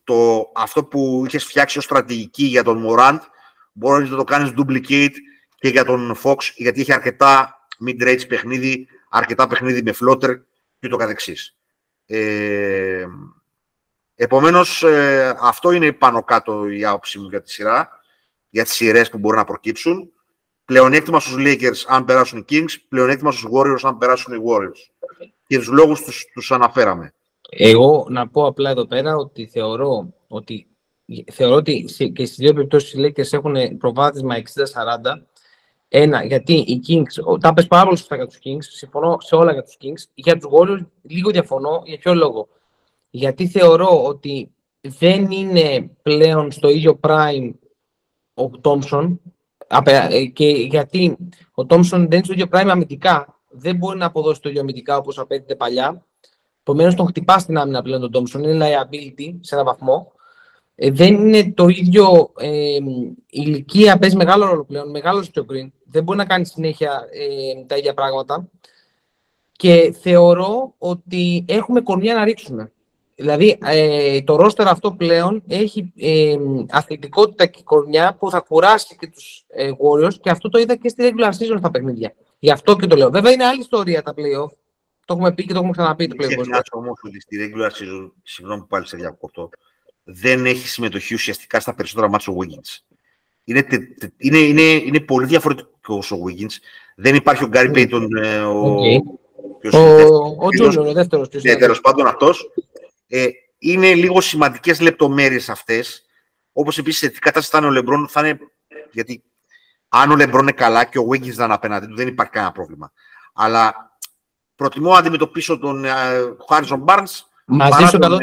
το, 0.05 0.51
αυτό 0.55 0.85
που 0.85 1.23
είχες 1.27 1.45
φτιάξει 1.45 1.79
ως 1.79 1.85
στρατηγική 1.85 2.45
για 2.45 2.63
τον 2.63 2.87
Morant, 2.89 3.19
μπορείς 3.73 4.11
να 4.11 4.17
το 4.17 4.25
κάνεις 4.25 4.53
duplicate 4.57 5.15
και 5.57 5.69
για 5.69 5.85
τον 5.85 6.17
Fox, 6.23 6.37
γιατί 6.55 6.81
έχει 6.81 6.93
αρκετά 6.93 7.57
mid-range 7.87 8.29
παιχνίδι, 8.29 8.89
αρκετά 9.11 9.47
παιχνίδι 9.47 9.83
με 9.83 9.95
floater 10.01 10.41
και 10.79 10.89
το 10.89 10.97
καθεξής. 10.97 11.56
Ε, 12.07 13.07
επομένως, 14.15 14.83
ε, 14.83 15.37
αυτό 15.41 15.71
είναι 15.71 15.93
πάνω 15.93 16.23
κάτω 16.23 16.69
η 16.69 16.85
άποψη 16.85 17.19
μου 17.19 17.29
για 17.29 17.43
τη 17.43 17.51
σειρά, 17.51 17.89
για 18.51 18.65
τις 18.65 18.73
σειρές 18.73 19.11
που 19.11 19.19
μπορούν 19.19 19.39
να 19.39 19.45
προκύψουν. 19.45 20.11
Πλεονέκτημα 20.65 21.21
στους 21.21 21.35
Lakers 21.39 21.85
αν 21.87 22.05
περάσουν 22.05 22.39
οι 22.39 22.45
Kings, 22.49 22.75
πλεονέκτημα 22.89 23.33
στους 23.33 23.49
Warriors 23.53 23.81
αν 23.83 23.99
περάσουν 23.99 24.35
οι 24.35 24.43
Warriors. 24.49 24.91
Και 25.47 25.59
τους 25.59 25.69
λόγους 25.69 26.03
τους, 26.03 26.25
τους 26.35 26.53
αναφέραμε. 26.53 27.15
Εγώ 27.51 28.07
να 28.11 28.29
πω 28.29 28.47
απλά 28.47 28.71
εδώ 28.71 28.87
πέρα 28.87 29.17
ότι 29.17 29.47
θεωρώ 29.47 30.15
ότι, 30.29 30.67
θεωρώ 31.33 31.55
ότι 31.55 31.85
και 32.13 32.25
στις 32.25 32.37
δύο 32.37 32.53
περιπτώσεις 32.53 32.93
οι 32.93 32.99
Lakers 33.01 33.33
έχουν 33.33 33.77
προβάδισμα 33.77 34.35
60-40. 34.37 34.43
Ένα, 35.99 36.25
γιατί 36.25 36.53
οι 36.55 36.81
Kings, 36.89 37.41
τα 37.41 37.53
πες 37.53 37.67
πάρα 37.67 37.85
πολύ 37.85 37.97
σωστά 37.97 38.17
για 38.17 38.27
τους 38.27 38.39
Kings, 38.45 38.63
συμφωνώ 38.63 39.17
σε 39.21 39.35
όλα 39.35 39.53
για 39.53 39.63
τους 39.63 39.77
Kings. 39.81 40.11
Για 40.15 40.37
τους 40.37 40.51
Warriors 40.53 40.87
λίγο 41.03 41.31
διαφωνώ, 41.31 41.83
για 41.85 41.99
ποιο 41.99 42.15
λόγο. 42.15 42.49
Γιατί 43.11 43.49
θεωρώ 43.49 44.05
ότι 44.05 44.51
δεν 44.81 45.31
είναι 45.31 45.91
πλέον 46.03 46.51
στο 46.51 46.69
ίδιο 46.69 47.01
prime 47.03 47.51
ο 48.35 48.51
Thompson, 48.63 49.17
ε, 50.09 50.25
και 50.25 50.47
γιατί 50.49 51.17
ο 51.55 51.67
Τόμσον 51.67 52.01
δεν 52.01 52.11
είναι 52.13 52.25
στο 52.25 52.33
ίδιο 52.33 52.47
πράγμα 52.47 52.73
αμυντικά, 52.73 53.41
δεν 53.49 53.77
μπορεί 53.77 53.99
να 53.99 54.07
αποδώσει 54.07 54.41
το 54.41 54.49
ίδιο 54.49 54.61
αμυντικά 54.61 54.97
όπως 54.97 55.19
απέτυχε 55.19 55.57
παλιά. 55.57 56.07
Επομένως, 56.61 56.95
τον 56.95 57.07
χτυπά 57.07 57.39
στην 57.39 57.59
άμυνα 57.59 57.83
πλέον 57.83 58.01
τον 58.01 58.11
Τόμσον. 58.11 58.43
Είναι 58.43 58.67
liability 58.67 59.35
σε 59.41 59.55
έναν 59.55 59.67
βαθμό. 59.67 60.13
Ε, 60.79 60.91
δεν 60.91 61.15
είναι 61.15 61.53
το 61.53 61.69
ίδιο 61.69 62.33
ε, 62.39 62.79
ηλικία, 63.31 63.99
παίζει 63.99 64.17
μεγάλο 64.17 64.47
ρόλο 64.47 64.65
πλέον. 64.65 64.91
Μεγάλος 64.91 65.31
πιο 65.31 65.45
πριν. 65.45 65.73
Δεν 65.85 66.03
μπορεί 66.03 66.19
να 66.19 66.25
κάνει 66.25 66.47
συνέχεια 66.47 67.09
ε, 67.13 67.65
τα 67.65 67.77
ίδια 67.77 67.95
πράγματα. 67.95 68.49
Και 69.53 69.95
θεωρώ 70.01 70.75
ότι 70.79 71.45
έχουμε 71.49 71.81
κορμιά 71.81 72.15
να 72.15 72.25
ρίξουμε. 72.25 72.73
Δηλαδή, 73.15 73.59
ε, 73.63 74.23
το 74.23 74.37
ρόστερ 74.37 74.69
αυτό 74.69 74.93
πλέον 74.93 75.43
έχει 75.47 75.93
ε, 75.97 76.37
αθλητικότητα 76.71 77.47
και 77.47 77.63
κορμιά 77.65 78.17
που 78.19 78.31
θα 78.31 78.41
κουράσει 78.41 78.97
και 78.97 79.07
τους 79.07 79.45
ε, 79.49 79.71
Warriors 79.71 80.15
και 80.15 80.31
αυτό 80.31 80.49
το 80.49 80.59
είδα 80.59 80.77
και 80.77 80.89
στη 80.89 81.13
regular 81.13 81.29
season 81.29 81.59
στα 81.59 81.71
παιχνίδια. 81.71 82.15
Γι' 82.39 82.51
αυτό 82.51 82.77
και 82.77 82.87
το 82.87 82.97
λέω. 82.97 83.11
Βέβαια, 83.11 83.33
είναι 83.33 83.45
άλλη 83.45 83.61
ιστορία 83.61 84.03
τα 84.03 84.15
playoff. 84.17 84.51
Το 85.05 85.15
έχουμε 85.15 85.35
πει 85.35 85.47
και 85.47 85.53
το 85.53 85.59
έχουμε 85.59 85.73
ξαναπεί 85.73 86.07
το 86.07 86.17
playoff. 86.19 86.45
Είναι 86.47 86.61
όμως 86.71 87.01
ότι 87.05 87.21
στη 87.21 87.37
regular 87.37 87.71
season, 87.71 88.11
συγγνώμη 88.23 88.61
που 88.61 88.67
πάλι 88.67 88.87
σε 88.87 88.97
διακόπτω, 88.97 89.51
δεν 90.09 90.47
έχει 90.47 90.69
συμμετοχή 90.69 91.15
ουσιαστικά 91.15 91.61
στα 91.61 91.75
περισσότερα 91.75 92.09
μάτια 92.09 92.33
ο 92.33 92.37
Wiggins. 92.41 92.79
Είναι, 93.45 93.67
είναι, 94.17 94.39
είναι, 94.39 94.63
είναι 94.63 95.01
πολύ 95.01 95.27
διαφορετικός 95.27 96.13
ο 96.13 96.17
Wiggins. 96.27 96.53
Δεν 96.97 97.15
υπάρχει 97.15 97.45
ο 97.45 97.47
Γκάρι 97.47 97.71
Πέιτον. 97.71 98.17
Ο, 98.45 98.81
ο, 99.73 99.79
ο, 99.79 100.47
ο, 100.79 100.93
δεύτερος. 100.93 101.29
Ναι, 101.43 101.57
τέλος 101.57 101.81
πάντων 101.81 102.07
αυτός 102.07 102.51
ε, 103.07 103.27
είναι 103.59 103.95
λίγο 103.95 104.21
σημαντικές 104.21 104.81
λεπτομέρειες 104.81 105.49
αυτές. 105.49 106.05
Όπως 106.53 106.79
επίσης 106.79 107.01
σε 107.01 107.09
τι 107.09 107.19
κατάσταση 107.19 107.51
θα 107.51 107.59
είναι 107.59 107.67
ο 107.67 107.71
Λεμπρόν, 107.71 108.09
θα 108.09 108.29
είναι. 108.29 108.39
Γιατί 108.93 109.25
αν 109.89 110.11
ο 110.11 110.17
Λεμπρόν 110.17 110.43
είναι 110.43 110.53
καλά 110.53 110.85
και 110.85 110.99
ο 110.99 111.09
Wiggins 111.11 111.27
ήταν 111.27 111.53
απέναντι 111.53 111.87
του, 111.87 111.97
δεν 111.97 112.09
υπάρχει 112.09 112.33
κανένα 112.33 112.53
πρόβλημα. 112.53 112.93
Αλλά 113.35 113.97
προτιμώ 114.55 114.93
να 114.93 114.99
αντιμετωπίσω 114.99 115.59
τον 115.59 115.85
Χάριζον 116.49 116.81
Μπάρνς. 116.81 117.25
Μαζί 117.47 117.85
σου 117.85 117.99
100%. 118.01 118.19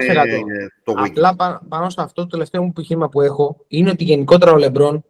το 0.84 0.94
Απλά 0.96 1.60
πάνω 1.70 1.90
σε 1.90 2.02
αυτό 2.02 2.22
το 2.22 2.28
τελευταίο 2.28 2.62
μου 2.62 2.68
επιχείρημα 2.68 3.10
που 3.10 3.22
έχω 3.22 3.58
είναι 3.68 3.90
ότι 3.90 4.04
γενικότερα 4.04 4.52
ο 4.52 4.58
Λεμπρόν, 4.58 5.04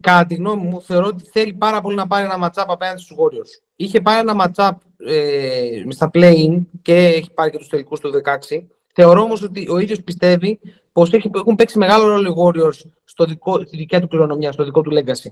κατά 0.00 0.26
τη 0.26 0.34
γνώμη 0.34 0.66
μου, 0.66 0.82
θεωρώ 0.82 1.06
ότι 1.06 1.24
θέλει 1.32 1.52
πάρα 1.52 1.80
πολύ 1.80 1.96
να 1.96 2.06
πάρει 2.06 2.24
ένα 2.24 2.38
ματσάπ 2.38 2.70
απέναντι 2.70 3.00
στους 3.00 3.16
Warriors. 3.20 3.62
Είχε 3.76 4.00
πάρει 4.00 4.18
ένα 4.20 4.34
ματσάπ 4.34 4.80
ε, 4.96 5.82
στα 5.88 6.10
play 6.14 6.62
και 6.82 6.94
έχει 6.94 7.30
πάρει 7.34 7.50
και 7.50 7.58
τους 7.58 7.68
τελικούς 7.68 8.00
του 8.00 8.22
16. 8.50 8.62
Θεωρώ 8.94 9.22
όμως 9.22 9.42
ότι 9.42 9.68
ο 9.70 9.78
ίδιος 9.78 10.02
πιστεύει 10.02 10.60
πως 10.92 11.12
έχουν 11.12 11.54
παίξει 11.54 11.78
μεγάλο 11.78 12.08
ρόλο 12.08 12.28
οι 12.28 12.34
Warriors 12.36 12.90
στο 13.04 13.24
δικό, 13.24 13.60
στη 13.66 13.76
δικιά 13.76 14.00
του 14.00 14.08
κληρονομιά, 14.08 14.52
στο 14.52 14.64
δικό 14.64 14.80
του 14.82 14.90
legacy. 14.94 15.30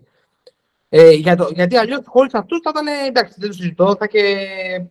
Ε, 0.95 1.11
για 1.11 1.37
το, 1.37 1.49
γιατί 1.55 1.77
αλλιώς 1.77 2.01
χωρίς 2.05 2.35
αυτούς 2.35 2.61
θα 2.63 2.71
ήταν 2.71 2.87
εντάξει, 3.07 3.35
δεν 3.37 3.49
το 3.49 3.55
συζητώ, 3.55 3.97
θα 3.99 4.07
και 4.07 4.23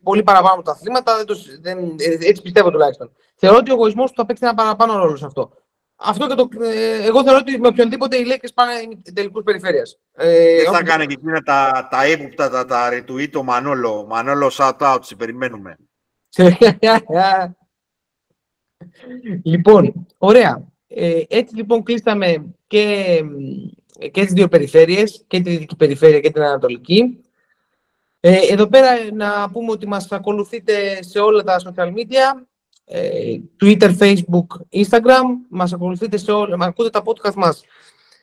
πολύ 0.03 0.23
παραπάνω 0.23 0.53
από 0.53 0.63
τα 0.63 0.71
αθλήματα. 0.71 1.17
Δεν 1.17 1.25
το, 1.25 1.35
δεν, 1.61 1.95
έτσι 1.99 2.41
πιστεύω 2.41 2.71
τουλάχιστον. 2.71 3.11
Θεωρώ 3.35 3.57
ότι 3.57 3.71
ο 3.71 3.73
εγωισμός 3.73 4.09
του 4.09 4.15
θα 4.15 4.25
παίξει 4.25 4.43
ένα 4.45 4.53
παραπάνω 4.53 4.97
ρόλο 4.97 5.15
σε 5.15 5.25
αυτό. 5.25 5.51
αυτό 5.95 6.27
και 6.27 6.33
το, 6.33 6.47
ε, 6.61 7.05
εγώ 7.05 7.23
θεωρώ 7.23 7.39
ότι 7.41 7.59
με 7.59 7.67
οποιονδήποτε 7.67 8.17
οι 8.17 8.25
Lakers 8.27 8.49
πάνε 8.53 8.71
τελικούς 9.13 9.43
περιφέρειας. 9.43 9.99
Ε, 10.13 10.63
θα 10.63 10.83
κάνει 10.83 11.05
και 11.05 11.13
εκείνα 11.13 11.41
τα, 11.41 11.87
τα 11.91 12.07
ύποπτα, 12.07 12.49
τα, 12.49 12.65
τα 12.65 12.89
retweet 12.91 13.31
ο 13.37 13.43
Μανόλο. 13.43 14.05
Μανόλο, 14.05 14.51
shout 14.53 14.77
out, 14.77 14.99
σε 15.01 15.15
περιμένουμε. 15.15 15.77
λοιπόν, 19.43 20.07
ωραία. 20.17 20.67
Ε, 20.87 21.21
έτσι 21.27 21.55
λοιπόν 21.55 21.83
κλείσαμε 21.83 22.55
και, 22.67 23.17
και 23.99 24.25
τις 24.25 24.33
δύο 24.33 24.47
περιφέρειες, 24.47 25.23
και 25.27 25.39
τη 25.39 25.49
Δυτική 25.49 25.75
Περιφέρεια 25.75 26.19
και 26.19 26.31
την 26.31 26.41
Ανατολική. 26.41 27.21
Ε, 28.19 28.37
εδώ 28.49 28.67
πέρα 28.67 29.13
να 29.13 29.49
πούμε 29.51 29.71
ότι 29.71 29.87
μας 29.87 30.11
ακολουθείτε 30.11 31.03
σε 31.03 31.19
όλα 31.19 31.43
τα 31.43 31.55
social 31.59 31.87
media, 31.87 32.45
ε, 32.85 33.37
Twitter, 33.63 33.97
Facebook, 33.97 34.47
Instagram. 34.71 35.25
Μας 35.49 35.73
ακολουθείτε 35.73 36.17
σε 36.17 36.31
όλα, 36.31 36.57
μας 36.57 36.67
ακούτε 36.67 36.89
τα 36.89 37.01
podcast 37.05 37.33
μας 37.33 37.63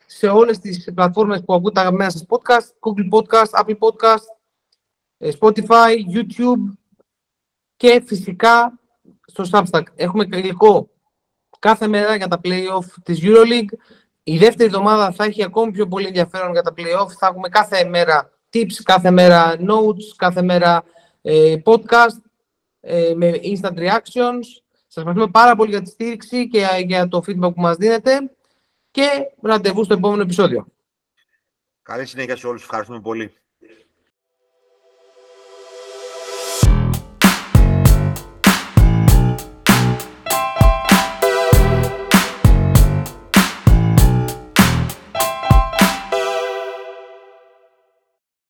σε 0.05 0.27
όλες 0.27 0.59
τις 0.59 0.91
πλατφόρμες 0.93 1.43
που 1.43 1.53
ακούτε 1.53 1.73
τα 1.73 1.81
αγαπημένα 1.81 2.09
σας 2.09 2.25
podcast, 2.29 2.67
Google 2.79 3.19
Podcast, 3.19 3.63
Apple 3.63 3.77
Podcast, 3.77 4.25
ε, 5.17 5.29
Spotify, 5.39 5.95
YouTube 6.13 6.77
και 7.75 8.03
φυσικά 8.05 8.79
στο 9.25 9.43
Substack. 9.51 9.83
Έχουμε 9.95 10.27
υλικό 10.31 10.89
κάθε 11.59 11.87
μέρα 11.87 12.15
για 12.15 12.27
τα 12.27 12.39
play-off 12.43 12.85
της 13.03 13.19
EuroLeague. 13.21 13.77
Η 14.31 14.37
δεύτερη 14.37 14.65
εβδομάδα 14.65 15.11
θα 15.11 15.23
έχει 15.23 15.43
ακόμη 15.43 15.71
πιο 15.71 15.87
πολύ 15.87 16.07
ενδιαφέρον 16.07 16.51
για 16.51 16.61
τα 16.61 16.73
play-off. 16.77 17.09
Θα 17.19 17.27
έχουμε 17.27 17.49
κάθε 17.49 17.83
μέρα 17.83 18.31
tips, 18.53 18.73
κάθε 18.83 19.11
μέρα 19.11 19.55
notes, 19.59 20.15
κάθε 20.15 20.41
μέρα 20.41 20.83
ε, 21.21 21.55
podcast 21.65 22.21
ε, 22.79 23.13
με 23.15 23.39
instant 23.43 23.77
reactions. 23.77 24.45
Σας 24.87 24.97
ευχαριστούμε 24.97 25.31
πάρα 25.31 25.55
πολύ 25.55 25.69
για 25.69 25.81
τη 25.81 25.89
στήριξη 25.89 26.47
και 26.47 26.67
για 26.85 27.07
το 27.07 27.17
feedback 27.27 27.53
που 27.53 27.61
μας 27.61 27.75
δίνετε 27.75 28.31
και 28.91 29.07
ραντεβού 29.41 29.83
στο 29.83 29.93
επόμενο 29.93 30.21
επεισόδιο. 30.21 30.67
Καλή 31.81 32.05
συνέχεια 32.05 32.35
σε 32.35 32.47
όλους. 32.47 32.61
Ευχαριστούμε 32.61 33.01
πολύ. 33.01 33.33